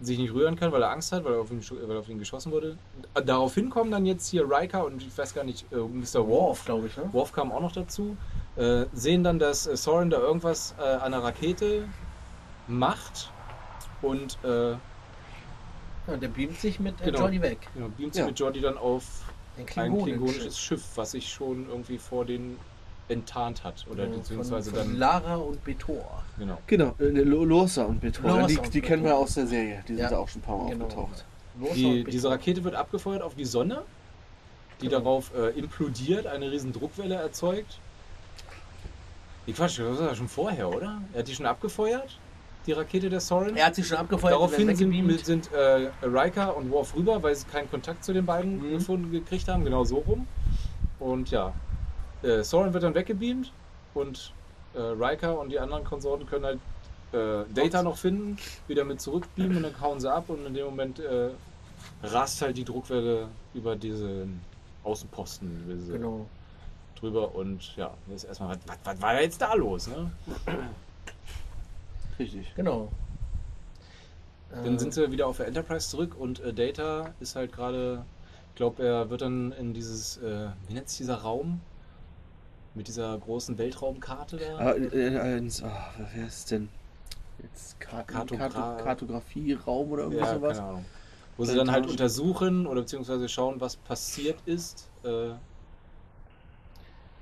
sich 0.01 0.19
nicht 0.19 0.33
rühren 0.33 0.57
kann, 0.57 0.73
weil 0.73 0.83
er 0.83 0.91
Angst 0.91 1.13
hat, 1.13 1.25
weil 1.25 1.35
er 1.35 1.41
auf 1.41 1.51
ihn, 1.51 1.63
weil 1.87 1.97
auf 1.99 2.09
ihn 2.09 2.19
geschossen 2.19 2.53
wurde. 2.53 2.77
Daraufhin 3.27 3.69
kommen 3.69 3.91
dann 3.91 4.07
jetzt 4.07 4.29
hier 4.29 4.45
Riker 4.51 4.85
und 4.87 5.03
ich 5.03 5.17
weiß 5.17 5.35
gar 5.35 5.45
nicht, 5.45 5.71
äh, 5.73 5.77
Mr. 5.77 6.27
Worf. 6.27 6.65
glaube 6.65 6.87
ich, 6.87 6.97
ne? 6.97 7.09
Worf 7.13 7.33
kam 7.33 7.53
auch 7.53 7.61
noch 7.61 7.73
dazu. 7.73 8.17
Äh, 8.57 8.87
sehen 8.95 9.23
dann, 9.25 9.39
dass 9.39 9.67
äh, 9.67 9.77
Soren 9.77 10.09
da 10.11 10.19
irgendwas 10.19 10.75
äh, 10.79 10.83
an 10.83 11.13
der 11.13 11.23
Rakete 11.23 11.85
macht 12.67 13.31
und 14.03 14.39
äh, 14.45 14.71
Ja, 14.73 14.79
der 16.21 16.29
beamt 16.29 16.59
sich 16.59 16.81
mit 16.81 17.01
äh, 17.01 17.05
Genau. 17.05 17.21
Jordi 17.21 17.43
weg. 17.43 17.59
ja, 17.79 17.87
beamt 17.97 18.15
sich 18.15 18.21
Ja. 18.23 18.27
mit 18.27 18.39
Jordi 18.39 18.61
dann 18.61 18.79
auf 18.79 19.05
Ein 19.59 19.67
klingonisches 19.67 20.59
Schiff, 20.59 20.83
was 20.97 21.11
sich 21.13 21.29
schon 21.31 21.69
irgendwie 21.69 21.99
vor 21.99 22.25
den 22.25 22.57
enttarnt 23.11 23.65
hat. 23.65 23.85
Oder 23.91 24.05
Ja, 24.05 24.11
beziehungsweise 24.17 24.71
von, 24.71 24.79
von 24.81 24.89
dann. 24.91 24.99
Lara 24.99 25.37
und 25.37 25.63
Betor. 25.65 26.23
Genau. 26.39 26.59
Genau, 26.67 26.95
äh, 26.99 27.05
Lo- 27.05 27.45
Lorsa 27.45 27.85
und 27.85 28.01
Betor. 28.01 28.31
Lorsa 28.31 28.47
Die, 28.47 28.59
und 28.59 28.75
die 28.75 28.81
kennen 28.81 29.05
wir 29.05 29.17
aus 29.17 29.35
der 29.35 29.47
Serie. 29.47 29.83
Die 29.89 29.95
sind 29.95 30.03
Ja. 30.03 30.11
da 30.11 30.19
auch 30.19 30.29
schon 30.29 30.41
ein 30.41 30.45
paar 30.45 30.59
Mal 30.59 30.71
Genau. 30.71 30.85
aufgetaucht. 30.87 31.25
Die, 31.75 32.05
diese? 32.05 32.31
Rakete 32.31 32.65
wird 32.65 32.75
abgefeuert 32.75 33.23
auf 33.23 33.35
die 33.35 33.45
Sonne, 33.45 33.83
die 34.81 34.87
Genau. 34.87 34.99
darauf 35.01 35.33
äh, 35.37 35.51
implodiert, 35.59 36.27
eine 36.27 36.51
riesen 36.51 36.73
Druckwelle 36.73 37.17
erzeugt. 37.17 37.79
Die 39.47 39.53
Quatsch, 39.53 39.79
das 39.81 39.99
war 39.99 40.09
ja 40.09 40.15
schon 40.15 40.29
vorher, 40.29 40.69
oder? 40.69 41.01
Er 41.13 41.21
hat 41.21 41.29
die 41.29 41.35
schon 41.35 41.47
abgefeuert, 41.47 42.19
die 42.67 42.73
Rakete 42.73 43.11
der 43.11 43.21
Sorin. 43.21 43.57
Er 43.57 43.67
hat 43.67 43.75
sie 43.75 43.83
schon 43.83 43.97
abgefeuert. 43.99 44.35
Daraufhin 44.35 44.75
sind, 44.77 45.25
sind 45.25 45.51
äh, 45.53 45.91
Riker 46.03 46.57
und 46.57 46.71
Worf 46.71 46.95
rüber, 46.95 47.23
weil 47.23 47.35
sie 47.35 47.47
keinen 47.47 47.71
Kontakt 47.71 48.05
zu 48.05 48.13
den 48.13 48.25
beiden 48.27 48.59
Mhm. 48.59 48.71
gefunden 48.79 49.11
gekriegt 49.11 49.49
haben, 49.49 49.65
genau 49.65 49.85
so 49.85 49.97
rum. 49.99 50.27
Und 50.99 51.31
ja, 51.31 51.53
äh, 52.23 52.43
Soren 52.43 52.73
wird 52.73 52.83
dann 52.83 52.95
weggebeamt 52.95 53.53
und 53.95 54.33
äh, 54.75 54.81
Riker 54.81 55.39
und 55.39 55.51
die 55.51 55.59
anderen 55.59 55.85
Konsorten 55.85 56.27
können 56.27 56.45
halt 56.45 56.59
äh, 57.13 57.45
Data 57.53 57.83
noch 57.83 57.97
finden, 57.97 58.37
wieder 58.69 58.85
mit 58.85 59.01
zurückbeamen 59.01 59.57
und 59.57 59.63
dann 59.65 59.81
hauen 59.81 60.01
sie 60.01 60.13
ab 60.13 60.25
und 60.29 60.47
in 60.47 60.55
dem 60.55 60.67
Moment 60.67 61.01
äh, 61.01 61.31
rast 62.03 62.41
halt 62.43 62.57
die 62.57 62.65
Druckwelle 62.65 63.29
über 63.55 63.75
diesen 63.77 64.41
Außenposten 64.85 65.65
diese 65.69 65.93
Genau. 65.93 66.27
drüber 66.99 67.35
und 67.35 67.75
ja, 67.77 67.93
jetzt 68.09 68.25
erstmal, 68.25 68.51
was, 68.51 68.59
was, 68.67 68.79
was 68.85 69.03
war 69.03 69.15
da 69.15 69.21
jetzt 69.21 69.41
da 69.43 69.55
los? 69.55 69.89
Ne? 69.89 70.11
Richtig. 72.19 72.53
Genau. 72.55 72.91
Dann 74.51 74.77
Äh, 74.77 74.79
sind 74.79 74.95
sie 74.95 75.11
wieder 75.11 75.27
auf 75.27 75.37
der 75.39 75.47
Enterprise 75.47 75.89
zurück 75.89 76.15
und 76.19 76.41
äh, 76.41 76.53
Data 76.53 77.15
ist 77.21 77.37
halt 77.37 77.53
gerade, 77.53 78.05
ich 78.51 78.57
glaube, 78.57 78.85
er 78.85 79.09
wird 79.11 79.23
dann 79.23 79.53
in 79.53 79.75
dieses, 79.75 80.17
äh, 80.19 80.49
wie 80.69 80.75
nennt 80.75 80.89
sich 80.89 80.99
dieser 80.99 81.17
Raum? 81.23 81.61
Mit 82.75 82.87
dieser 82.89 83.19
großen 83.19 83.59
Weltraumkarte 83.59 84.37
da? 84.37 84.59
Aber, 84.59 84.77
äh, 84.77 84.85
äh, 84.87 85.39
ins- 85.39 85.63
ah, 85.63 85.93
wer 86.15 86.27
ist 86.27 86.39
es 86.39 86.45
denn? 86.47 86.69
Jetzt 87.43 87.81
Karten, 87.81 88.13
Kartogra- 88.15 88.49
Karto 88.51 88.85
Kartografie-Raum 88.85 89.91
oder 89.91 90.03
irgendwie 90.05 90.23
ja, 90.23 90.35
sowas? 90.35 90.59
keine 90.59 90.69
Ahnung. 90.69 90.85
Wo 91.37 91.45
sie 91.45 91.57
dann 91.57 91.71
halt 91.71 91.87
untersuchen 91.87 92.67
oder 92.67 92.83
beziehungsweise 92.83 93.29
schauen, 93.29 93.61
was 93.61 93.77
passiert 93.77 94.37
ist. 94.45 94.89
Äh, 95.03 95.31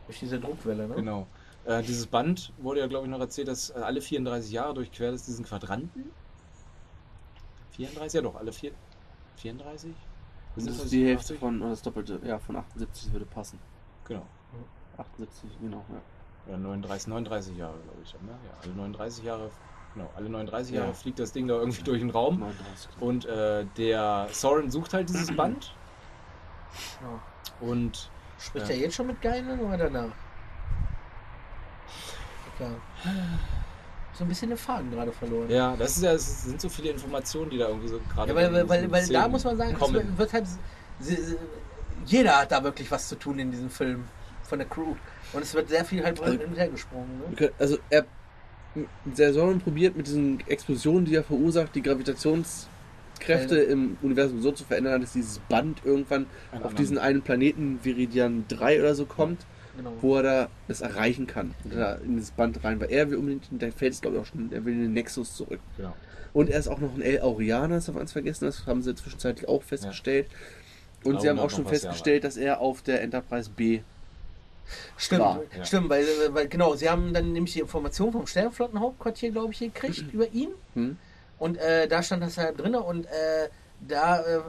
durch 0.06 0.18
diese 0.20 0.40
Druckwelle, 0.40 0.88
ne? 0.88 0.94
Genau. 0.96 1.26
Äh, 1.64 1.82
dieses 1.82 2.06
Band 2.06 2.52
wurde 2.58 2.80
ja, 2.80 2.86
glaube 2.86 3.06
ich, 3.06 3.10
noch 3.10 3.20
erzählt, 3.20 3.48
dass 3.48 3.70
alle 3.70 4.00
34 4.00 4.50
Jahre 4.50 4.74
durchquert 4.74 5.14
ist 5.14 5.28
diesen 5.28 5.44
Quadranten. 5.44 6.10
34? 7.72 8.14
Ja 8.14 8.22
doch, 8.22 8.34
alle 8.34 8.52
vier, 8.52 8.72
34? 9.36 9.90
Und 9.90 9.96
das 10.56 10.64
ist 10.64 10.90
87? 10.90 10.90
die 10.90 11.06
Hälfte 11.06 11.34
von, 11.34 11.60
oder 11.60 11.70
das 11.70 11.82
Doppelte, 11.82 12.18
ja, 12.24 12.38
von 12.38 12.56
78 12.56 13.12
würde 13.12 13.26
passen. 13.26 13.58
Genau. 14.06 14.26
78, 14.98 15.50
genau, 15.60 15.84
ja. 15.88 16.52
Ja, 16.52 16.58
39, 16.58 17.08
39 17.08 17.56
Jahre, 17.56 17.74
glaube 17.74 17.98
ich. 18.02 18.12
Ne? 18.14 18.30
Ja, 18.30 18.50
alle 18.62 18.72
39 18.72 19.24
Jahre, 19.24 19.50
genau, 19.94 20.10
alle 20.16 20.28
39 20.30 20.74
Ja. 20.74 20.80
Jahre 20.82 20.94
fliegt 20.94 21.18
das 21.18 21.32
Ding 21.32 21.46
da 21.46 21.54
irgendwie 21.54 21.82
durch 21.82 22.00
den 22.00 22.10
Raum. 22.10 22.40
39. 22.40 22.88
Und 23.00 23.26
äh, 23.26 23.66
der 23.76 24.28
Soren 24.32 24.70
sucht 24.70 24.94
halt 24.94 25.08
dieses 25.08 25.34
Band 25.36 25.74
Genau. 27.00 27.20
und 27.72 28.10
Spricht 28.38 28.68
Ja. 28.68 28.74
er 28.74 28.80
jetzt 28.80 28.94
schon 28.94 29.08
mit 29.08 29.20
Geinen 29.20 29.58
oder 29.60 29.76
danach? 29.76 30.12
Klar. 32.56 32.70
So 34.14 34.24
ein 34.24 34.28
bisschen 34.28 34.48
den 34.48 34.58
Faden 34.58 34.90
gerade 34.90 35.12
verloren. 35.12 35.48
ja, 35.50 35.76
das 35.76 35.96
ist 35.96 36.02
ja, 36.02 36.12
es 36.12 36.42
sind 36.44 36.60
so 36.60 36.68
viele 36.68 36.90
Informationen, 36.90 37.50
die 37.50 37.58
da 37.58 37.68
irgendwie 37.68 37.88
so 37.88 38.00
gerade. 38.12 38.30
Ja, 38.30 38.34
weil, 38.36 38.46
in 38.62 38.68
weil, 38.68 38.90
weil, 38.90 39.06
da 39.08 39.28
muss 39.28 39.44
man 39.44 39.56
sagen, 39.56 39.76
halt, 39.80 40.46
jeder 42.04 42.38
hat 42.38 42.50
da 42.52 42.62
wirklich 42.64 42.90
was 42.90 43.08
zu 43.08 43.16
tun 43.16 43.38
in 43.38 43.50
diesem 43.50 43.70
Film 43.70 44.04
von 44.48 44.58
der 44.58 44.68
Crew. 44.68 44.94
Und 45.32 45.42
es 45.42 45.54
wird 45.54 45.68
sehr 45.68 45.84
viel 45.84 46.02
halt 46.02 46.20
Also- 46.20 46.32
hin 46.38 46.48
und 46.48 46.56
her 46.56 46.68
gesprungen. 46.68 47.20
Wir 47.22 47.30
Ne? 47.30 47.36
können- 47.36 47.52
Also 47.58 47.78
er 47.90 48.04
der 49.04 49.32
Soren 49.32 49.60
probiert 49.60 49.96
mit 49.96 50.06
diesen 50.06 50.40
Explosionen, 50.46 51.04
die 51.04 51.14
er 51.14 51.24
verursacht, 51.24 51.74
die 51.74 51.82
Gravitationskräfte 51.82 53.58
im 53.58 53.96
Universum 54.02 54.40
so 54.42 54.52
zu 54.52 54.64
verändern, 54.64 55.00
dass 55.00 55.12
dieses 55.14 55.38
Band 55.40 55.80
irgendwann 55.84 56.20
Einen 56.22 56.28
auf 56.28 56.54
anderen- 56.54 56.76
diesen 56.76 56.98
einen 56.98 57.22
Planeten 57.22 57.80
Viridian 57.82 58.44
3 58.48 58.78
oder 58.78 58.94
so 58.94 59.04
kommt, 59.06 59.46
Genau. 59.76 59.92
wo 60.00 60.16
er 60.16 60.22
da 60.22 60.48
das 60.68 60.80
erreichen 60.80 61.26
kann. 61.26 61.54
Und 61.64 61.74
da 61.74 61.94
in 61.96 62.14
dieses 62.16 62.30
Band 62.32 62.62
rein, 62.62 62.78
weil 62.80 62.90
er 62.90 63.10
will 63.10 63.18
unbedingt, 63.18 63.46
der 63.50 63.72
fällt 63.72 63.94
es 63.94 64.00
glaube 64.00 64.16
ich 64.16 64.22
auch 64.22 64.26
schon, 64.26 64.52
er 64.52 64.64
will 64.64 64.74
in 64.74 64.82
den 64.82 64.92
Nexus 64.92 65.34
zurück. 65.34 65.60
Genau. 65.76 65.94
Und 66.34 66.50
er 66.50 66.58
ist 66.58 66.68
auch 66.68 66.78
noch 66.78 66.94
ein 66.94 67.02
El 67.02 67.20
Aurianer, 67.22 67.76
das 67.76 67.86
darf 67.86 67.94
man 67.94 68.02
ganz 68.02 68.12
vergessen, 68.12 68.44
das 68.44 68.66
haben 68.66 68.82
sie 68.82 68.94
zwischenzeitlich 68.94 69.48
auch 69.48 69.62
festgestellt. 69.62 70.26
Und 71.04 71.20
sie 71.22 71.28
haben 71.28 71.38
auch 71.38 71.50
schon 71.50 71.64
ja, 71.64 71.70
festgestellt, 71.70 72.24
dass 72.24 72.36
er 72.36 72.60
auf 72.60 72.82
der 72.82 73.02
Enterprise 73.02 73.50
B 73.54 73.80
Stimmt, 74.96 75.22
ja. 75.56 75.64
stimmt, 75.64 75.90
weil, 75.90 76.06
weil 76.30 76.48
genau, 76.48 76.74
sie 76.74 76.88
haben 76.88 77.12
dann 77.14 77.32
nämlich 77.32 77.52
die 77.54 77.60
Information 77.60 78.12
vom 78.12 78.26
Sternflottenhauptquartier, 78.26 79.30
glaube 79.30 79.52
ich, 79.52 79.58
gekriegt 79.60 80.12
über 80.12 80.28
ihn. 80.32 80.50
Hm? 80.74 80.96
Und 81.38 81.56
äh, 81.58 81.86
da 81.86 82.02
stand 82.02 82.22
das 82.22 82.36
halt 82.36 82.60
drin 82.60 82.74
und 82.74 83.06
äh, 83.06 83.48
da 83.86 84.20
äh, 84.20 84.40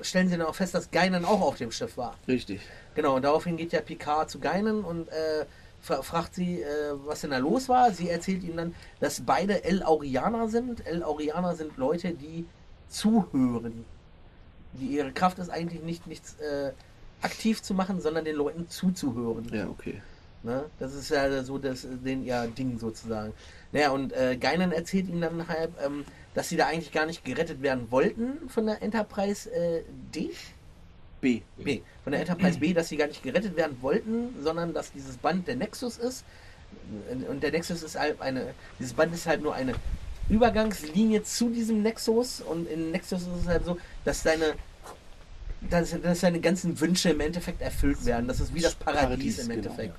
stellen 0.00 0.28
sie 0.28 0.38
dann 0.38 0.46
auch 0.46 0.54
fest, 0.54 0.74
dass 0.74 0.90
Geinen 0.90 1.24
auch 1.24 1.42
auf 1.42 1.56
dem 1.56 1.70
Schiff 1.70 1.96
war. 1.98 2.16
Richtig. 2.26 2.60
Genau, 2.94 3.16
und 3.16 3.22
daraufhin 3.22 3.56
geht 3.56 3.72
ja 3.72 3.80
Picard 3.82 4.30
zu 4.30 4.38
Geinen 4.38 4.82
und 4.82 5.08
äh, 5.08 5.44
fra- 5.82 6.02
fragt 6.02 6.34
sie, 6.34 6.62
äh, 6.62 6.66
was 7.04 7.20
denn 7.20 7.30
da 7.30 7.38
los 7.38 7.68
war. 7.68 7.92
Sie 7.92 8.08
erzählt 8.08 8.42
ihm 8.44 8.56
dann, 8.56 8.74
dass 8.98 9.20
beide 9.20 9.62
El 9.62 9.82
Aurianer 9.82 10.48
sind. 10.48 10.86
El 10.86 11.02
Aurianer 11.02 11.54
sind 11.54 11.76
Leute, 11.76 12.12
die 12.12 12.46
zuhören. 12.88 13.84
Die, 14.72 14.86
ihre 14.86 15.12
Kraft 15.12 15.38
ist 15.38 15.50
eigentlich 15.50 15.82
nicht 15.82 16.06
nichts 16.06 16.36
äh, 16.40 16.72
aktiv 17.22 17.62
zu 17.62 17.74
machen, 17.74 18.00
sondern 18.00 18.24
den 18.24 18.36
Leuten 18.36 18.68
zuzuhören. 18.68 19.48
Ja, 19.52 19.68
okay. 19.68 20.00
Ne? 20.42 20.64
Das 20.78 20.94
ist 20.94 21.10
ja 21.10 21.42
so 21.42 21.58
das 21.58 21.86
den 22.04 22.24
ja 22.24 22.46
Ding 22.46 22.78
sozusagen. 22.78 23.32
Naja, 23.72 23.90
und 23.90 24.12
äh, 24.12 24.36
Geinen 24.36 24.72
erzählt 24.72 25.08
ihm 25.08 25.20
dann 25.20 25.48
halt, 25.48 25.70
ähm, 25.84 26.04
dass 26.34 26.48
sie 26.48 26.56
da 26.56 26.66
eigentlich 26.66 26.92
gar 26.92 27.06
nicht 27.06 27.24
gerettet 27.24 27.60
werden 27.62 27.90
wollten 27.90 28.48
von 28.48 28.66
der 28.66 28.80
Enterprise 28.80 29.50
äh, 29.50 29.82
D. 30.14 30.30
B. 31.20 31.42
B. 31.56 31.80
Von 32.04 32.12
der 32.12 32.20
Enterprise 32.20 32.60
B, 32.60 32.72
dass 32.72 32.88
sie 32.88 32.96
gar 32.96 33.08
nicht 33.08 33.22
gerettet 33.22 33.56
werden 33.56 33.76
wollten, 33.80 34.34
sondern 34.40 34.72
dass 34.72 34.92
dieses 34.92 35.16
Band 35.16 35.48
der 35.48 35.56
Nexus 35.56 35.98
ist. 35.98 36.24
Und 37.28 37.42
der 37.42 37.50
Nexus 37.50 37.82
ist 37.82 37.98
halt 37.98 38.20
eine, 38.20 38.54
dieses 38.78 38.92
Band 38.92 39.12
ist 39.12 39.26
halt 39.26 39.42
nur 39.42 39.54
eine 39.54 39.74
Übergangslinie 40.28 41.24
zu 41.24 41.50
diesem 41.50 41.82
Nexus. 41.82 42.40
Und 42.40 42.68
in 42.68 42.92
Nexus 42.92 43.22
ist 43.22 43.42
es 43.42 43.46
halt 43.48 43.64
so, 43.64 43.78
dass 44.04 44.22
deine, 44.22 44.54
dass, 45.70 45.94
dass 46.00 46.20
deine 46.20 46.40
ganzen 46.40 46.80
Wünsche 46.80 47.10
im 47.10 47.20
Endeffekt 47.20 47.62
erfüllt 47.62 48.04
werden. 48.04 48.28
Das 48.28 48.40
ist 48.40 48.54
wie 48.54 48.60
das 48.60 48.74
Paradies, 48.74 49.02
Paradies, 49.06 49.38
im 49.38 49.48
genau, 49.48 49.58
Endeffekt. 49.58 49.94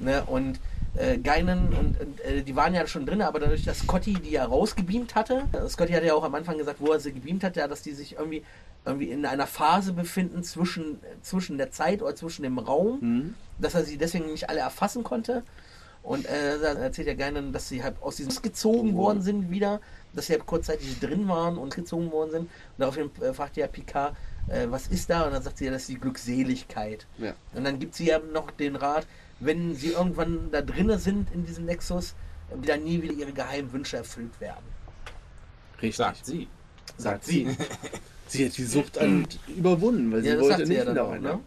Ne? 0.00 0.24
Und 0.24 0.60
äh, 0.96 1.18
Geinen 1.18 1.68
und, 1.74 2.00
und 2.00 2.20
äh, 2.20 2.42
die 2.42 2.54
waren 2.56 2.74
ja 2.74 2.86
schon 2.86 3.04
drin, 3.06 3.20
aber 3.22 3.40
dadurch, 3.40 3.64
dass 3.64 3.80
Scotty 3.80 4.14
die 4.14 4.30
ja 4.30 4.44
rausgebeamt 4.44 5.14
hatte, 5.14 5.44
Scotty 5.68 5.92
hat 5.92 6.04
ja 6.04 6.14
auch 6.14 6.24
am 6.24 6.34
Anfang 6.34 6.56
gesagt, 6.58 6.80
wo 6.80 6.92
er 6.92 7.00
sie 7.00 7.12
gebeamt 7.12 7.42
hat, 7.44 7.56
ja, 7.56 7.66
dass 7.68 7.82
die 7.82 7.92
sich 7.92 8.14
irgendwie 8.14 8.42
irgendwie 8.86 9.10
in 9.10 9.24
einer 9.24 9.46
Phase 9.46 9.92
befinden 9.92 10.42
zwischen, 10.42 11.00
zwischen 11.22 11.56
der 11.58 11.70
Zeit 11.70 12.02
oder 12.02 12.14
zwischen 12.14 12.42
dem 12.42 12.58
Raum, 12.58 13.00
Hm? 13.00 13.34
dass 13.58 13.74
er 13.74 13.84
sie 13.84 13.96
deswegen 13.96 14.26
nicht 14.26 14.50
alle 14.50 14.60
erfassen 14.60 15.02
konnte. 15.04 15.42
Und 16.02 16.26
äh, 16.26 16.58
da 16.60 16.74
erzählt 16.74 17.08
ja 17.08 17.14
gerne, 17.14 17.42
dass 17.50 17.68
sie 17.68 17.82
halt 17.82 17.96
aus 18.02 18.16
diesem 18.16 18.42
gezogen 18.42 18.94
worden 18.94 19.22
sind 19.22 19.50
wieder, 19.50 19.80
dass 20.14 20.26
sie 20.26 20.34
halt 20.34 20.46
kurzzeitig 20.46 20.98
drin 21.00 21.28
waren 21.28 21.58
und 21.58 21.74
gezogen 21.74 22.10
worden 22.12 22.30
sind. 22.30 22.40
Und 22.42 22.50
daraufhin 22.78 23.10
äh, 23.20 23.32
fragt 23.32 23.56
ja 23.56 23.66
Picard, 23.66 24.16
äh, 24.48 24.66
was 24.68 24.88
ist 24.88 25.10
da? 25.10 25.22
Und 25.26 25.32
dann 25.32 25.42
sagt 25.42 25.58
sie 25.58 25.66
ja, 25.66 25.70
das 25.72 25.82
ist 25.82 25.88
die 25.90 25.98
Glückseligkeit. 26.00 27.06
Ja. 27.18 27.34
Und 27.54 27.64
dann 27.64 27.78
gibt 27.78 27.94
sie 27.94 28.06
ja 28.06 28.18
noch 28.18 28.50
den 28.50 28.76
Rat, 28.76 29.06
wenn 29.40 29.74
sie 29.74 29.92
irgendwann 29.92 30.50
da 30.50 30.62
drinnen 30.62 30.98
sind 30.98 31.32
in 31.32 31.44
diesem 31.44 31.64
Nexus, 31.64 32.14
äh, 32.50 32.62
wieder 32.62 32.76
nie 32.76 33.02
wieder 33.02 33.14
ihre 33.14 33.32
geheimen 33.32 33.72
Wünsche 33.72 33.96
erfüllt 33.96 34.40
werden. 34.40 34.64
Richtig. 35.82 35.96
Sagt 35.96 36.26
sie. 36.26 36.48
Sagt 36.96 37.24
sie. 37.24 37.56
Sie 38.26 38.46
hat 38.46 38.56
die 38.56 38.64
Sucht 38.64 38.96
an 38.98 39.28
überwunden, 39.54 40.10
weil 40.10 40.22
sie 40.22 40.28
Ja, 40.28 40.34
das 40.36 40.42
wollte 40.42 40.56
sagt 40.56 40.66
sie 40.66 40.72
nicht 40.72 40.78
ja 40.78 40.84
dann 40.86 40.98
auch, 40.98 41.10
rein. 41.12 41.22
ne? 41.22 41.40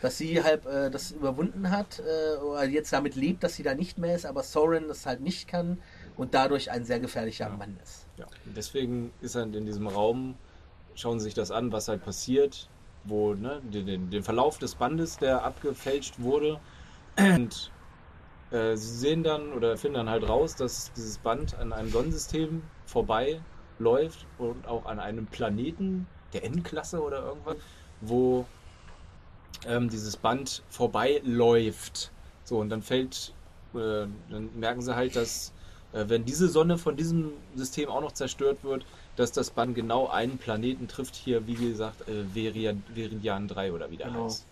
Dass 0.00 0.16
sie 0.16 0.42
halt 0.42 0.64
äh, 0.64 0.88
das 0.90 1.10
überwunden 1.10 1.70
hat 1.70 2.00
äh, 2.00 2.36
oder 2.38 2.64
jetzt 2.66 2.92
damit 2.92 3.16
lebt, 3.16 3.42
dass 3.42 3.56
sie 3.56 3.64
da 3.64 3.74
nicht 3.74 3.98
mehr 3.98 4.14
ist, 4.14 4.24
aber 4.24 4.44
Soren 4.44 4.86
das 4.86 5.06
halt 5.06 5.20
nicht 5.20 5.48
kann 5.48 5.78
und 6.16 6.34
dadurch 6.34 6.70
ein 6.70 6.84
sehr 6.84 7.00
gefährlicher 7.00 7.48
Ja. 7.48 7.56
Mann 7.56 7.76
ist. 7.82 8.06
Ja. 8.16 8.26
Deswegen 8.44 9.12
ist 9.20 9.34
er 9.34 9.42
in 9.44 9.66
diesem 9.66 9.86
Raum, 9.86 10.36
schauen 10.94 11.18
sie 11.18 11.24
sich 11.24 11.34
das 11.34 11.50
an, 11.50 11.72
was 11.72 11.88
halt 11.88 12.04
passiert, 12.04 12.68
wo, 13.04 13.34
ne, 13.34 13.60
den, 13.64 14.10
den, 14.10 14.22
Verlauf 14.22 14.58
des 14.58 14.76
Bandes, 14.76 15.18
der 15.18 15.44
abgefälscht 15.44 16.20
wurde. 16.20 16.60
Und 17.16 17.70
äh, 18.50 18.76
sie 18.76 18.96
sehen 18.96 19.22
dann 19.22 19.52
oder 19.52 19.76
finden 19.76 19.96
dann 19.96 20.10
halt 20.10 20.28
raus, 20.28 20.56
dass 20.56 20.92
dieses 20.92 21.18
Band 21.18 21.58
an 21.58 21.72
einem 21.72 21.90
Sonnensystem 21.90 22.62
vorbei 22.86 23.40
läuft 23.78 24.26
und 24.38 24.66
auch 24.66 24.86
an 24.86 25.00
einem 25.00 25.26
Planeten 25.26 26.06
der 26.32 26.44
N-Klasse 26.44 27.02
oder 27.02 27.24
irgendwas, 27.24 27.56
wo 28.00 28.46
ähm, 29.66 29.88
dieses 29.88 30.16
Band 30.16 30.62
vorbeiläuft. 30.68 32.12
So, 32.44 32.58
und 32.58 32.68
dann 32.68 32.82
fällt, 32.82 33.32
äh, 33.74 34.06
dann 34.30 34.50
merken 34.54 34.82
sie 34.82 34.94
halt, 34.94 35.16
dass 35.16 35.53
wenn 36.06 36.24
diese 36.24 36.48
Sonne 36.48 36.76
von 36.78 36.96
diesem 36.96 37.32
System 37.54 37.88
auch 37.88 38.00
noch 38.00 38.12
zerstört 38.12 38.58
wird, 38.62 38.84
dass 39.16 39.30
das 39.32 39.50
Band 39.50 39.74
genau 39.74 40.08
einen 40.08 40.38
Planeten 40.38 40.88
trifft, 40.88 41.14
hier, 41.14 41.46
wie 41.46 41.54
gesagt, 41.54 42.08
äh, 42.08 42.24
Verian, 42.34 42.82
Veridian 42.94 43.46
3 43.48 43.72
oder 43.72 43.90
wie 43.90 43.96
der 43.96 44.08
Genau. 44.08 44.24
heißt. 44.24 44.44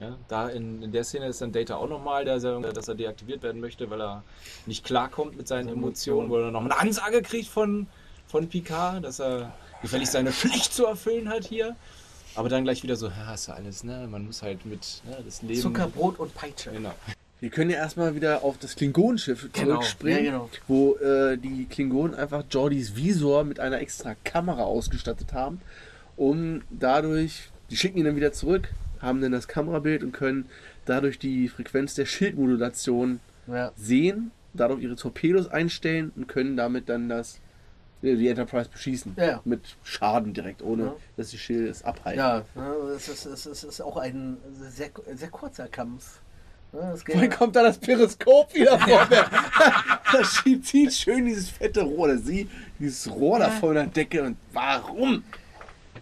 Ja, 0.00 0.16
da 0.26 0.48
in, 0.48 0.82
in 0.82 0.90
der 0.90 1.04
Szene 1.04 1.26
ist 1.26 1.40
dann 1.40 1.52
Data 1.52 1.76
auch 1.76 1.88
nochmal, 1.88 2.24
dass 2.24 2.42
er, 2.42 2.58
dass 2.60 2.88
er 2.88 2.96
deaktiviert 2.96 3.44
werden 3.44 3.60
möchte, 3.60 3.88
weil 3.88 4.00
er 4.02 4.24
nicht 4.66 4.84
klarkommt 4.84 5.36
mit 5.36 5.46
seinen 5.46 5.66
Seine 5.66 5.76
Emotionen, 5.76 6.28
wo 6.28 6.38
er 6.38 6.50
nochmal 6.50 6.72
eine 6.72 6.80
Ansage 6.80 7.22
kriegt 7.22 7.46
von, 7.48 7.86
von 8.26 8.48
Picard, 8.48 9.04
dass 9.04 9.20
er 9.20 9.52
gefälligst 9.80 10.12
seine 10.14 10.32
Pflicht 10.32 10.74
zu 10.74 10.86
erfüllen 10.86 11.28
hat 11.28 11.44
hier. 11.44 11.76
Aber 12.34 12.48
dann 12.48 12.64
gleich 12.64 12.82
wieder 12.82 12.96
so, 12.96 13.08
ja, 13.08 13.26
hast 13.26 13.46
du 13.46 13.52
alles, 13.52 13.84
ne? 13.84 14.08
Man 14.10 14.26
muss 14.26 14.42
halt 14.42 14.66
mit 14.66 15.02
ne, 15.04 15.18
das 15.24 15.42
Leben. 15.42 15.60
Zucker, 15.60 15.86
Brot 15.86 16.18
und 16.18 16.34
Peitsche. 16.34 16.72
Genau. 16.72 16.94
Wir 17.42 17.50
können 17.50 17.70
ja 17.70 17.78
erstmal 17.78 18.14
wieder 18.14 18.44
auf 18.44 18.56
das 18.58 18.76
Klingonenschiff 18.76 19.48
Genau, 19.52 19.72
zurückspringen, 19.74 20.24
ja, 20.24 20.30
genau. 20.30 20.50
wo 20.68 20.94
äh, 20.98 21.36
die 21.36 21.66
Klingonen 21.68 22.14
einfach 22.14 22.44
Jordys 22.48 22.94
Visor 22.94 23.42
mit 23.42 23.58
einer 23.58 23.80
extra 23.80 24.14
Kamera 24.22 24.62
ausgestattet 24.62 25.32
haben, 25.32 25.60
um 26.16 26.62
dadurch, 26.70 27.50
die 27.68 27.76
schicken 27.76 27.98
ihn 27.98 28.04
dann 28.04 28.14
wieder 28.14 28.32
zurück, 28.32 28.68
haben 29.00 29.20
dann 29.20 29.32
das 29.32 29.48
Kamerabild 29.48 30.04
und 30.04 30.12
können 30.12 30.46
dadurch 30.84 31.18
die 31.18 31.48
Frequenz 31.48 31.94
der 31.96 32.06
Schildmodulation 32.06 33.18
Ja. 33.48 33.72
sehen, 33.76 34.30
dadurch 34.54 34.80
ihre 34.80 34.94
Torpedos 34.94 35.48
einstellen 35.48 36.12
und 36.14 36.28
können 36.28 36.56
damit 36.56 36.88
dann 36.88 37.08
das 37.08 37.40
äh, 38.04 38.14
die 38.14 38.28
Enterprise 38.28 38.70
beschießen. 38.70 39.16
Ja. 39.18 39.40
Mit 39.44 39.62
Schaden 39.82 40.32
direkt, 40.32 40.62
ohne 40.62 40.84
Ja. 40.84 40.96
dass 41.16 41.30
die 41.30 41.38
Schilde 41.38 41.70
es 41.70 41.82
abhalten. 41.82 42.20
Ja, 42.20 42.44
es 42.94 43.08
ist, 43.08 43.26
es 43.26 43.46
ist, 43.46 43.46
es 43.46 43.64
ist 43.64 43.80
auch 43.80 43.96
ein 43.96 44.36
sehr, 44.70 44.90
sehr 45.16 45.30
kurzer 45.30 45.66
Kampf. 45.66 46.20
Geht- 46.72 47.16
Woher 47.16 47.28
kommt 47.28 47.54
da 47.56 47.62
das 47.62 47.78
Periskop 47.78 48.54
wieder 48.54 48.78
vor 48.78 49.06
mir? 49.10 49.26
da 50.12 50.24
schiebt 50.24 50.66
sie 50.66 50.90
schön 50.90 51.26
dieses 51.26 51.50
fette 51.50 51.82
Rohr. 51.82 52.08
Da 52.08 52.16
sie 52.16 52.48
dieses 52.78 53.10
Rohr 53.10 53.38
da 53.38 53.50
vor 53.50 53.74
der 53.74 53.84
Decke. 53.86 54.22
Und 54.22 54.36
warum? 54.52 55.22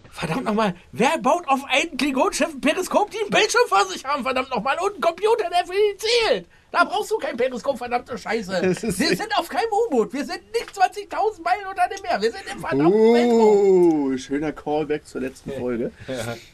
Verdammt 0.09 0.43
nochmal, 0.43 0.75
wer 0.91 1.17
baut 1.19 1.47
auf 1.47 1.61
ein 1.69 1.95
Klingonenschiff 1.97 2.53
ein 2.53 2.59
Periskop, 2.61 3.11
die 3.11 3.19
einen 3.19 3.29
Bildschirm 3.29 3.63
vor 3.67 3.85
sich 3.85 4.03
haben? 4.03 4.23
Verdammt 4.23 4.49
nochmal, 4.49 4.77
und 4.79 4.93
einen 4.93 5.01
Computer, 5.01 5.49
der 5.49 5.65
für 5.65 5.73
ihn 5.73 5.97
zählt. 5.97 6.45
Da 6.69 6.83
brauchst 6.85 7.11
du 7.11 7.17
kein 7.17 7.35
Periskop, 7.35 7.77
verdammte 7.77 8.17
Scheiße. 8.17 8.61
Wir 8.81 9.15
sind 9.15 9.37
auf 9.37 9.49
keinem 9.49 9.71
U-Boot. 9.87 10.13
Wir 10.13 10.23
sind 10.25 10.41
nicht 10.53 10.69
20.000 10.73 11.41
Meilen 11.43 11.65
unter 11.69 11.87
dem 11.89 12.01
Meer. 12.01 12.21
Wir 12.21 12.31
sind 12.31 12.43
im 12.51 12.59
verdammten 12.59 13.13
Weltraum. 13.13 14.13
Oh, 14.13 14.17
schöner 14.17 14.51
Callback 14.53 15.05
zur 15.05 15.21
letzten 15.21 15.51
Folge. 15.53 15.91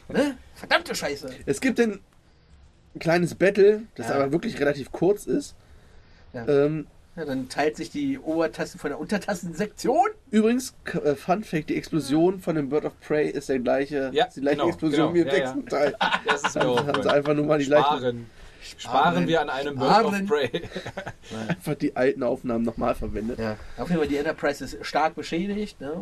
Ne? 0.08 0.36
Verdammte 0.54 0.94
Scheiße. 0.94 1.30
Es 1.46 1.60
gibt 1.60 1.78
ein 2.94 2.98
kleines 3.00 3.34
Battle, 3.34 3.82
das 3.94 4.08
Ja. 4.08 4.14
aber 4.16 4.32
wirklich 4.32 4.58
relativ 4.60 4.90
kurz 4.92 5.26
ist. 5.26 5.54
Ja. 6.32 6.46
Ähm, 6.48 6.86
Ja, 7.16 7.24
dann 7.24 7.48
teilt 7.48 7.76
sich 7.76 7.90
die 7.90 8.16
Obertaste 8.18 8.78
von 8.78 8.90
der 8.90 9.00
Untertastensektion. 9.00 10.06
übrigens, 10.30 10.74
äh, 11.02 11.16
Fun 11.16 11.42
Fact, 11.42 11.68
die 11.68 11.76
Explosion 11.76 12.38
von 12.38 12.54
dem 12.54 12.68
Bird 12.68 12.84
of 12.84 12.92
Prey 13.00 13.28
ist 13.28 13.48
der 13.48 13.58
gleiche, 13.58 14.10
Ja, 14.12 14.26
ist 14.26 14.36
die 14.36 14.40
gleiche 14.40 14.58
genau, 14.58 14.68
Explosion 14.68 15.12
genau, 15.12 15.14
wie 15.14 15.28
im 15.28 15.30
sechsten 15.34 15.66
Teil. 15.66 15.96
Das 16.26 16.44
ist 16.44 16.54
mir 16.54 16.68
auch 16.68 16.86
haben 16.86 17.02
sie 17.02 17.10
einfach 17.12 17.34
nur 17.34 17.44
mal 17.46 17.58
die 17.58 17.64
gleiche, 17.64 17.84
Sparen. 17.84 18.26
Sparen 18.76 19.26
wir 19.26 19.40
an 19.40 19.50
einem 19.50 19.76
Bird 19.76 20.04
of 20.04 20.14
Sparen. 20.14 20.26
Prey. 20.26 20.62
einfach 21.48 21.74
die 21.74 21.96
alten 21.96 22.22
Aufnahmen 22.22 22.64
nochmal 22.64 22.94
verwendet. 22.94 23.40
Auf 23.78 23.88
jeden 23.88 23.98
Fall, 24.00 24.08
die 24.08 24.16
Enterprise 24.16 24.62
ist 24.64 24.78
stark 24.86 25.14
beschädigt. 25.16 25.80
Ne? 25.80 25.94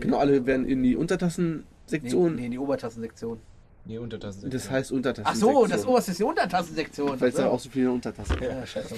Genau, 0.00 0.18
alle 0.18 0.44
werden 0.46 0.66
in 0.68 0.82
die 0.84 0.90
nee, 0.90 0.94
Untertassensektion. 0.96 2.36
nee, 2.36 2.44
in 2.46 2.50
die 2.52 2.58
Obertastensektion. 2.58 3.40
Nee, 3.84 3.98
Untertassen. 3.98 4.50
Das 4.50 4.70
heißt 4.70 4.92
Untertassen. 4.92 5.28
Ach 5.28 5.34
so, 5.34 5.66
das 5.66 5.86
oberste 5.86 6.12
ist 6.12 6.20
die 6.20 6.24
Untertastensektion. 6.24 7.20
Weil 7.20 7.28
es 7.30 7.34
da 7.34 7.48
auch 7.48 7.60
so 7.60 7.70
viele 7.70 7.90
Untertassen 7.90 8.38
gibt. 8.38 8.50
Ja, 8.50 8.66
scheiße. 8.66 8.94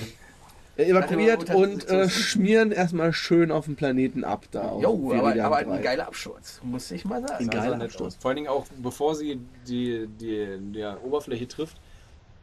Äh, 0.76 0.84
evakuiert 0.90 1.50
Ach, 1.50 1.54
und 1.54 1.88
äh, 1.88 2.08
schmieren 2.08 2.72
erstmal 2.72 3.12
schön 3.12 3.50
auf 3.50 3.66
dem 3.66 3.76
Planeten 3.76 4.24
ab. 4.24 4.46
Da 4.50 4.78
Jo, 4.78 5.12
aber, 5.12 5.44
aber 5.44 5.62
3. 5.64 5.72
ein 5.72 5.82
geiler 5.82 6.06
Absturz, 6.06 6.60
muss 6.62 6.90
ich 6.90 7.04
mal 7.04 7.20
sagen. 7.20 7.34
Ein 7.34 7.46
sah 7.46 7.52
geiler 7.52 7.76
nett 7.76 7.88
Absturz. 7.88 8.16
Vor 8.18 8.30
allen 8.30 8.36
Dingen 8.36 8.48
auch, 8.48 8.66
bevor 8.82 9.14
sie 9.14 9.38
die, 9.66 10.08
die, 10.18 10.58
die 10.58 10.84
Oberfläche 11.04 11.46
trifft, 11.46 11.76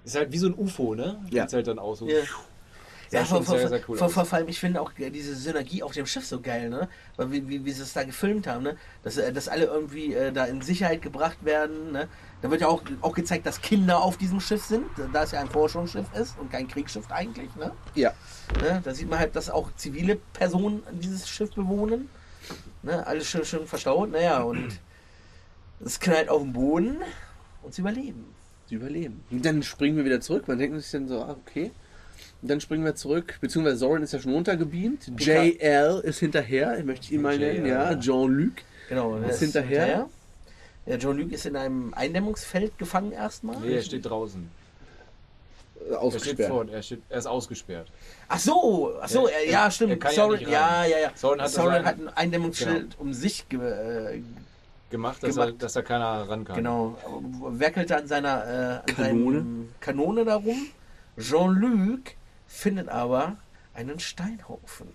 ist 0.06 0.16
halt 0.16 0.32
wie 0.32 0.38
so 0.38 0.48
ein 0.48 0.54
UFO, 0.56 0.94
ne? 0.94 1.20
Ja. 1.32 1.44
Sieht's 1.44 1.54
halt 1.54 1.68
dann 1.68 1.80
aus. 1.80 2.00
So. 2.00 2.08
Ja. 2.08 2.18
Ja, 3.12 3.26
schon 3.26 3.44
vor, 3.44 3.58
sehr, 3.58 3.68
vor, 3.68 3.78
sehr 3.78 3.90
cool 3.90 3.98
vor, 3.98 4.10
vor, 4.10 4.26
vor 4.26 4.38
allem, 4.38 4.48
ich 4.50 4.60
finde 4.60 4.80
auch 4.82 4.92
äh, 5.00 5.10
diese 5.10 5.34
Synergie 5.34 5.82
auf 5.82 5.94
dem 5.94 6.06
Schiff 6.06 6.26
so 6.28 6.42
geil, 6.42 6.70
ne? 6.70 6.88
Weil 7.16 7.32
wie, 7.32 7.50
wie, 7.50 7.66
wie 7.66 7.72
sie 7.72 7.82
es 7.82 7.94
da 7.94 8.04
gefilmt 8.04 8.46
haben, 8.46 8.64
ne? 8.64 8.78
Dass, 9.04 9.18
äh, 9.18 9.34
dass 9.34 9.48
alle 9.48 9.66
irgendwie 9.66 10.14
äh, 10.14 10.32
da 10.32 10.46
in 10.46 10.62
Sicherheit 10.62 11.02
gebracht 11.02 11.38
werden, 11.44 11.92
ne? 11.92 12.08
Da 12.42 12.50
wird 12.50 12.62
ja 12.62 12.68
auch, 12.68 12.82
auch 13.02 13.14
gezeigt, 13.14 13.46
dass 13.46 13.62
Kinder 13.62 14.02
auf 14.02 14.18
diesem 14.18 14.40
Schiff 14.40 14.64
sind, 14.64 14.86
da 15.12 15.24
es 15.24 15.32
ja 15.32 15.42
ein 15.42 15.50
Forschungsschiff 15.50 16.06
ist 16.14 16.38
und 16.40 16.50
kein 16.50 16.68
Kriegsschiff 16.68 17.12
eigentlich, 17.12 17.54
ne? 17.56 17.72
Ja. 17.96 18.14
ne? 18.62 18.82
Da 18.84 18.94
sieht 18.94 19.10
man 19.10 19.20
halt, 19.20 19.36
dass 19.36 19.50
auch 19.50 19.76
zivile 19.76 20.16
Personen 20.34 20.82
dieses 20.94 21.28
Schiff 21.28 21.54
bewohnen. 21.54 22.10
Ne? 22.82 23.06
Alles 23.06 23.28
schön, 23.28 23.44
schön 23.44 23.68
verstaut, 23.68 24.12
naja, 24.12 24.42
und 24.42 24.80
es 25.84 26.00
knallt 26.00 26.30
auf 26.30 26.42
den 26.42 26.54
Boden 26.54 26.98
und 27.62 27.74
sie 27.74 27.82
überleben. 27.82 28.26
Sie 28.68 28.76
überleben. 28.76 29.22
Und 29.32 29.46
dann 29.46 29.62
springen 29.64 29.98
wir 29.98 30.06
wieder 30.06 30.22
zurück. 30.22 30.48
Man 30.48 30.60
denkt 30.60 30.80
sich 30.82 30.92
dann 30.92 31.08
so, 31.08 31.22
ah, 31.22 31.36
okay. 31.46 31.72
Und 32.42 32.50
dann 32.50 32.62
springen 32.62 32.86
wir 32.86 32.96
zurück, 32.96 33.38
beziehungsweise 33.42 33.78
Soren 33.78 34.04
ist 34.04 34.14
ja 34.14 34.20
schon 34.20 34.34
runtergebeamt. 34.34 35.12
JL 35.18 36.02
ist 36.04 36.20
hinterher, 36.20 36.78
ich 36.78 36.86
möchte 36.86 37.14
ihn 37.14 37.22
mal 37.22 37.38
nennen, 37.38 37.66
ja. 37.66 37.96
Jean-Luc. 38.00 38.54
Genau, 38.88 39.20
der 39.20 39.30
ist 39.30 39.40
hinterher. 39.40 40.10
Ja, 40.90 40.96
John 40.98 41.18
Luke 41.20 41.34
ist 41.36 41.46
in 41.46 41.56
einem 41.56 41.94
Eindämmungsfeld 41.94 42.78
gefangen 42.80 43.12
erstmal. 43.12 43.58
Nee, 43.60 43.76
er 43.76 43.82
steht 43.84 44.06
draußen. 44.06 44.50
äh, 45.80 45.82
Er 45.82 45.86
steht 45.86 45.98
Ausgesperrt. 46.00 46.50
vor, 46.50 46.68
er, 46.70 46.82
steht, 46.82 47.02
er 47.10 47.18
ist 47.20 47.26
ausgesperrt. 47.28 47.88
Ach 48.28 48.40
so, 48.40 48.94
ach 49.02 49.08
so, 49.08 49.28
Er- 49.28 49.34
er, 49.36 49.46
er- 49.46 49.52
ja, 49.52 49.66
er 49.66 49.72
stimmt. 49.72 50.02
kann 50.02 50.14
ja 50.16 50.34
ja, 50.36 50.86
ja, 50.86 50.98
ja. 51.00 51.12
Soren 51.16 51.40
hat 51.42 51.48
das 51.56 51.58
hat 51.58 52.00
ein 52.00 52.10
Eindämmungsschild 52.10 52.98
um 53.00 53.14
sich 53.14 53.48
ge 53.48 53.60
äh, 53.62 54.22
Gemacht, 54.90 55.22
dass, 55.22 55.38
Er, 55.38 55.46
Gemacht. 55.46 55.62
dass 55.64 55.74
da 55.74 55.84
keiner 55.84 56.28
ran 56.28 56.44
kann. 56.46 56.56
genau 56.56 56.98
werkelte 57.52 57.96
an 57.96 58.08
seiner 58.08 58.84
äh, 58.88 58.92
an 58.92 58.96
Kanone. 58.96 59.46
Kanone 59.80 60.26
darum. 60.26 60.58
Jean-Luc 61.20 62.16
findet 62.48 62.90
aber 62.90 63.36
einen 63.76 64.00
Steinhaufen, 64.00 64.88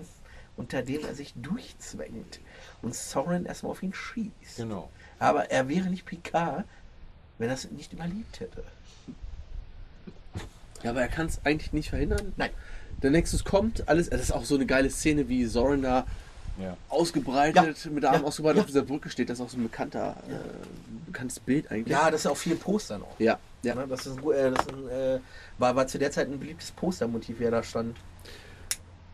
unter 0.57 0.83
dem 0.83 1.05
er 1.05 1.15
sich 1.15 1.33
durchzwängt 1.37 2.41
und 2.83 2.95
Soren 2.97 3.47
erstmal 3.47 3.71
auf 3.71 3.83
ihn 3.85 3.95
schießt. 3.95 4.57
Genau. 4.57 4.91
Aber 5.19 5.51
er 5.51 5.69
wäre 5.69 5.89
nicht 5.89 6.05
Picard, 6.07 6.65
wenn 7.39 7.49
er 7.49 7.55
es 7.55 7.71
nicht 7.71 7.93
überlebt 7.93 8.41
hätte. 8.41 8.63
Ja, 10.83 10.91
aber 10.91 11.01
er 11.01 11.09
kann 11.09 11.27
es 11.27 11.41
eigentlich 11.45 11.73
nicht 11.73 11.91
verhindern. 11.91 12.33
Nein. 12.37 12.51
Der 13.03 13.11
Nexus 13.11 13.45
kommt, 13.45 13.89
alles, 13.89 14.11
das 14.11 14.21
ist 14.21 14.33
auch 14.33 14.45
so 14.45 14.55
eine 14.55 14.67
geile 14.67 14.91
Szene, 14.91 15.29
wie 15.29 15.45
Soren 15.47 15.83
da 15.83 16.07
Ja. 16.59 16.77
ausgebreitet, 16.89 17.87
mit 17.91 18.03
der 18.03 18.11
Arm 18.13 18.21
Ja. 18.23 18.27
ausgebreitet 18.29 18.57
Ja. 18.59 18.63
auf 18.63 18.67
dieser 18.69 18.83
Brücke 18.83 19.11
steht. 19.11 19.29
Das 19.29 19.39
ist 19.39 19.45
auch 19.45 19.49
so 19.51 19.57
ein 19.57 19.63
bekannter, 19.65 20.17
äh, 20.29 20.35
bekanntes 21.07 21.41
Bild 21.41 21.71
eigentlich. 21.71 21.89
Ja, 21.93 22.11
das 22.11 22.21
ist 22.21 22.27
auf 22.27 22.39
vielen 22.39 22.59
Postern 22.59 23.03
auch. 23.03 23.19
Ja, 23.19 23.39
ja. 23.63 23.75
Ne, 23.75 23.87
Das, 23.89 24.07
ist 24.07 24.19
ein, 24.19 24.31
äh, 24.31 24.51
das 24.51 24.67
ist 24.67 24.73
ein, 24.73 24.89
äh, 24.89 25.21
war, 25.59 25.75
war 25.75 25.87
zu 25.87 25.99
der 25.99 26.11
Zeit 26.13 26.29
ein 26.29 26.39
beliebtes 26.39 26.71
Postermotiv, 26.71 27.41
wie 27.41 27.45
er 27.45 27.51
da 27.51 27.63
stand. 27.63 27.97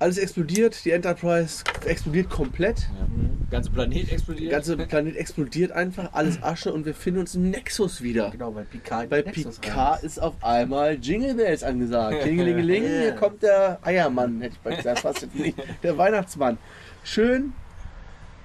Alles 0.00 0.18
explodiert, 0.18 0.84
die 0.84 0.90
Enterprise 0.90 1.62
explodiert 1.86 2.28
komplett. 2.30 2.80
ja. 2.80 3.06
Der 3.50 3.58
ganze 3.58 3.70
Planet 3.70 4.06
Der 4.06 4.12
explodiert. 4.14 4.50
ganze 4.50 4.76
Planet 4.76 5.16
explodiert 5.16 5.72
einfach, 5.72 6.12
alles 6.12 6.40
Asche 6.42 6.72
und 6.72 6.86
wir 6.86 6.94
finden 6.94 7.20
uns 7.20 7.34
im 7.34 7.50
Nexus 7.50 8.00
wieder. 8.00 8.30
Genau, 8.30 8.54
weil 8.54 8.64
Picard 8.64 9.10
Bei 9.10 9.22
Picard 9.22 10.02
ist 10.04 10.20
auf 10.22 10.34
einmal 10.42 10.94
Jingle 10.94 11.34
Bells 11.34 11.62
angesagt. 11.64 12.20
Klingelingeling, 12.22 12.82
hier 12.86 13.12
kommt 13.12 13.42
der 13.42 13.78
Eiermann, 13.82 14.40
hätte 14.40 14.54
ich 14.54 14.60
bald 14.60 14.76
gesagt, 14.78 15.00
fast 15.00 15.22
jetzt 15.22 15.34
nicht. 15.34 15.58
Der 15.82 15.98
Weihnachtsmann. 15.98 16.58
Schön 17.04 17.52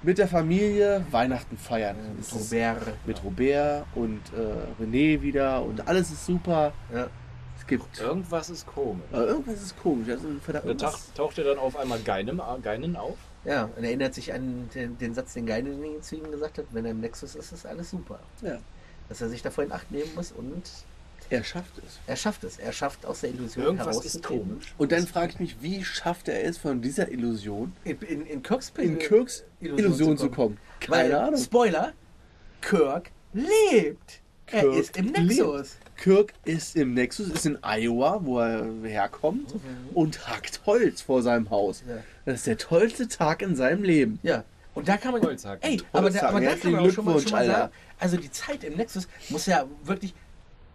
mit 0.02 0.18
der 0.18 0.28
Familie 0.28 1.06
Weihnachten 1.12 1.58
feiern. 1.58 1.96
Mit 2.18 2.34
Robert. 2.34 2.88
mit 3.06 3.24
Robert 3.24 3.86
und 3.96 4.22
äh, 4.36 4.84
René 4.84 5.22
wieder 5.22 5.64
und 5.64 5.88
alles 5.88 6.12
ist 6.12 6.26
super. 6.26 6.74
Ja. 6.94 7.08
Es 7.66 7.70
gibt. 7.70 8.00
Irgendwas 8.00 8.50
ist 8.50 8.68
komisch. 8.68 9.04
Äh, 9.12 9.18
irgendwas 9.18 9.62
ist 9.62 9.78
komisch. 9.82 10.10
Also, 10.10 10.28
verdammt, 10.44 10.68
Da 10.82 10.90
taucht, 10.92 11.16
taucht 11.16 11.38
er 11.40 11.46
dann 11.46 11.58
auf 11.58 11.76
einmal 11.78 12.00
Geinem, 12.00 12.42
Geinen 12.62 12.96
auf. 12.96 13.18
ja, 13.44 13.70
und 13.76 13.84
erinnert 13.84 14.14
sich 14.14 14.32
an 14.34 14.70
den, 14.76 14.98
den 15.00 15.14
Satz, 15.16 15.34
den 15.34 15.46
Geinen 15.46 16.02
zu 16.02 16.16
ihm 16.16 16.30
gesagt 16.32 16.60
hat, 16.60 16.66
wenn 16.72 16.86
er 16.86 16.92
im 16.92 17.00
Nexus 17.02 17.36
ist, 17.36 17.52
ist 17.52 17.66
alles 17.66 17.90
super. 17.90 18.20
ja, 18.42 18.60
Dass 19.10 19.22
er 19.22 19.30
sich 19.30 19.42
davor 19.42 19.64
in 19.64 19.72
Acht 19.72 19.90
nehmen 19.92 20.10
muss 20.16 20.32
und 20.32 20.62
er 21.32 21.44
schafft 21.44 21.76
es. 21.80 22.00
er 22.06 22.16
schafft 22.16 22.44
es. 22.44 22.60
Er 22.60 22.72
schafft 22.72 23.04
aus 23.04 23.22
der 23.22 23.32
Illusion 23.32 23.66
Irgendwas 23.66 23.88
ist 23.98 24.04
herauszutreten. 24.04 24.48
komisch. 24.50 24.76
Und 24.78 24.92
dann 24.92 25.08
frage 25.08 25.32
ich 25.34 25.40
mich, 25.40 25.58
wie 25.62 25.84
schafft 25.84 26.28
er 26.28 26.44
es, 26.44 26.60
von 26.60 26.84
dieser 26.84 27.10
Illusion 27.10 27.74
In, 27.84 28.00
in, 28.02 28.26
in 28.28 28.44
Kirks 28.44 28.72
in 28.78 29.00
Kirks 29.00 29.44
Illusion, 29.60 30.18
zu 30.20 30.30
kommen? 30.30 30.60
Keine 30.82 30.92
Weil, 30.96 31.16
Ahnung. 31.16 31.40
Spoiler, 31.42 31.94
Kirk 32.62 33.10
lebt. 33.34 34.22
Er 34.48 34.62
Kirk 34.62 34.76
ist 34.76 34.98
im 34.98 35.06
Nexus. 35.08 35.78
Kirk 35.98 36.34
ist 36.44 36.76
im 36.76 36.94
Nexus, 36.94 37.30
ist 37.30 37.46
in 37.46 37.58
Iowa, 37.64 38.20
wo 38.24 38.40
er 38.40 38.66
herkommt, 38.84 39.54
und 39.94 40.28
hackt 40.28 40.62
Holz 40.66 41.02
vor 41.02 41.22
seinem 41.22 41.50
Haus. 41.50 41.84
Ja. 41.88 41.98
Das 42.26 42.36
ist 42.36 42.48
der 42.48 42.58
tollste 42.58 43.08
Tag 43.08 43.42
in 43.42 43.56
seinem 43.56 43.84
Leben. 43.84 44.20
Ja. 44.24 44.44
Und 44.74 44.88
da 44.90 44.98
kann 44.98 45.14
man. 45.14 45.22
Holzhacken. 45.22 45.70
Ey, 45.70 45.82
aber 45.94 46.10
da, 46.10 46.28
aber 46.28 46.42
da 46.42 46.56
kann 46.56 46.72
man 46.74 46.86
auch 46.86 46.92
schon 46.92 47.06
mal, 47.06 47.20
schon 47.20 47.32
mal 47.32 47.46
sagen, 47.46 47.72
also 47.98 48.18
die 48.18 48.30
Zeit 48.30 48.64
im 48.66 48.76
Nexus 48.76 49.08
muss 49.30 49.46
ja 49.46 49.66
wirklich 49.84 50.14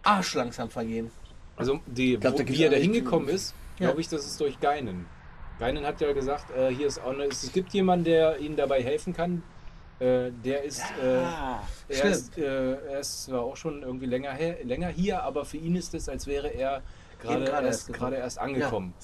arschlangsam 0.02 0.70
vergehen. 0.70 1.10
Also 1.56 1.80
die, 1.86 2.16
glaub, 2.16 2.38
wo, 2.38 2.48
wie 2.48 2.64
er 2.64 2.70
da 2.70 2.76
hingekommen 2.76 3.28
ist, 3.28 3.54
Ja. 3.78 3.86
glaube 3.88 4.00
ich, 4.00 4.08
das 4.08 4.24
ist 4.24 4.40
durch 4.40 4.58
Geinen. 4.60 5.04
Geinen 5.58 5.84
hat 5.84 6.00
ja 6.00 6.12
gesagt, 6.14 6.50
äh, 6.56 6.70
hier 6.70 6.86
ist 6.86 6.98
auch 7.02 7.12
eine, 7.12 7.24
es 7.24 7.52
gibt 7.52 7.74
jemanden, 7.74 8.06
der 8.06 8.38
ihnen 8.38 8.56
dabei 8.56 8.82
helfen 8.82 9.12
kann. 9.12 9.42
Äh, 10.01 10.30
der 10.44 10.62
ist, 10.64 10.82
äh, 11.03 11.20
er, 11.22 11.61
stimmt. 11.90 12.11
ist 12.14 12.38
äh, 12.38 12.72
er 12.90 13.01
ist 13.01 13.24
zwar 13.24 13.42
auch 13.42 13.57
schon 13.57 13.82
irgendwie 13.82 14.07
länger, 14.07 14.32
her, 14.32 14.57
länger 14.64 14.88
hier, 14.88 15.22
aber 15.22 15.44
für 15.44 15.59
ihn 15.59 15.76
ist 15.76 15.92
es, 15.94 16.09
als 16.09 16.26
wäre 16.26 16.48
er 16.48 16.82
gerade 17.20 17.44
erst, 17.66 17.90
erst 17.90 18.38
angekommen. 18.38 18.94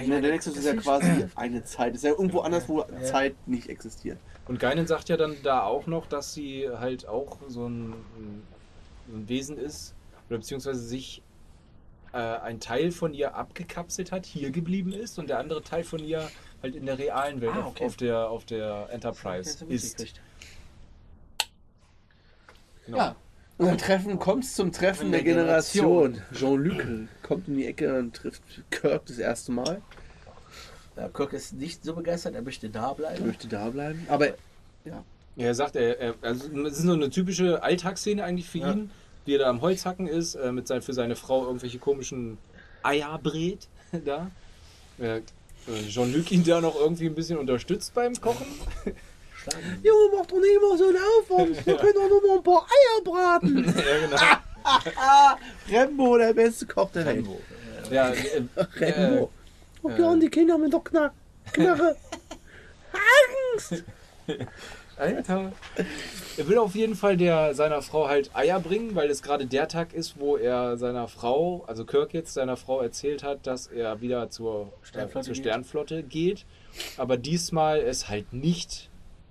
Ich 0.00 0.08
meine, 0.08 0.20
der 0.22 0.32
Nexus 0.32 0.56
ist 0.56 0.64
ja 0.66 0.74
quasi 0.74 1.26
eine 1.36 1.62
Zeit. 1.62 1.94
ist 1.94 2.02
ja 2.02 2.10
irgendwo 2.10 2.40
anders, 2.40 2.68
wo 2.68 2.80
Ja. 2.80 3.02
Zeit 3.04 3.36
nicht 3.46 3.68
existiert. 3.68 4.18
Und 4.48 4.58
Geinen 4.58 4.88
sagt 4.88 5.08
ja 5.08 5.16
dann 5.16 5.36
da 5.44 5.62
auch 5.62 5.86
noch, 5.86 6.06
dass 6.06 6.34
sie 6.34 6.68
halt 6.68 7.06
auch 7.06 7.38
so 7.46 7.68
ein, 7.68 7.94
ein 9.08 9.28
Wesen 9.28 9.56
ist, 9.56 9.94
oder 10.28 10.38
beziehungsweise 10.38 10.80
sich 10.80 11.22
äh, 12.12 12.16
ein 12.18 12.58
Teil 12.58 12.90
von 12.90 13.14
ihr 13.14 13.36
abgekapselt 13.36 14.10
hat, 14.10 14.26
hier 14.26 14.50
geblieben 14.50 14.92
ist 14.92 15.20
und 15.20 15.30
der 15.30 15.38
andere 15.38 15.62
Teil 15.62 15.84
von 15.84 16.00
ihr 16.00 16.28
halt 16.64 16.74
in 16.74 16.86
der 16.86 16.98
realen 16.98 17.40
Welt 17.40 17.52
Ah, 17.54 17.60
auf- 17.60 17.66
okay. 17.76 17.84
auf, 17.86 17.96
der, 17.96 18.30
auf 18.30 18.44
der 18.46 18.88
Enterprise 18.90 19.64
ist. 19.68 20.20
Genau. 22.90 22.98
Ja, 23.02 23.16
Und 23.58 23.66
dann 23.66 23.78
treffen, 23.78 24.18
kommt 24.18 24.44
es 24.44 24.54
zum 24.54 24.72
Treffen 24.72 25.06
In 25.06 25.12
der 25.12 25.22
der 25.22 25.34
Generation. 25.34 26.20
Jean-Luc 26.32 26.82
kommt 27.22 27.48
um 27.48 27.56
die 27.56 27.66
Ecke 27.66 27.98
und 27.98 28.14
trifft 28.16 28.42
Kirk 28.70 29.06
das 29.06 29.18
erste 29.18 29.52
Mal. 29.52 29.80
ja, 30.96 31.08
Kirk 31.08 31.32
ist 31.32 31.52
nicht 31.54 31.84
so 31.84 31.94
begeistert, 31.94 32.34
er 32.34 32.42
möchte 32.42 32.68
da 32.68 32.88
Er 32.90 32.94
bleiben. 32.94 33.26
möchte 33.26 33.48
da 33.48 33.68
bleiben. 33.70 34.06
Aber 34.08 34.28
Ja, 34.84 35.04
er 35.36 35.54
sagt, 35.54 35.76
er, 35.76 35.98
er, 36.00 36.14
also 36.22 36.48
es 36.66 36.78
ist 36.78 36.82
so 36.84 36.92
eine 36.92 37.10
typische 37.10 37.62
Alltagsszene 37.62 38.24
eigentlich 38.24 38.48
für 38.48 38.58
Ja. 38.58 38.72
ihn, 38.72 38.90
wie 39.24 39.34
er 39.34 39.38
da 39.40 39.50
am 39.50 39.60
Holzhacken 39.60 40.06
ist, 40.08 40.34
äh, 40.34 40.50
mit 40.52 40.66
sein, 40.66 40.82
für 40.82 40.92
seine 40.94 41.14
Frau 41.16 41.46
irgendwelche 41.46 41.78
komischen 41.78 42.38
Eier 42.82 43.18
brät 43.22 43.68
da. 44.04 44.30
Äh, 44.98 45.18
äh, 45.18 45.22
Jean-Luc 45.88 46.32
ihn 46.32 46.42
da 46.44 46.60
noch 46.60 46.74
irgendwie 46.74 47.06
ein 47.06 47.14
bisschen 47.14 47.38
unterstützt 47.38 47.94
beim 47.94 48.14
Kochen. 48.20 48.46
Schlagen. 49.42 49.80
Junge, 49.82 50.16
mach 50.16 50.26
doch 50.26 50.38
nicht 50.38 50.56
immer 50.56 50.76
so 50.76 50.88
einen 50.88 50.96
Aufwand. 50.96 51.66
Wir 51.66 51.76
können 51.76 51.94
doch 51.94 52.08
nur 52.08 52.26
mal 52.26 52.36
ein 52.36 52.42
paar 52.42 52.66
Eier 52.66 53.04
braten. 53.04 53.64
ja, 53.76 54.06
genau. 54.06 55.38
Rembo, 55.78 56.18
der 56.18 56.34
beste 56.34 56.66
Koch 56.66 56.90
der 56.92 57.06
Welt. 57.06 57.26
Ja, 57.90 58.10
äh, 58.10 58.42
Rembo. 58.76 59.30
Oh 59.82 59.88
äh, 59.88 59.96
Gott, 59.96 60.22
die 60.22 60.28
Kinder 60.28 60.54
haben 60.54 60.70
doch 60.70 60.84
Knack. 60.84 61.12
Knarre. 61.52 61.96
Angst. 63.52 63.84
Alter. 64.96 65.52
Er 66.36 66.48
will 66.48 66.58
auf 66.58 66.74
jeden 66.74 66.94
Fall 66.94 67.16
der, 67.16 67.54
seiner 67.54 67.80
Frau 67.80 68.08
halt 68.08 68.30
Eier 68.34 68.60
bringen, 68.60 68.94
weil 68.94 69.08
es 69.08 69.22
gerade 69.22 69.46
der 69.46 69.66
Tag 69.66 69.94
ist, 69.94 70.20
wo 70.20 70.36
er 70.36 70.76
seiner 70.76 71.08
Frau, 71.08 71.64
also 71.66 71.86
Kirk 71.86 72.12
jetzt 72.12 72.34
seiner 72.34 72.58
Frau 72.58 72.82
erzählt 72.82 73.22
hat, 73.22 73.46
dass 73.46 73.66
er 73.66 74.02
wieder 74.02 74.28
zur 74.28 74.72
Sternflotte 74.82 75.18
äh, 75.18 75.22
zur 75.22 75.34
geht. 75.34 75.42
Sternflotte 75.42 76.02
geht. 76.02 76.44
Aber 76.98 77.16
diesmal 77.16 77.80
es 77.80 78.08
halt 78.08 78.32
nicht 78.34 78.89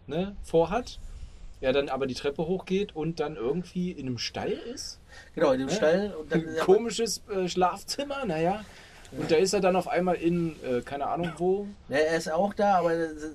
ne, 0.09 0.35
vorhat. 0.43 0.99
Er 1.61 1.73
dann 1.73 1.89
aber 1.89 2.07
die 2.07 2.13
Treppe 2.13 2.47
hochgeht 2.47 2.95
und 2.95 3.19
dann 3.19 3.35
irgendwie 3.35 3.91
in 3.91 4.07
einem 4.07 4.17
Stall 4.17 4.51
ist. 4.51 4.99
Genau, 5.35 5.51
in 5.51 5.59
dem 5.59 5.69
Ja. 5.69 5.75
Stall. 5.75 6.15
Und 6.19 6.31
dann, 6.31 6.47
Ein 6.47 6.57
komisches 6.59 7.21
äh, 7.29 7.47
Schlafzimmer, 7.49 8.25
naja. 8.25 8.63
Und 9.11 9.29
da 9.31 9.35
ist 9.37 9.53
er 9.53 9.59
dann 9.59 9.75
auf 9.75 9.87
einmal 9.87 10.15
in, 10.15 10.55
äh, 10.63 10.81
keine 10.81 11.07
Ahnung 11.07 11.31
wo. 11.37 11.67
Ja, 11.89 11.97
er 11.97 12.17
ist 12.17 12.31
auch 12.31 12.53
da, 12.53 12.75
aber 12.77 12.93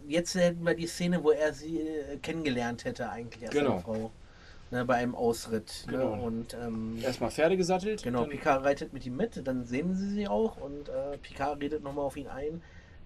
jetzt 0.08 0.34
hätten 0.36 0.64
wir 0.64 0.74
die 0.74 0.86
Szene, 0.86 1.22
wo 1.22 1.32
er 1.32 1.52
sie 1.52 1.80
äh, 1.80 2.16
kennengelernt 2.22 2.84
hätte, 2.84 3.10
eigentlich 3.10 3.42
als 3.44 3.52
Genau. 3.52 3.80
Frau. 3.80 4.10
Ne, 4.70 4.84
bei 4.86 4.94
einem 4.94 5.14
Ausritt. 5.14 5.84
Genau. 5.88 6.16
Ne? 6.16 6.22
Und 6.22 6.54
ähm, 6.54 6.98
Erstmal 7.02 7.30
Pferde 7.30 7.56
gesattelt. 7.58 8.02
genau, 8.02 8.24
Picard 8.24 8.64
reitet 8.64 8.92
mit 8.94 9.04
ihm 9.04 9.16
mit, 9.16 9.46
dann 9.46 9.64
sehen 9.64 9.94
sie 9.94 10.08
sie 10.08 10.28
auch 10.28 10.56
und 10.56 10.88
äh, 10.88 11.18
Picard 11.18 11.60
redet 11.60 11.82
nochmal 11.82 12.06
auf 12.06 12.16
ihn 12.16 12.28
ein. 12.28 12.62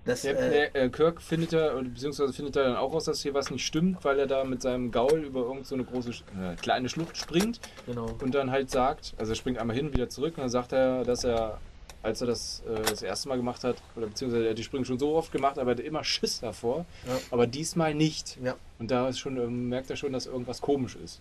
Der, 0.06 0.24
äh, 0.24 0.70
der, 0.72 0.84
äh, 0.84 0.88
Kirk 0.88 1.20
findet 1.20 1.52
oder 1.52 1.82
beziehungsweise 1.82 2.32
findet 2.32 2.56
er 2.56 2.64
dann 2.64 2.76
auch 2.76 2.92
raus, 2.94 3.04
dass 3.04 3.20
hier 3.22 3.34
was 3.34 3.50
nicht 3.50 3.66
stimmt, 3.66 4.04
weil 4.04 4.18
er 4.18 4.26
da 4.26 4.44
mit 4.44 4.62
seinem 4.62 4.90
Gaul 4.90 5.24
über 5.24 5.40
irgendeine 5.40 5.64
so 5.66 5.74
eine 5.74 5.84
große, 5.84 6.10
äh, 6.10 6.56
kleine 6.56 6.88
Schlucht 6.88 7.16
springt 7.16 7.60
genau. 7.86 8.06
und 8.20 8.34
dann 8.34 8.50
halt 8.50 8.70
sagt, 8.70 9.14
also 9.18 9.32
er 9.32 9.36
springt 9.36 9.58
einmal 9.58 9.76
hin, 9.76 9.92
wieder 9.92 10.08
zurück 10.08 10.34
und 10.36 10.42
dann 10.42 10.48
sagt 10.48 10.72
er, 10.72 11.04
dass 11.04 11.24
er, 11.24 11.58
als 12.02 12.22
er 12.22 12.26
das 12.26 12.62
äh, 12.66 12.82
das 12.88 13.02
erste 13.02 13.28
Mal 13.28 13.36
gemacht 13.36 13.64
hat, 13.64 13.76
oder 13.96 14.06
beziehungsweise 14.06 14.44
er 14.44 14.50
hat 14.50 14.58
die 14.58 14.64
Sprünge 14.64 14.86
schon 14.86 14.98
so 14.98 15.14
oft 15.14 15.30
gemacht, 15.30 15.58
aber 15.58 15.72
er 15.72 15.74
hatte 15.76 15.82
immer 15.82 16.04
Schiss 16.04 16.40
davor, 16.40 16.86
Ja. 17.06 17.18
aber 17.30 17.46
diesmal 17.46 17.94
nicht. 17.94 18.38
Ja. 18.42 18.54
Und 18.78 18.90
da 18.90 19.08
ist 19.08 19.18
schon, 19.18 19.36
ähm, 19.36 19.68
merkt 19.68 19.90
er 19.90 19.96
schon, 19.96 20.12
dass 20.14 20.26
irgendwas 20.26 20.62
komisch 20.62 20.96
ist. 20.96 21.20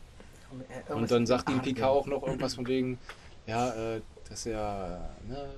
Und, 0.52 0.62
äh, 0.62 0.94
Und 0.94 1.12
dann 1.12 1.26
sagt 1.26 1.50
ihm. 1.50 1.62
Picard 1.62 1.90
auch 1.92 2.06
noch 2.06 2.24
irgendwas 2.24 2.56
von 2.56 2.66
wegen, 2.68 3.00
ja, 3.48 3.96
äh, 3.96 4.02
dass 4.30 4.46
er 4.46 5.10
ne, 5.28 5.50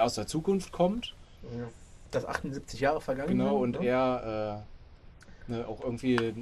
aus 0.00 0.14
der 0.14 0.26
Zukunft 0.26 0.72
kommt 0.72 1.14
Ja. 1.58 1.68
Dass 2.10 2.24
78 2.24 2.80
Jahre 2.80 3.00
vergangen 3.00 3.30
Genau, 3.30 3.62
sind, 3.62 3.76
und 3.76 3.82
ne? 3.82 3.88
er 3.88 4.64
äh, 5.48 5.52
ne, 5.52 5.66
auch 5.68 5.82
irgendwie 5.82 6.34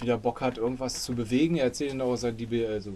wieder 0.00 0.16
Bock 0.18 0.40
hat, 0.40 0.56
irgendwas 0.58 1.02
zu 1.02 1.14
bewegen. 1.14 1.56
Er 1.56 1.64
erzählt 1.64 1.92
ihm 1.92 2.00
auch, 2.00 2.16
die, 2.16 2.46
Be- 2.46 2.68
also 2.68 2.92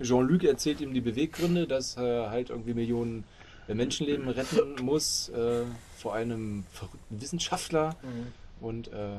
Jean-Luc 0.00 0.44
erzählt 0.44 0.80
ihm 0.80 0.92
die 0.92 1.00
Beweggründe, 1.00 1.66
dass 1.66 1.96
er 1.96 2.30
halt 2.30 2.50
irgendwie 2.50 2.74
Millionen 2.74 3.24
äh, 3.68 3.74
Menschenleben 3.74 4.28
retten 4.28 4.84
muss 4.84 5.28
äh, 5.30 5.62
vor 5.96 6.14
einem 6.14 6.64
verrückten 6.72 7.20
Wissenschaftler 7.20 7.96
Mhm. 8.02 8.66
und 8.66 8.88
äh, 8.88 9.18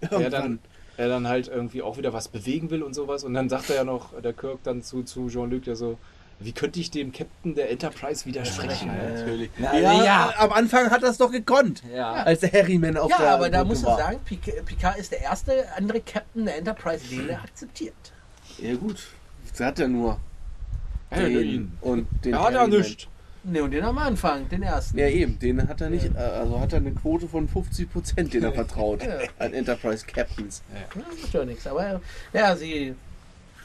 er, 0.10 0.30
dann, 0.30 0.58
er 0.98 1.08
dann 1.08 1.26
halt 1.26 1.48
irgendwie 1.48 1.80
auch 1.82 1.96
wieder 1.96 2.12
was 2.12 2.28
bewegen 2.28 2.68
will 2.70 2.82
und 2.82 2.94
sowas. 2.94 3.24
Und 3.24 3.32
dann 3.34 3.48
sagt 3.48 3.70
er 3.70 3.76
ja 3.76 3.84
noch, 3.84 4.20
der 4.20 4.34
Kirk 4.34 4.58
dann 4.64 4.82
zu, 4.82 5.02
zu 5.02 5.28
Jean-Luc, 5.28 5.64
der 5.64 5.76
so, 5.76 5.98
wie 6.40 6.52
könnte 6.52 6.80
ich 6.80 6.90
dem 6.90 7.12
Captain 7.12 7.54
der 7.54 7.70
Enterprise 7.70 8.26
widersprechen? 8.26 8.88
Ja, 8.88 9.10
natürlich. 9.10 9.50
Ja, 9.58 10.02
ja. 10.04 10.34
am 10.38 10.52
Anfang 10.52 10.90
hat 10.90 11.02
er 11.02 11.10
es 11.10 11.18
doch 11.18 11.30
gekonnt. 11.30 11.82
ja. 11.94 12.12
Als 12.12 12.40
der 12.40 12.52
Harryman 12.52 12.96
auf 12.96 13.10
Ja, 13.10 13.18
der 13.18 13.30
aber 13.34 13.50
da 13.50 13.64
muss 13.64 13.82
man 13.82 13.96
sagen, 13.96 14.18
Pic- 14.28 14.62
Picard 14.64 14.98
ist 14.98 15.12
der 15.12 15.20
erste 15.22 15.64
andere 15.76 16.00
Captain 16.00 16.44
der 16.44 16.58
Enterprise, 16.58 17.06
den 17.08 17.28
er 17.28 17.42
akzeptiert. 17.42 17.94
Ja 18.58 18.74
gut. 18.74 19.06
Sie 19.52 19.64
hat 19.64 19.78
ja 19.78 19.88
nur 19.88 20.18
Ja, 21.10 21.18
den 21.22 21.40
ihn. 21.44 21.72
und 21.80 22.06
den 22.24 22.34
Er 22.34 22.42
hat 22.44 22.52
ja 22.52 22.60
Harryman. 22.60 22.80
nichts. 22.80 23.06
Ne, 23.46 23.62
und 23.62 23.72
den 23.72 23.84
am 23.84 23.98
Anfang, 23.98 24.48
den 24.48 24.62
ersten. 24.62 24.98
Ja 24.98 25.06
eben, 25.06 25.38
den 25.38 25.68
hat 25.68 25.78
er 25.82 25.90
nicht, 25.90 26.06
äh, 26.14 26.18
also 26.18 26.58
hat 26.60 26.72
er 26.72 26.78
eine 26.78 26.92
Quote 26.92 27.28
von 27.28 27.46
50 27.46 27.92
Prozent, 27.92 28.32
den 28.32 28.42
er 28.42 28.52
vertraut 28.54 29.02
Ja. 29.04 29.18
an 29.38 29.52
Enterprise 29.52 30.06
Captains. 30.06 30.62
Ja, 30.72 31.00
macht 31.02 31.32
ja 31.34 31.44
nichts. 31.44 31.66
Aber 31.66 32.00
ja, 32.32 32.56
sie 32.56 32.94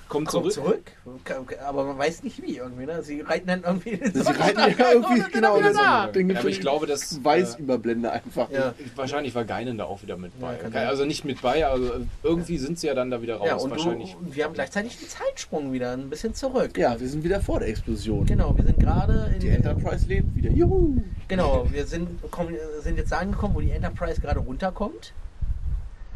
Kommt 0.09 0.27
kommt 0.27 0.51
zurück. 0.51 0.91
zurück. 1.03 1.57
aber 1.63 1.85
man 1.85 1.97
weiß 1.97 2.23
nicht 2.23 2.41
wie 2.41 2.57
irgendwie. 2.57 2.85
Ne? 2.87 3.03
Sie 3.03 3.21
reiten 3.21 3.47
dann 3.47 3.63
irgendwie. 3.63 4.01
Sie 4.11 4.19
reiten 4.27 4.59
ja 4.77 4.91
irgendwie 4.91 5.21
genau 5.31 5.61
das 5.61 5.75
Ja, 5.77 6.09
aber 6.09 6.49
ich 6.49 6.59
glaube, 6.59 6.87
das 6.87 7.23
weiß 7.23 7.55
äh, 7.55 7.61
überblende 7.61 8.11
einfach. 8.11 8.49
Ja. 8.49 8.73
wahrscheinlich 8.95 9.35
war 9.35 9.45
Geinen 9.45 9.77
da 9.77 9.85
auch 9.85 10.01
wieder 10.01 10.17
mit 10.17 10.31
Ja, 10.41 10.47
bei. 10.47 10.69
sein. 10.71 10.87
also 10.87 11.05
nicht 11.05 11.25
mit 11.25 11.41
bei, 11.41 11.65
also 11.65 11.91
irgendwie 12.23 12.57
sind 12.57 12.79
sie 12.79 12.87
ja 12.87 12.95
dann 12.95 13.11
da 13.11 13.21
wieder 13.21 13.37
raus. 13.37 13.47
Ja, 13.47 13.55
und, 13.55 13.69
du, 13.69 13.75
wahrscheinlich. 13.75 14.15
und 14.15 14.35
wir 14.35 14.45
haben 14.45 14.53
gleichzeitig 14.53 14.97
einen 14.97 15.09
Zeitsprung 15.09 15.71
wieder, 15.71 15.91
ein 15.91 16.09
bisschen 16.09 16.33
zurück. 16.33 16.75
Ja, 16.77 16.99
wir 16.99 17.07
sind 17.07 17.23
wieder 17.23 17.39
vor 17.39 17.59
der 17.59 17.69
Explosion. 17.69 18.25
Genau, 18.25 18.57
wir 18.57 18.65
sind 18.65 18.79
gerade 18.79 19.31
in 19.35 19.39
Die 19.39 19.49
Enterprise 19.49 20.07
lebt 20.07 20.35
wieder. 20.35 20.49
Juhu! 20.49 21.03
Genau, 21.27 21.67
wir 21.71 21.85
sind, 21.85 22.19
kommen, 22.31 22.55
sind 22.81 22.97
jetzt 22.97 23.13
angekommen, 23.13 23.53
wo 23.53 23.61
die 23.61 23.71
Enterprise 23.71 24.19
gerade 24.19 24.39
runterkommt, 24.39 25.13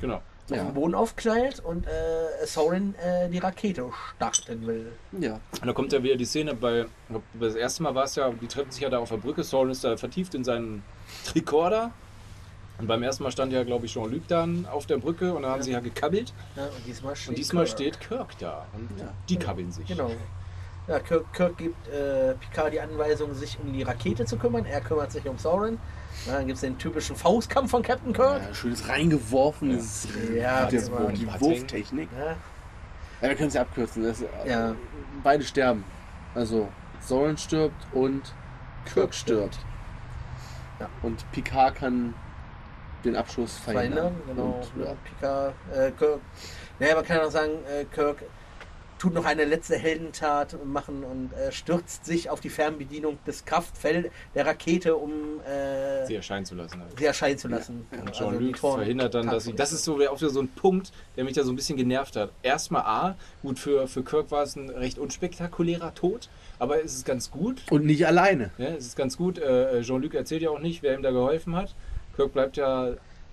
Genau. 0.01 0.21
Auf 0.49 0.57
Ja. 0.57 0.63
den 0.63 0.73
Boden 0.73 0.93
aufknallt 0.95 1.59
und 1.61 1.85
äh, 1.87 2.45
Soren 2.45 2.95
äh, 2.95 3.29
die 3.29 3.37
Rakete 3.37 3.89
starten 4.17 4.67
will. 4.67 4.91
Ja. 5.19 5.39
Und 5.61 5.65
da 5.67 5.73
kommt 5.73 5.93
ja 5.93 6.03
wieder 6.03 6.15
die 6.15 6.25
Szene 6.25 6.53
bei, 6.53 6.85
das 7.39 7.55
erste 7.55 7.83
Mal 7.83 7.95
war 7.95 8.03
es 8.05 8.15
ja, 8.15 8.29
die 8.29 8.47
treffen 8.47 8.71
sich 8.71 8.81
ja 8.81 8.89
da 8.89 8.99
auf 8.99 9.09
der 9.09 9.17
Brücke, 9.17 9.43
Sauron 9.43 9.69
ist 9.71 9.83
da 9.83 9.95
vertieft 9.97 10.35
in 10.35 10.43
seinen 10.43 10.83
Tricorder. 11.25 11.91
Und 12.79 12.87
beim 12.87 13.03
ersten 13.03 13.23
Mal 13.23 13.31
stand 13.31 13.53
ja, 13.53 13.63
glaube 13.63 13.85
ich, 13.85 13.93
Jean-Luc 13.93 14.27
dann 14.27 14.65
auf 14.65 14.87
der 14.87 14.97
Brücke 14.97 15.33
und 15.33 15.43
dann 15.43 15.51
haben 15.51 15.59
Ja. 15.59 15.63
sie 15.63 15.71
ja 15.73 15.79
gekabbelt. 15.79 16.33
Ja, 16.55 16.63
und 16.65 16.85
diesmal 16.87 17.15
steht, 17.15 17.29
Und 17.29 17.37
diesmal 17.37 17.65
Kirk. 17.65 17.75
steht 17.77 17.99
Kirk 18.01 18.37
da 18.39 18.65
und 18.73 18.89
Ja. 18.99 19.13
die 19.29 19.37
kabbeln 19.37 19.71
sich. 19.71 19.85
Genau. 19.87 20.11
Ja, 20.87 20.99
Kirk, 20.99 21.31
Kirk 21.33 21.57
gibt 21.57 21.87
äh, 21.87 22.33
Picard 22.33 22.73
die 22.73 22.81
Anweisung, 22.81 23.33
sich 23.35 23.57
um 23.63 23.71
die 23.71 23.83
Rakete 23.83 24.25
zu 24.25 24.37
kümmern. 24.37 24.65
Er 24.65 24.81
kümmert 24.81 25.11
sich 25.13 25.25
um 25.27 25.37
Soren. 25.37 25.79
Na, 26.27 26.33
dann 26.33 26.47
gibt 26.47 26.55
es 26.55 26.61
den 26.61 26.77
typischen 26.77 27.15
Faustkampf 27.15 27.71
von 27.71 27.81
Captain 27.83 28.13
Kirk. 28.13 28.41
ja 28.47 28.53
schönes 28.53 28.87
reingeworfenes. 28.87 30.07
Ja, 30.35 30.65
der, 30.65 30.81
die. 31.11 31.27
Wurftechnik. 31.39 32.09
Ja, 32.17 32.35
Ja, 33.21 33.29
wir 33.29 33.35
können 33.35 33.49
es 33.49 33.53
ja 33.55 33.61
abkürzen. 33.61 34.03
Das, 34.03 34.23
Ja. 34.45 34.75
Beide 35.23 35.43
sterben. 35.43 35.83
Also 36.35 36.67
Soren 36.99 37.37
stirbt 37.37 37.85
und 37.93 38.33
Kirk 38.85 39.13
stirbt. 39.13 39.57
Ja. 40.79 40.89
Und 41.01 41.29
Picard 41.31 41.75
kann 41.75 42.13
den 43.05 43.15
Abschuss 43.15 43.57
verhindern. 43.57 44.15
verhindern. 44.27 44.35
Genau. 44.35 44.63
Und, 44.75 44.85
ja. 44.85 44.93
Picard, 45.03 45.53
äh, 45.73 45.91
Kirk. 45.91 46.19
Naja, 46.79 46.95
man 46.95 47.05
kann 47.05 47.19
auch 47.19 47.31
sagen, 47.31 47.51
äh, 47.65 47.85
Kirk 47.85 48.23
tut 49.03 49.13
noch 49.13 49.25
eine 49.25 49.43
letzte 49.43 49.75
Heldentat 49.75 50.55
machen 50.65 51.03
und 51.03 51.33
äh, 51.33 51.51
stürzt 51.51 52.05
sich 52.05 52.29
auf 52.29 52.39
die 52.39 52.47
Fernbedienung 52.49 53.17
des 53.27 53.43
Kraftfelds 53.43 54.09
der 54.33 54.45
Rakete, 54.45 54.95
um 54.95 55.41
äh, 55.41 56.05
Sie 56.07 56.15
erscheinen 56.15 56.45
zu 56.45 56.55
lassen. 56.55 56.79
Halt. 56.79 56.97
sie 56.97 57.03
erscheinen 57.05 57.37
zu 57.37 57.49
lassen. 57.49 57.85
Und 57.91 57.99
Also 58.07 58.13
Jean-Luc 58.31 58.55
Tor- 58.55 58.75
verhindert 58.77 59.13
dann, 59.13 59.27
dass 59.27 59.43
sie. 59.43 59.51
Das 59.53 59.73
ist 59.73 59.83
so 59.83 59.95
auch 60.07 60.21
wieder 60.21 60.29
so 60.29 60.39
ein 60.41 60.47
Punkt, 60.47 60.93
der 61.17 61.25
mich 61.25 61.33
da 61.33 61.43
so 61.43 61.51
ein 61.51 61.55
bisschen 61.57 61.75
genervt 61.75 62.15
hat. 62.15 62.29
Erstmal 62.43 62.83
A, 62.83 63.15
gut, 63.41 63.59
für, 63.59 63.89
für 63.89 64.03
Kirk 64.03 64.31
war 64.31 64.43
es 64.43 64.55
ein 64.55 64.69
recht 64.69 64.97
unspektakulärer 64.97 65.93
Tod, 65.93 66.29
aber 66.57 66.81
es 66.81 66.93
ist 66.95 67.05
ganz 67.05 67.29
gut. 67.29 67.61
und 67.71 67.85
nicht 67.85 68.07
alleine. 68.07 68.51
Ja, 68.57 68.67
es 68.69 68.85
ist 68.85 68.95
ganz 68.95 69.17
gut. 69.17 69.37
Äh, 69.37 69.81
Jean-Luc 69.81 70.13
erzählt 70.13 70.43
ja 70.43 70.49
auch 70.49 70.59
nicht, 70.59 70.81
wer 70.81 70.93
ihm 70.95 71.03
da 71.03 71.11
geholfen 71.11 71.57
hat. 71.57 71.75
Kirk 72.15 72.31
bleibt 72.31 72.55
ja 72.55 72.91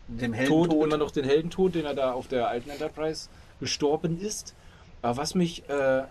dem 0.09 0.33
tot, 0.33 0.41
Heldentod. 0.41 0.85
immer 0.85 0.97
noch 0.97 1.13
den 1.13 1.25
Heldentod, 1.25 1.77
den 1.77 1.85
er 1.85 1.95
da 1.95 2.11
auf 2.11 2.27
der 2.27 2.49
alten 2.49 2.71
Enterprise 2.71 3.29
gestorben 3.61 4.21
ist. 4.21 4.57
Aber 5.03 5.17
was 5.17 5.35
mich 5.35 5.69
äh, 5.69 6.03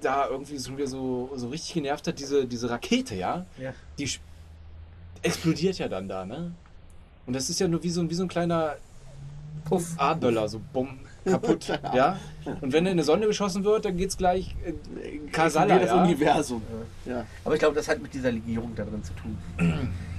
da 0.00 0.28
irgendwie 0.28 0.58
schon 0.58 0.76
wieder 0.76 0.86
so, 0.86 1.30
so 1.36 1.48
richtig 1.48 1.74
genervt 1.74 2.06
hat, 2.06 2.18
diese, 2.18 2.46
diese 2.46 2.70
Rakete, 2.70 3.14
ja, 3.14 3.44
Ja. 3.58 3.72
die 3.98 4.08
explodiert 5.22 5.78
ja 5.78 5.88
dann 5.88 6.08
da, 6.08 6.24
ne? 6.24 6.52
Und 7.26 7.34
das 7.36 7.50
ist 7.50 7.60
ja 7.60 7.68
nur 7.68 7.82
wie 7.82 7.90
so, 7.90 8.00
ein- 8.00 8.10
wie 8.10 8.14
so 8.14 8.22
ein 8.24 8.28
kleiner 8.28 8.76
Puff. 9.66 9.92
A-Böller, 9.98 10.48
so 10.48 10.60
bumm, 10.72 10.98
kaputt, 11.24 11.66
ja? 11.94 12.16
Und 12.62 12.72
wenn 12.72 12.86
er 12.86 12.92
in 12.92 12.98
eine 12.98 13.04
Sonne 13.04 13.26
geschossen 13.26 13.62
wird, 13.64 13.84
dann 13.84 13.96
geht's 13.98 14.16
gleich 14.16 14.56
äh, 14.64 15.18
Kasala, 15.30 15.78
das 15.78 15.90
ja? 15.90 16.02
Universum. 16.02 16.62
Ja. 17.04 17.26
Aber 17.44 17.54
ich 17.54 17.60
glaube, 17.60 17.74
das 17.74 17.86
hat 17.88 18.00
mit 18.00 18.14
dieser 18.14 18.32
Legierung 18.32 18.74
da 18.74 18.84
drin 18.84 19.04
zu 19.04 19.12
tun. 19.14 19.36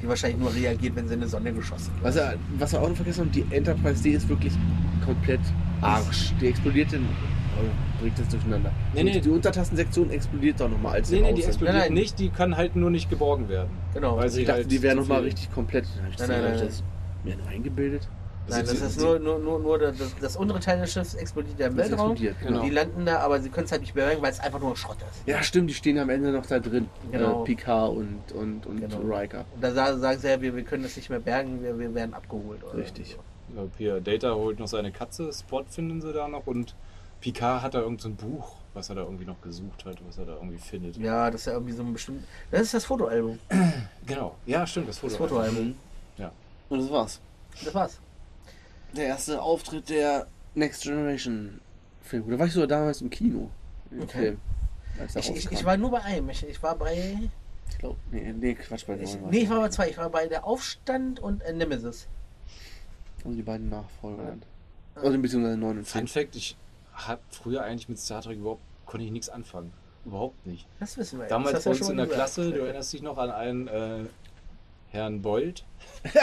Die 0.02 0.08
wahrscheinlich 0.08 0.40
nur 0.40 0.54
reagiert, 0.54 0.96
wenn 0.96 1.08
sie 1.08 1.16
in 1.16 1.22
eine 1.22 1.30
Sonne 1.30 1.52
geschossen 1.54 1.92
wird. 1.96 2.04
Was, 2.04 2.16
er, 2.16 2.36
was 2.60 2.72
wir 2.74 2.82
auch 2.82 2.90
noch 2.90 2.96
vergessen 2.96 3.22
haben, 3.22 3.32
die 3.32 3.46
Enterprise 3.50 4.04
D 4.04 4.12
ist 4.12 4.30
wirklich 4.30 4.54
komplett 5.04 5.42
Arsch. 5.82 6.34
Die 6.40 6.48
explodiert 6.48 6.94
in. 6.94 7.08
Oh, 7.62 8.02
bringt 8.02 8.18
das 8.20 8.28
durcheinander. 8.30 8.72
Nee, 8.94 9.04
nee. 9.04 9.20
Die 9.20 9.30
Untertassensektion 9.30 10.10
explodiert 10.10 10.60
doch 10.60 10.70
nochmal, 10.70 10.94
als 10.96 11.10
Nee, 11.12 11.22
nee, 11.22 11.34
die 11.34 11.44
explodiert 11.44 11.78
Nein, 11.78 11.84
nein. 11.90 11.94
nicht, 11.94 12.20
die 12.20 12.30
kann 12.30 12.58
halt 12.58 12.76
nur 12.76 12.90
nicht 12.90 13.10
geborgen 13.10 13.48
werden. 13.50 13.70
Genau. 13.94 14.16
Weil 14.16 14.24
Also 14.24 14.36
sie 14.36 14.42
ich 14.42 14.48
dachte, 14.48 14.62
halt 14.62 14.72
die 14.72 14.82
wären 14.82 14.98
zu 14.98 15.02
nochmal 15.04 15.20
viel- 15.20 15.26
richtig 15.28 15.54
komplett. 15.54 15.86
Dann 15.96 16.04
hab 16.06 16.10
ich 16.12 16.16
das, 16.18 16.28
Nein, 16.28 16.42
nein, 16.42 16.54
ich 16.54 16.60
nein. 16.60 16.68
das 16.68 16.84
mir 17.24 17.36
nur 17.38 17.48
eingebildet. 17.48 18.08
Nein, 18.50 18.62
das 18.66 18.72
Sie- 18.72 18.86
ist 18.86 19.00
nur, 19.00 19.20
nur, 19.20 19.38
nur, 19.40 19.60
nur 19.60 19.78
das, 19.78 19.96
das 20.20 20.36
untere 20.36 20.60
Teil 20.60 20.80
des 20.80 20.92
Schiffs 20.92 21.14
explodiert 21.14 21.60
ja 21.60 21.68
im 21.68 21.78
Das 21.78 21.90
Weltraum. 21.92 22.12
explodiert, 22.14 22.36
Genau. 22.42 22.64
Die 22.64 22.70
landen 22.72 23.06
da, 23.06 23.20
aber 23.20 23.40
sie 23.40 23.50
können 23.50 23.66
es 23.66 23.72
halt 23.72 23.82
nicht 23.82 23.94
bergen, 23.94 24.22
weil 24.22 24.32
es 24.32 24.40
einfach 24.40 24.60
nur 24.60 24.76
Schrott 24.76 24.98
ist. 25.12 25.28
Ja, 25.28 25.44
stimmt, 25.44 25.70
die 25.70 25.74
stehen 25.76 26.00
am 26.00 26.10
Ende 26.10 26.32
noch 26.32 26.46
da 26.48 26.60
drin. 26.60 26.88
Genau. 27.12 27.44
Äh, 27.44 27.46
Picard 27.46 27.92
und, 27.96 28.32
und, 28.34 28.66
und 28.66 28.82
Genau. 28.82 28.98
Riker. 29.16 29.46
Und 29.54 29.64
da 29.64 29.72
sa- 29.72 29.98
sagen 29.98 30.20
sie 30.20 30.28
ja, 30.28 30.42
wir, 30.42 30.56
wir 30.56 30.64
können 30.64 30.82
das 30.84 30.96
nicht 30.96 31.10
mehr 31.12 31.20
bergen, 31.20 31.62
wir, 31.62 31.78
wir 31.78 31.94
werden 31.94 32.16
abgeholt. 32.16 32.64
Oder 32.64 32.78
Richtig. 32.80 33.16
So. 33.16 33.56
Ja, 33.62 33.68
Hier, 33.78 34.02
Data 34.02 34.34
holt 34.34 34.60
noch 34.60 34.68
seine 34.68 34.92
Katze, 34.92 35.32
Spot 35.32 35.64
finden 35.70 36.02
sie 36.02 36.12
da 36.12 36.28
noch 36.28 36.48
und 36.48 36.74
Picard 37.22 37.62
hat 37.62 37.74
da 37.74 37.80
irgendein 37.80 38.00
so 38.02 38.10
ein 38.10 38.16
Buch, 38.16 38.56
was 38.74 38.90
er 38.90 38.96
da 38.96 39.02
irgendwie 39.04 39.26
noch 39.26 39.40
gesucht 39.42 39.86
hat, 39.86 39.98
was 40.08 40.18
er 40.18 40.26
da 40.26 40.34
irgendwie 40.34 40.58
findet. 40.58 40.98
Ja, 40.98 41.30
das 41.30 41.42
ist 41.42 41.46
ja 41.48 41.54
irgendwie 41.54 41.74
so 41.74 41.84
ein 41.84 41.94
bestimmt. 41.94 42.26
Das 42.50 42.62
ist 42.62 42.74
das 42.74 42.86
Fotoalbum. 42.86 43.40
Genau. 44.06 44.36
Ja, 44.46 44.66
stimmt, 44.66 44.90
das 44.90 44.98
Foto. 44.98 45.10
Das 45.12 45.18
Fotoalbum. 45.18 45.76
Ja. 46.18 46.32
Und 46.70 46.80
das 46.80 46.90
war's. 46.90 47.22
Das 47.64 47.74
war's. 47.74 48.00
Der 48.96 49.06
erste 49.06 49.42
Auftritt 49.42 49.90
der 49.90 50.28
Next 50.56 50.84
Generation 50.84 51.62
Film. 52.02 52.30
Da 52.30 52.40
war 52.40 52.48
ich 52.48 52.54
sogar 52.54 52.68
damals 52.68 53.02
im 53.02 53.10
Kino. 53.10 53.50
Im 53.92 54.02
Okay. 54.02 54.20
Film. 54.20 54.38
Ich, 55.16 55.30
ich, 55.30 55.52
ich 55.52 55.64
war 55.64 55.78
nur 55.78 55.92
bei 55.92 56.02
einem. 56.02 56.30
Ich, 56.30 56.46
ich 56.46 56.62
war 56.62 56.76
bei. 56.76 57.18
Ich 57.70 57.78
glaub, 57.78 57.96
nee, 58.12 58.34
nee, 58.34 58.54
Quatsch, 58.56 58.86
bei 58.86 59.00
Ich, 59.00 59.18
nee, 59.30 59.40
ich 59.44 59.50
war 59.50 59.62
bei 59.62 59.70
zwei. 59.70 59.90
Ich 59.90 59.98
war 59.98 60.10
bei 60.10 60.28
der 60.28 60.46
Aufstand 60.46 61.20
und 61.20 61.42
äh, 61.44 61.54
Nemesis. 61.54 62.08
Also 63.24 63.36
die 63.36 63.44
beiden 63.44 63.70
Nachfolger 63.70 64.24
dann. 64.26 64.42
Also 64.96 65.18
beziehungsweise 65.18 65.58
9 65.58 65.78
und 65.78 65.88
Fun 65.88 66.08
10. 66.08 66.08
Fact, 66.08 66.36
ich 66.36 66.58
habe 67.08 67.22
früher 67.30 67.64
eigentlich 67.64 67.90
mit 67.90 68.00
Star 68.00 68.22
Trek 68.22 68.38
überhaupt, 68.38 68.62
konnte 68.86 69.06
ich 69.06 69.12
nichts 69.12 69.30
anfangen. 69.30 69.72
Überhaupt 70.06 70.46
nicht. 70.48 70.66
Das 70.80 70.98
wissen 70.98 71.20
wir. 71.20 71.28
Damals 71.28 71.54
das 71.54 71.64
bei 71.66 71.72
uns 71.72 71.90
in 71.90 71.98
der 71.98 72.08
Klasse, 72.08 72.52
du 72.52 72.60
erinnerst 72.62 72.92
dich 72.94 73.02
noch 73.02 73.18
an 73.18 73.30
einen 73.32 73.68
äh, 73.68 74.00
Herrn 74.90 75.22
Bold. 75.22 75.64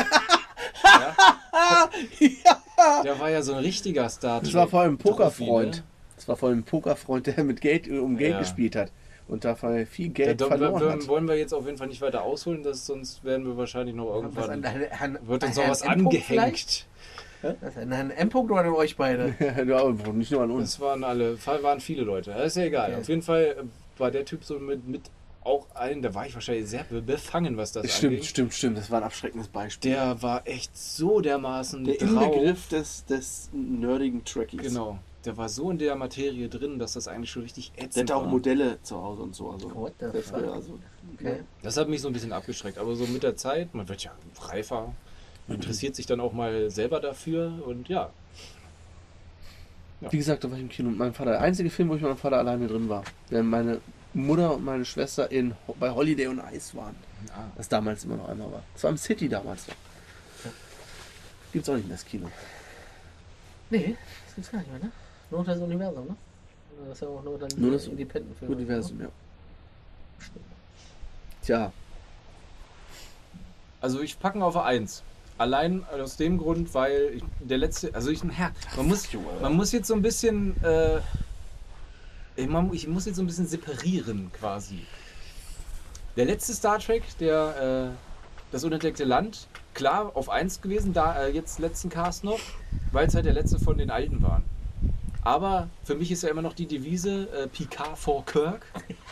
ja? 2.19 3.03
Der 3.05 3.19
war 3.19 3.31
ja 3.31 3.43
so 3.43 3.55
ein 3.55 3.61
richtiger 3.61 4.09
Star 4.09 4.39
Trek. 4.41 4.47
Das 4.51 4.55
war 4.55 4.69
vor 4.69 4.81
allem 4.81 4.95
ein 4.95 4.99
Profi, 4.99 5.13
Pokerfreund. 5.17 5.77
ne? 5.77 5.83
Das 6.17 6.29
war 6.29 6.37
vor 6.37 6.49
allem 6.49 6.59
ein 6.59 6.65
Pokerfreund, 6.65 7.27
der 7.29 7.45
mit 7.45 7.61
Geld 7.61 7.89
um 7.89 8.17
Geld 8.17 8.33
Ja. 8.33 8.39
gespielt 8.41 8.77
hat. 8.77 8.91
Und 9.29 9.45
dafür 9.45 9.87
viel 9.87 10.09
Da, 10.09 10.13
Geld 10.15 10.41
da, 10.41 10.47
verloren 10.47 10.81
da, 10.81 10.93
hat. 10.93 11.07
wollen 11.07 11.29
wir 11.29 11.37
jetzt 11.37 11.53
auf 11.53 11.67
jeden 11.67 11.77
Fall 11.77 11.89
nicht 11.89 12.01
weiter 12.01 12.23
ausholen, 12.23 12.63
das, 12.63 12.87
sonst 12.87 13.23
werden 13.25 13.47
wir 13.47 13.57
wahrscheinlich 13.59 13.95
noch 13.95 14.07
Was 14.09 14.15
irgendwann. 14.17 14.51
an 14.51 14.63
Herrn- 14.65 14.91
Herrn- 14.91 15.19
wird 15.29 15.45
uns 15.45 15.57
noch 15.57 15.69
was 15.69 15.83
M-Punkt 15.83 16.17
vielleicht? 16.25 16.87
Herrn 17.41 18.11
M-Punkt 18.11 18.51
oder 18.51 18.61
an 18.63 18.69
euch 18.71 18.97
beide? 18.97 19.35
ja, 19.67 19.91
nicht 20.13 20.31
nur 20.33 20.43
an 20.43 20.51
uns. 20.51 20.73
Das 20.73 20.81
waren 20.81 21.05
alle, 21.05 21.39
waren 21.47 21.81
viele 21.81 22.03
Leute. 22.03 22.33
Das 22.33 22.47
ist 22.49 22.57
ja 22.57 22.65
egal. 22.65 22.91
Okay. 22.91 23.01
Auf 23.01 23.09
jeden 23.09 23.23
Fall 23.23 23.45
äh, 23.59 24.01
war 24.01 24.11
der 24.11 24.25
Typ 24.25 24.45
so 24.45 24.59
mit, 24.59 24.87
mit 24.87 25.03
auch 25.45 25.67
ein, 25.75 26.03
da 26.03 26.13
war 26.15 26.27
ich 26.27 26.35
wahrscheinlich 26.35 26.69
sehr 26.69 26.85
be- 26.85 27.01
befangen, 27.01 27.57
was 27.57 27.73
das 27.73 27.97
Stimmt, 27.97 28.15
angeht. 28.15 28.27
stimmt, 28.27 28.55
stimmt. 28.55 28.77
Das 28.79 28.91
war 28.91 28.99
ein 28.99 29.05
abschreckendes 29.05 29.49
Beispiel. 29.49 29.93
Der 29.93 30.21
war 30.23 30.43
echt 30.47 30.77
so 30.77 31.21
dermaßen 31.21 31.85
Der 31.85 31.95
drauf. 31.97 32.09
Inbegriff 32.35 32.69
des, 32.69 33.05
des 33.07 33.49
nerdigen 33.53 34.25
Trekkies. 34.25 34.61
Genau. 34.61 34.99
Der 35.25 35.37
war 35.37 35.49
so 35.49 35.71
in 35.71 35.79
der 35.79 35.95
Materie 35.97 36.49
drin, 36.49 36.79
dass 36.79 36.93
das 36.95 37.09
eigentlich 37.09 37.31
schon 37.31 37.43
richtig 37.43 37.73
ätzend 37.77 37.97
Der 37.97 38.03
hatte 38.03 38.17
auch 38.17 38.23
war. 38.23 38.31
Modelle 38.31 38.79
zu 38.83 39.03
Hause 39.03 39.23
und 39.23 39.35
so. 39.35 39.51
Also, 39.51 39.75
What 39.75 39.95
the 40.01 40.07
der 40.13 40.23
fuck? 40.23 40.45
also, 40.53 40.79
Okay. 41.15 41.41
Das 41.63 41.77
hat 41.77 41.89
mich 41.89 42.01
so 42.03 42.09
ein 42.09 42.13
bisschen 42.13 42.33
abgeschreckt. 42.33 42.79
Aber 42.79 42.95
so 42.95 43.07
mit 43.07 43.23
der 43.23 43.35
Zeit, 43.37 43.75
man 43.75 43.89
wird 43.89 44.05
ja 44.05 44.13
reifer, 44.43 44.95
interessiert 45.49 45.97
sich 45.97 46.07
dann 46.07 46.21
auch 46.21 46.33
mal 46.33 46.71
selber 46.71 47.01
dafür 47.01 47.53
und 47.67 47.89
ja. 47.89 48.11
Wie 50.01 50.17
gesagt, 50.17 50.45
da 50.45 50.51
war 50.51 50.57
ich 50.57 50.63
im 50.63 50.69
Kino 50.69 50.91
mit 50.91 50.99
meinem 50.99 51.15
Vater. 51.15 51.33
Der 51.33 51.41
einzige 51.41 51.71
Film, 51.71 51.89
wo 51.89 51.95
ich 51.95 52.01
mit 52.01 52.09
meinem 52.11 52.19
Vater 52.19 52.39
alleine 52.39 52.69
drin 52.69 52.89
war. 52.89 53.03
Denn 53.31 53.47
meine 53.47 53.81
Mutter 54.15 54.55
und 54.55 54.65
meine 54.65 54.85
Schwester 54.85 55.31
in, 55.31 55.55
bei 55.81 55.91
Holiday 55.91 56.29
on 56.29 56.41
Ice 56.53 56.77
waren. 56.77 56.95
Ah. 57.33 57.51
Das 57.57 57.69
damals 57.69 58.05
immer 58.05 58.17
noch 58.17 58.29
einmal 58.29 58.51
war. 58.53 58.63
Das 58.75 58.85
war 58.85 58.91
im 58.91 58.97
City 58.97 59.29
damals 59.29 59.67
noch. 59.67 59.75
Gibt's 61.53 61.69
auch 61.69 61.75
nicht 61.75 61.89
mehr 61.89 61.97
das 61.97 62.05
Kino. 62.05 62.31
Nee, 63.71 63.97
das 64.27 64.35
gibt's 64.35 64.51
gar 64.53 64.59
nicht 64.59 64.71
mehr, 64.71 64.81
ne? 64.81 64.93
Nur 65.31 65.45
das 65.45 65.59
Universum, 65.59 66.07
ne? 66.07 66.17
Das 66.87 66.93
ist 66.97 67.03
ja 67.03 67.09
auch 67.09 67.23
nur 67.23 67.39
dann 67.39 67.49
Nur 67.57 67.73
das 67.73 67.87
Independent-Film. 67.87 68.53
Universum, 68.53 69.01
ja. 69.01 69.09
Stimmt. 70.19 70.45
Tja, 71.43 71.73
Also 73.81 74.01
ich 74.01 74.19
packen 74.19 74.43
auf 74.43 74.57
1. 74.57 75.03
Allein 75.39 75.85
aus 75.89 76.17
dem 76.17 76.37
Grund, 76.39 76.75
weil 76.75 77.13
ich, 77.15 77.23
der 77.41 77.59
letzte, 77.59 77.95
also 77.95 78.11
ich, 78.11 78.23
ja, 78.23 78.51
man 78.77 78.89
muss, 78.89 79.09
man 79.41 79.55
muss 79.55 79.73
jetzt 79.73 79.87
so 79.87 79.95
ein 79.95 80.03
bisschen, 80.03 80.63
äh, 80.65 80.99
ich, 82.37 82.49
man, 82.49 82.73
ich 82.73 82.89
muss 82.89 83.07
jetzt 83.07 83.17
so 83.17 83.23
ein 83.23 83.27
bisschen 83.27 83.47
separieren 83.47 84.31
quasi. 84.33 84.85
Der 86.17 86.25
letzte 86.25 86.53
Star 86.53 86.81
Trek, 86.81 87.05
der, 87.21 87.93
äh, 87.93 87.97
das 88.51 88.65
unentdeckte 88.65 89.05
Land, 89.05 89.47
klar 89.75 90.11
auf 90.17 90.29
1 90.29 90.61
gewesen, 90.61 90.93
da 90.93 91.23
äh, 91.23 91.31
jetzt 91.31 91.61
letzten 91.61 91.89
Cast 91.89 92.25
noch, 92.25 92.41
weil 92.91 93.07
es 93.07 93.15
halt 93.15 93.27
der 93.27 93.33
letzte 93.33 93.61
von 93.61 93.79
den 93.79 93.91
alten 93.91 94.21
waren. 94.23 94.43
Aber 95.23 95.69
für 95.85 95.95
mich 95.95 96.11
ist 96.11 96.23
ja 96.23 96.31
immer 96.31 96.43
noch 96.43 96.55
die 96.55 96.67
Devise 96.67 97.29
äh, 97.33 97.49
Picard 97.49 97.99
for 97.99 98.25
Kirk, 98.25 98.67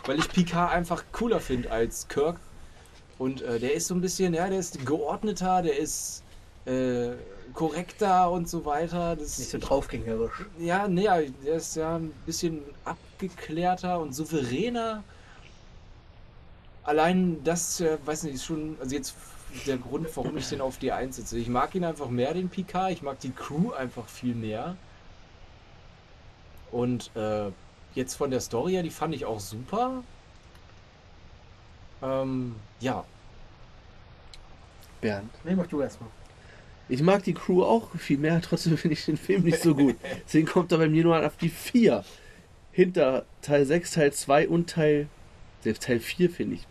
weil 0.07 0.19
ich 0.19 0.29
Picard 0.29 0.73
einfach 0.73 1.05
cooler 1.13 1.41
finde 1.41 1.71
als 1.71 2.09
Kirk. 2.09 2.41
Und 3.19 3.43
äh, 3.43 3.59
der 3.59 3.75
ist 3.75 3.87
so 3.87 3.95
ein 3.95 4.01
bisschen, 4.01 4.35
ja, 4.35 4.49
der 4.49 4.59
ist 4.59 4.85
geordneter, 4.85 5.63
der 5.63 5.79
ist 5.79 6.23
äh, 6.67 7.13
korrekter 7.55 8.31
und 8.31 8.49
so 8.49 8.65
weiter. 8.65 9.17
Das, 9.17 9.39
Nicht 9.39 9.51
so 9.51 9.59
draufgängerisch. 9.59 10.45
ja, 10.59 10.87
nee, 10.87 11.09
der 11.45 11.55
ist 11.55 11.77
ja 11.77 11.97
ein 11.97 12.13
bisschen 12.27 12.63
abgeklärter 12.85 14.01
und 14.01 14.15
souveräner. 14.15 15.03
Allein 16.85 17.43
das, 17.43 17.81
äh, 17.81 17.99
weiß 18.05 18.25
nicht, 18.25 18.35
ist 18.35 18.45
schon, 18.45 18.77
also 18.81 18.95
jetzt 18.95 19.15
der 19.67 19.79
Grund, 19.79 20.09
warum 20.15 20.37
ich 20.37 20.49
den 20.49 20.61
auf 20.61 20.79
die 20.79 20.93
1 20.93 21.17
setze. 21.17 21.39
Ich 21.39 21.49
mag 21.49 21.75
ihn 21.75 21.85
einfach 21.85 22.09
mehr, 22.09 22.35
den 22.35 22.49
Picard. 22.49 22.93
Ich 22.93 23.03
mag 23.03 23.19
die 23.21 23.31
Crew 23.31 23.73
einfach 23.73 24.07
viel 24.07 24.35
mehr. 24.35 24.77
Und 26.71 27.11
äh, 27.17 27.51
jetzt 27.95 28.15
von 28.15 28.31
der 28.31 28.41
Story 28.41 28.73
her, 28.73 28.83
die 28.83 28.91
fand 28.91 29.15
ich 29.15 29.25
auch 29.25 29.41
super. 29.41 30.03
Ähm, 32.03 32.57
ja, 32.81 33.05
Bernd. 35.01 35.31
Nee, 35.45 35.55
mach 35.55 35.69
du 35.69 35.81
erstmal. 35.81 36.11
Ich 36.89 37.03
mag 37.03 37.23
die 37.25 37.35
Crew 37.35 37.63
auch 37.63 37.95
viel 37.97 38.19
mehr, 38.19 38.41
trotzdem 38.45 38.77
finde 38.77 38.95
ich 38.95 39.05
den 39.05 39.17
Film 39.17 39.45
nicht 39.45 39.61
so 39.61 39.75
gut. 39.75 39.97
Deswegen 40.25 40.47
kommt 40.47 40.73
er 40.73 40.79
bei 40.79 40.89
mir 40.89 41.05
nur 41.05 41.25
auf 41.25 41.37
die 41.37 41.49
4. 41.49 42.05
Hinter 42.73 43.25
Teil 43.41 43.65
6, 43.65 43.93
Teil 43.93 44.13
2 44.13 44.49
und 44.49 44.69
Teil. 44.69 45.07
Selbst 45.63 45.85
Teil 45.85 46.01
4 46.01 46.29
finde 46.31 46.57
ich. 46.57 46.67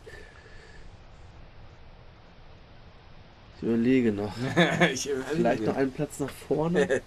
Ich 3.58 3.64
überlege 3.64 4.12
noch. 4.12 4.34
ich 4.92 5.10
Vielleicht 5.32 5.64
noch 5.64 5.78
einen 5.78 5.92
Platz 5.92 6.20
nach 6.20 6.30
vorne. 6.30 6.88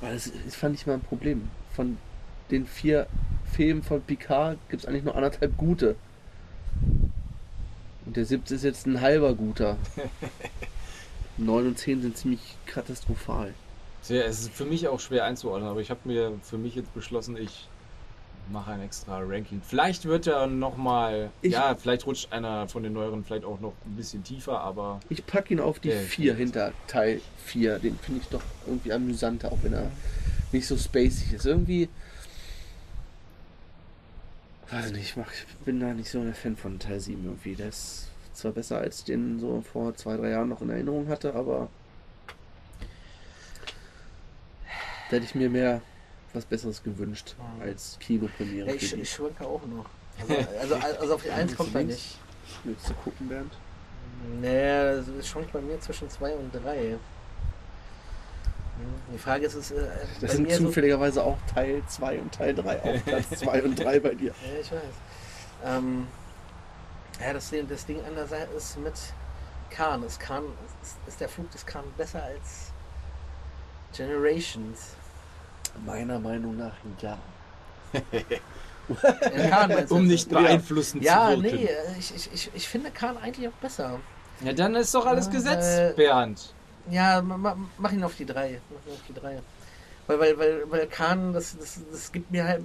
Weil 0.00 0.14
das, 0.14 0.30
das 0.44 0.54
fand 0.54 0.76
ich 0.76 0.86
mal 0.86 0.94
ein 0.94 1.00
Problem. 1.00 1.50
Von 1.74 1.98
den 2.50 2.66
vier 2.66 3.06
Filmen 3.54 3.82
von 3.82 4.00
Picard 4.02 4.58
gibt 4.68 4.82
es 4.82 4.88
eigentlich 4.88 5.04
nur 5.04 5.14
anderthalb 5.14 5.56
gute. 5.56 5.96
Und 8.06 8.16
der 8.16 8.24
siebte 8.24 8.54
ist 8.54 8.64
jetzt 8.64 8.86
ein 8.86 9.00
halber 9.00 9.34
guter. 9.34 9.76
9 11.38 11.66
und 11.66 11.78
10 11.78 12.02
sind 12.02 12.16
ziemlich 12.16 12.40
katastrophal. 12.66 13.54
Sehr, 14.02 14.26
es 14.26 14.40
ist 14.40 14.52
für 14.52 14.64
mich 14.66 14.86
auch 14.88 15.00
schwer 15.00 15.24
einzuordnen, 15.24 15.68
aber 15.68 15.80
ich 15.80 15.90
habe 15.90 16.00
mir 16.04 16.32
für 16.42 16.58
mich 16.58 16.74
jetzt 16.74 16.92
beschlossen, 16.94 17.36
ich 17.36 17.68
mache 18.52 18.72
ein 18.72 18.82
extra 18.82 19.20
Ranking. 19.20 19.62
Vielleicht 19.66 20.04
wird 20.04 20.26
er 20.26 20.46
nochmal, 20.46 21.30
ja, 21.42 21.74
vielleicht 21.74 22.06
rutscht 22.06 22.30
einer 22.32 22.68
von 22.68 22.82
den 22.82 22.92
neueren 22.92 23.24
vielleicht 23.24 23.44
auch 23.46 23.58
noch 23.60 23.72
ein 23.86 23.96
bisschen 23.96 24.22
tiefer, 24.22 24.60
aber 24.60 25.00
Ich 25.08 25.24
packe 25.24 25.54
ihn 25.54 25.60
auf 25.60 25.80
die 25.80 25.88
Ja, 25.88 25.96
4 25.96 26.32
gut. 26.32 26.38
hinter 26.40 26.72
Teil 26.86 27.20
4. 27.46 27.78
Den 27.78 27.98
finde 27.98 28.20
ich 28.22 28.28
doch 28.28 28.42
irgendwie 28.66 28.92
amüsanter, 28.92 29.50
auch 29.50 29.58
wenn 29.62 29.72
er 29.72 29.90
nicht 30.52 30.66
so 30.66 30.76
spacig 30.76 31.32
ist. 31.32 31.46
Irgendwie. 31.46 31.88
Weiß 34.70 34.92
nicht, 34.92 35.02
ich, 35.02 35.16
mag, 35.16 35.26
ich 35.32 35.46
bin 35.64 35.80
da 35.80 35.92
nicht 35.92 36.10
so 36.10 36.20
ein 36.20 36.34
Fan 36.34 36.56
von 36.56 36.78
Teil 36.78 36.98
7 37.00 37.24
irgendwie. 37.24 37.54
Der 37.54 37.68
ist 37.68 38.08
zwar 38.32 38.52
besser, 38.52 38.78
als 38.78 39.00
ich 39.00 39.04
den 39.04 39.38
so 39.38 39.62
vor 39.72 39.94
zwei, 39.94 40.16
drei 40.16 40.30
Jahren 40.30 40.48
noch 40.48 40.62
in 40.62 40.70
Erinnerung 40.70 41.08
hatte, 41.08 41.34
aber. 41.34 41.68
Da 45.10 45.16
hätte 45.16 45.26
ich 45.26 45.34
mir 45.34 45.50
mehr 45.50 45.82
was 46.32 46.44
Besseres 46.44 46.82
gewünscht 46.82 47.36
Mhm. 47.38 47.62
als 47.62 47.96
Kinopremiere. 48.00 48.68
Ja, 48.68 48.74
ich, 48.74 48.92
ich 48.98 49.10
schwanke 49.10 49.46
auch 49.46 49.64
noch. 49.66 49.86
Also, 50.28 50.34
also, 50.58 50.74
also 51.00 51.14
auf 51.14 51.22
die 51.22 51.30
1 51.30 51.56
kommt 51.56 51.74
man 51.74 51.86
nicht. 51.86 52.18
Willst 52.64 52.88
du 52.88 52.94
gucken, 52.94 53.28
Bernd? 53.28 53.52
Nee, 54.40 55.02
das 55.18 55.28
schwankt 55.28 55.52
bei 55.52 55.60
mir 55.60 55.78
zwischen 55.80 56.08
2 56.08 56.34
und 56.34 56.52
3. 56.54 56.96
Die 59.12 59.18
Frage 59.18 59.46
ist, 59.46 59.54
es 59.54 59.70
äh, 59.70 59.86
Das 60.20 60.32
sind 60.32 60.46
mir 60.48 60.56
so- 60.56 60.64
zufälligerweise 60.66 61.22
auch 61.22 61.38
Teil 61.54 61.82
2 61.86 62.18
und 62.18 62.34
Teil 62.34 62.54
3 62.54 62.82
auf 62.82 63.04
Platz 63.06 63.30
2 63.40 63.62
und 63.62 63.78
3 63.78 64.00
bei 64.00 64.14
dir. 64.14 64.34
Ja, 64.42 64.60
ich 64.60 64.72
weiß. 64.72 64.80
Ähm, 65.64 66.06
ja, 67.24 67.32
das, 67.32 67.50
Ding- 67.50 67.68
das 67.68 67.86
Ding 67.86 68.04
an 68.04 68.14
der 68.16 68.26
Seite 68.26 68.52
ist 68.56 68.78
mit 68.78 68.94
Khan. 69.70 70.02
Ist, 70.02 70.18
Khan 70.18 70.44
ist, 70.82 70.96
ist 71.06 71.20
der 71.20 71.28
Flug 71.28 71.50
des 71.52 71.64
Khan 71.64 71.84
besser 71.96 72.22
als 72.22 72.72
Generations? 73.96 74.94
Meiner 75.86 76.18
Meinung 76.18 76.56
nach 76.56 76.72
ja. 77.00 77.18
Du 79.88 79.94
Um 79.94 80.06
nicht 80.06 80.28
beeinflussen 80.28 81.00
Ja, 81.00 81.30
zu 81.34 81.42
wirken. 81.42 81.56
nee, 81.56 81.64
äh, 81.66 81.98
ich, 81.98 82.12
ich, 82.34 82.50
ich, 82.54 82.68
finde 82.68 82.90
Khan 82.90 83.16
eigentlich 83.16 83.48
auch 83.48 83.52
besser. 83.52 83.98
Ja, 84.40 84.52
dann 84.52 84.74
ist 84.74 84.94
doch 84.94 85.06
alles 85.06 85.26
Ja, 85.26 85.32
gesetzt, 85.32 85.78
äh, 85.78 85.92
Bernd. 85.96 86.52
Ja, 86.90 87.22
ma, 87.22 87.36
ma, 87.36 87.56
mach 87.78 87.92
ihn 87.92 88.04
auf 88.04 88.16
die 88.16 88.26
3. 88.26 88.60
Mach 88.70 88.86
ihn 88.86 88.92
auf 88.92 89.06
die 89.08 89.14
3. 89.14 89.40
Weil, 90.06 90.20
weil, 90.20 90.38
weil, 90.38 90.70
weil 90.70 90.86
Khan, 90.86 91.32
das, 91.32 91.56
das, 91.56 91.80
das 91.90 92.12
gibt 92.12 92.30
mir 92.30 92.44
halt. 92.44 92.64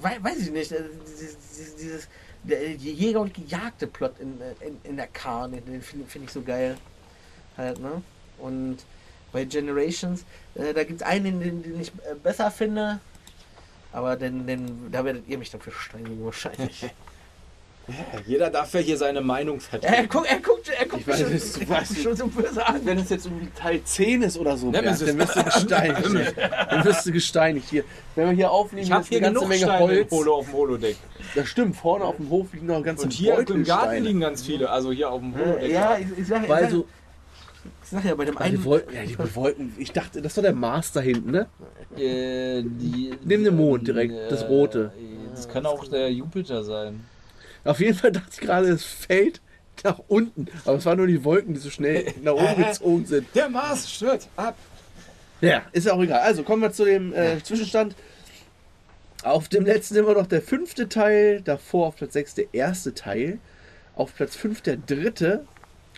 Wei, 0.00 0.18
weiß 0.22 0.38
ich 0.38 0.50
nicht, 0.50 0.72
äh, 0.72 0.82
dieses, 1.06 1.76
dieses, 1.76 2.08
Jäger 2.44 3.20
und 3.20 3.34
Gejagte 3.34 3.86
Plot 3.86 4.18
in, 4.18 4.40
in, 4.60 4.78
in 4.82 4.96
der 4.96 5.06
Khan, 5.06 5.52
den 5.52 5.80
finde 5.80 6.06
find 6.06 6.24
ich 6.24 6.32
so 6.32 6.42
geil. 6.42 6.76
Halt, 7.56 7.78
ne? 7.78 8.02
Und 8.38 8.78
bei 9.32 9.44
Generations, 9.44 10.24
äh, 10.54 10.74
da 10.74 10.84
gibt 10.84 11.00
es 11.00 11.06
einen, 11.06 11.40
den, 11.40 11.62
den 11.62 11.80
ich 11.80 11.92
äh, 12.04 12.14
besser 12.20 12.50
finde. 12.50 13.00
Aber 13.92 14.16
den, 14.16 14.46
den, 14.46 14.90
da 14.90 15.04
werdet 15.04 15.28
ihr 15.28 15.38
mich 15.38 15.50
dafür 15.50 15.72
steinigen 15.72 16.24
wahrscheinlich. 16.24 16.90
Jeder 18.26 18.50
darf 18.50 18.72
ja 18.74 18.80
hier 18.80 18.96
seine 18.96 19.20
Meinung 19.20 19.56
er 19.56 19.60
vertreten. 19.60 20.08
guckt, 20.08 20.26
er 20.30 20.38
guckt, 20.40 20.68
er 20.68 20.86
guckt 20.86 21.02
Ich 21.02 21.06
weiß, 21.08 21.28
mich 21.28 21.52
du 21.52 21.68
weißt 21.68 21.94
schon, 21.94 22.02
schon 22.02 22.16
so 22.16 22.26
böse 22.28 22.66
an. 22.66 22.80
Wenn 22.84 22.98
es 22.98 23.10
jetzt 23.10 23.26
irgendwie 23.26 23.48
Teil 23.54 23.82
10 23.82 24.22
ist 24.22 24.38
oder 24.38 24.56
so, 24.56 24.70
Nemesis. 24.70 25.04
Bernd, 25.04 25.20
dann 25.20 25.28
wirst 25.28 25.36
du 25.36 25.44
gesteinigt. 25.44 26.36
dann 26.70 26.84
wirst 26.84 27.06
du 27.06 27.12
gesteinigt 27.12 27.68
hier. 27.70 27.84
Wenn 28.14 28.28
wir 28.28 28.36
hier 28.36 28.50
aufnehmen, 28.50 28.84
Ich 28.84 28.92
habe 28.92 29.02
ist 29.02 29.08
hier 29.08 29.18
eine 29.18 29.26
ganze 29.26 29.40
genug 29.40 29.48
Menge 29.48 29.62
Steine 29.64 29.84
Holz. 29.84 30.10
Holo 30.10 30.34
auf 30.36 30.44
dem 30.46 30.54
Holodeck. 30.54 30.96
Das 31.34 31.48
stimmt, 31.48 31.76
vorne 31.76 32.04
auf 32.04 32.16
dem 32.16 32.30
Hof 32.30 32.52
liegen 32.52 32.66
noch 32.66 32.76
eine 32.76 32.84
ganze 32.84 33.04
Und 33.04 33.12
hier 33.12 33.38
im 33.38 33.64
Garten 33.64 34.04
liegen 34.04 34.20
ganz 34.20 34.42
viele. 34.42 34.70
Also 34.70 34.92
hier 34.92 35.10
auf 35.10 35.20
dem 35.20 35.34
Holodeck. 35.34 35.72
Ja, 35.72 35.98
ich, 35.98 36.06
ich 36.18 36.26
sag, 36.26 36.44
ich 36.44 36.48
Weil 36.48 36.70
so, 36.70 36.86
ich 37.82 37.88
sag 37.88 38.04
ja 38.04 38.14
bei 38.14 38.24
dem 38.24 38.36
Ah, 38.36 38.44
die 38.44 38.50
einen. 38.50 38.64
Wolken, 38.64 38.94
ja, 38.94 39.02
die 39.02 39.34
Wolken, 39.34 39.74
ich 39.78 39.92
dachte, 39.92 40.22
das 40.22 40.36
war 40.36 40.42
der 40.42 40.54
Mars 40.54 40.92
da 40.92 41.00
hinten, 41.00 41.30
ne? 41.30 41.46
Äh, 41.96 42.62
die, 42.62 43.12
Neben 43.24 43.44
dem 43.44 43.56
Mond 43.56 43.86
direkt, 43.86 44.30
das 44.30 44.48
Rote. 44.48 44.92
Das 45.34 45.48
kann 45.48 45.66
auch 45.66 45.86
der 45.88 46.12
Jupiter 46.12 46.62
sein. 46.62 47.04
Auf 47.64 47.80
jeden 47.80 47.96
Fall 47.96 48.12
dachte 48.12 48.28
ich 48.32 48.40
gerade, 48.40 48.68
es 48.68 48.84
fällt 48.84 49.40
nach 49.84 50.00
unten. 50.08 50.46
Aber 50.64 50.78
es 50.78 50.84
waren 50.84 50.98
nur 50.98 51.06
die 51.06 51.24
Wolken, 51.24 51.54
die 51.54 51.60
so 51.60 51.70
schnell 51.70 52.12
nach 52.22 52.32
oben 52.34 52.64
gezogen 52.64 53.06
sind. 53.06 53.26
Der 53.34 53.48
Mars 53.48 53.90
stürzt 53.90 54.28
ab. 54.36 54.56
Ja, 55.40 55.62
ist 55.72 55.86
ja 55.86 55.92
auch 55.94 56.02
egal. 56.02 56.20
Also 56.20 56.42
kommen 56.44 56.62
wir 56.62 56.72
zu 56.72 56.84
dem 56.84 57.12
äh, 57.12 57.42
Zwischenstand. 57.42 57.94
Auf 59.24 59.48
dem 59.48 59.64
letzten 59.64 59.96
immer 59.96 60.14
noch 60.14 60.26
der 60.26 60.42
fünfte 60.42 60.88
Teil, 60.88 61.40
davor 61.42 61.88
auf 61.88 61.96
Platz 61.96 62.12
6 62.14 62.34
der 62.34 62.54
erste 62.54 62.92
Teil, 62.94 63.38
auf 63.94 64.14
Platz 64.14 64.34
5 64.34 64.62
der 64.62 64.76
dritte, 64.76 65.44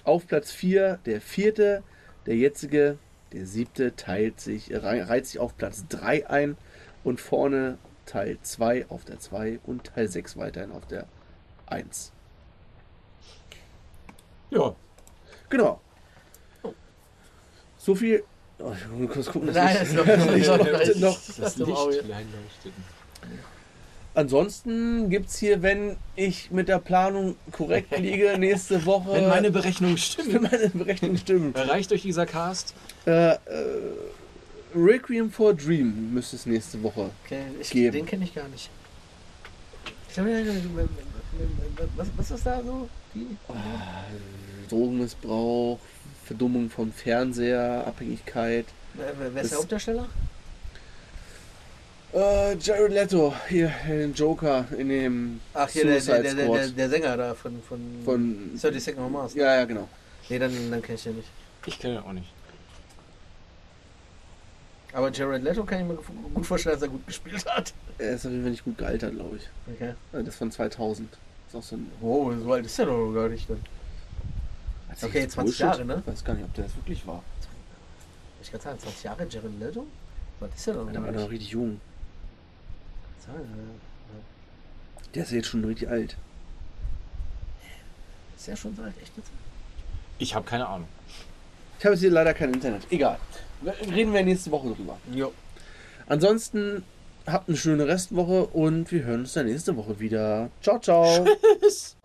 auf 0.04 0.26
Platz 0.26 0.50
4 0.52 0.98
der 1.06 1.20
vierte, 1.22 1.82
der 2.26 2.36
jetzige, 2.36 2.98
der 3.32 3.46
siebte 3.46 3.96
teilt 3.96 4.40
sich, 4.40 4.70
rei- 4.74 5.02
reiht 5.02 5.26
sich 5.26 5.38
auf 5.38 5.56
Platz 5.56 5.84
3 5.88 6.28
ein 6.28 6.56
und 7.02 7.18
vorne 7.20 7.78
Teil 8.04 8.36
2 8.42 8.86
auf 8.90 9.04
der 9.06 9.18
2 9.20 9.60
und 9.64 9.84
Teil 9.84 10.08
6 10.08 10.36
weiterhin 10.36 10.72
auf 10.72 10.86
der 10.86 11.06
1. 11.66 12.12
Ja. 14.50 14.74
Genau. 15.48 15.80
So 17.78 17.94
viel. 17.94 18.24
Oh, 18.58 18.72
ich 18.72 18.88
muss 18.98 19.10
kurz 19.12 19.26
gucken, 19.26 19.48
dass 19.48 19.56
Nein, 19.56 19.72
ich- 19.72 19.78
das 19.80 19.88
ist 19.88 19.94
noch- 19.96 20.06
ich 20.36 20.46
noch- 20.46 20.58
leuchte 20.72 20.98
noch. 21.00 21.18
Das 21.38 21.56
im 21.58 21.72
Auge. 21.74 21.98
klein 21.98 22.26
leuchtet. 22.32 22.72
Ansonsten 24.16 25.10
gibt 25.10 25.28
es 25.28 25.38
hier, 25.38 25.60
wenn 25.62 25.96
ich 26.14 26.52
mit 26.52 26.68
der 26.68 26.78
Planung 26.78 27.34
korrekt 27.50 27.90
liege, 27.98 28.38
nächste 28.38 28.86
Woche. 28.86 29.12
Wenn 29.12 29.28
meine 29.28 29.50
Berechnungen 29.50 29.96
wenn 29.96 30.02
stimmen, 30.02 30.42
meine 30.50 30.68
Berechnung 30.70 31.16
stimmt. 31.16 31.56
erreicht 31.56 31.90
euch 31.92 32.02
dieser 32.02 32.24
Cast. 32.24 32.74
Äh, 33.06 33.32
äh, 33.32 33.38
Requiem 34.76 35.30
for 35.30 35.50
a 35.50 35.52
Dream 35.52 36.12
müsste 36.14 36.36
es 36.36 36.46
nächste 36.46 36.80
Woche. 36.82 37.10
Okay, 37.24 37.42
ich, 37.60 37.70
Geben. 37.70 37.92
den 37.92 38.06
kenne 38.06 38.24
ich 38.24 38.34
gar 38.34 38.48
nicht. 38.48 38.70
Ich 40.10 40.18
hab, 40.18 40.26
was, 41.96 42.08
was 42.16 42.30
ist 42.30 42.46
da 42.46 42.62
so? 42.62 42.88
Die? 43.14 43.36
Drogenmissbrauch, 44.68 45.78
Verdummung 46.24 46.70
vom 46.70 46.92
Fernseher, 46.92 47.84
Abhängigkeit. 47.86 48.66
Wer, 48.94 49.12
wer 49.18 49.26
ist 49.28 49.34
der 49.34 49.42
Das- 49.42 49.54
Hauptdarsteller? 49.58 50.06
Äh, 52.12 52.56
Jared 52.58 52.92
Leto, 52.92 53.34
hier, 53.48 53.72
den 53.88 54.14
Joker 54.14 54.66
in 54.78 54.88
dem 54.88 55.40
Ach, 55.52 55.68
hier 55.68 55.82
der, 55.82 55.94
der, 55.94 56.00
Suicide 56.00 56.22
der, 56.22 56.34
der, 56.34 56.44
Squad. 56.44 56.60
der, 56.60 56.68
der 56.70 56.88
Sänger 56.90 57.16
da 57.16 57.34
von, 57.34 57.60
von, 57.68 57.80
von. 58.04 58.50
30 58.60 58.84
Seconds 58.84 59.06
of 59.06 59.10
Mars. 59.12 59.34
ne? 59.34 59.42
Ja, 59.42 59.54
ja, 59.56 59.64
genau. 59.64 59.88
Nee, 60.28 60.38
dann, 60.38 60.70
dann 60.70 60.80
kenne 60.80 60.94
ich 60.94 61.02
den 61.02 61.16
nicht. 61.16 61.28
Ich 61.66 61.78
kenne 61.78 61.94
ihn 61.94 62.00
auch 62.00 62.12
nicht. 62.12 62.30
Aber 64.92 65.10
Jared 65.10 65.42
Leto 65.42 65.64
kann 65.64 65.80
ich 65.80 65.86
mir 65.86 65.98
gut 66.34 66.46
vorstellen, 66.46 66.76
dass 66.76 66.82
er 66.82 66.88
gut 66.88 67.04
gespielt 67.04 67.44
hat. 67.46 67.74
Er 67.98 68.10
ist 68.10 68.24
auf 68.26 68.30
jeden 68.30 68.42
Fall 68.44 68.52
nicht 68.52 68.64
gut 68.64 68.78
gealtert, 68.78 69.12
glaube 69.14 69.36
ich. 69.38 69.48
Okay. 69.74 69.90
Äh, 70.12 70.18
Das 70.18 70.28
ist 70.28 70.36
von 70.36 70.52
2000. 70.52 71.08
Ist 71.54 71.58
auch 71.58 71.62
so 71.62 71.76
ein. 71.76 71.90
Wow, 72.00 72.34
so 72.42 72.52
alt 72.52 72.66
ist 72.66 72.78
er 72.80 72.86
doch 72.86 73.12
gar 73.12 73.28
nicht. 73.28 73.48
Dann. 73.48 73.62
Hat 74.88 75.04
Okay, 75.04 75.20
jetzt 75.20 75.34
20 75.34 75.58
Jahre, 75.60 75.84
ne? 75.84 76.02
Ich 76.04 76.12
weiß 76.12 76.24
gar 76.24 76.34
nicht, 76.34 76.44
ob 76.44 76.54
der 76.54 76.64
das 76.64 76.76
wirklich 76.76 77.06
war. 77.06 77.22
Ich 78.42 78.50
kann 78.50 78.60
sagen, 78.60 78.78
20 78.78 79.04
Jahre 79.04 79.26
Jared 79.28 79.60
Leto? 79.60 79.86
Was 80.40 80.50
ist 80.54 80.66
er 80.66 80.74
doch 80.74 80.90
Der 80.90 81.02
war 81.02 81.12
noch 81.12 81.30
richtig 81.30 81.50
jung. 81.50 81.80
Sagen, 83.24 83.38
ja. 83.38 84.20
Der 85.14 85.22
ist 85.22 85.30
jetzt 85.30 85.46
schon 85.46 85.64
richtig 85.64 85.88
alt. 85.88 86.16
Ist 88.36 88.48
er 88.48 88.56
schon 88.56 88.74
so 88.74 88.82
alt? 88.82 88.94
Echt 89.00 89.16
jetzt? 89.16 89.30
Ich 90.18 90.34
habe 90.34 90.44
keine 90.44 90.66
Ahnung. 90.66 90.88
Ich 91.78 91.84
habe 91.84 91.94
jetzt 91.94 92.00
hier 92.02 92.10
leider 92.10 92.34
kein 92.34 92.52
Internet. 92.52 92.82
Egal. 92.90 93.18
Reden 93.64 94.12
wir 94.12 94.24
nächste 94.24 94.50
Woche 94.50 94.74
drüber. 94.74 94.98
Jo. 95.12 95.32
Ansonsten 96.06 96.84
habt 97.26 97.48
eine 97.48 97.56
schöne 97.56 97.86
Restwoche 97.86 98.46
und 98.46 98.90
wir 98.92 99.04
hören 99.04 99.20
uns 99.20 99.32
dann 99.32 99.46
nächste 99.46 99.76
Woche 99.76 99.98
wieder. 100.00 100.50
Ciao, 100.60 100.78
ciao. 100.78 101.26
Tschüss. 101.60 101.96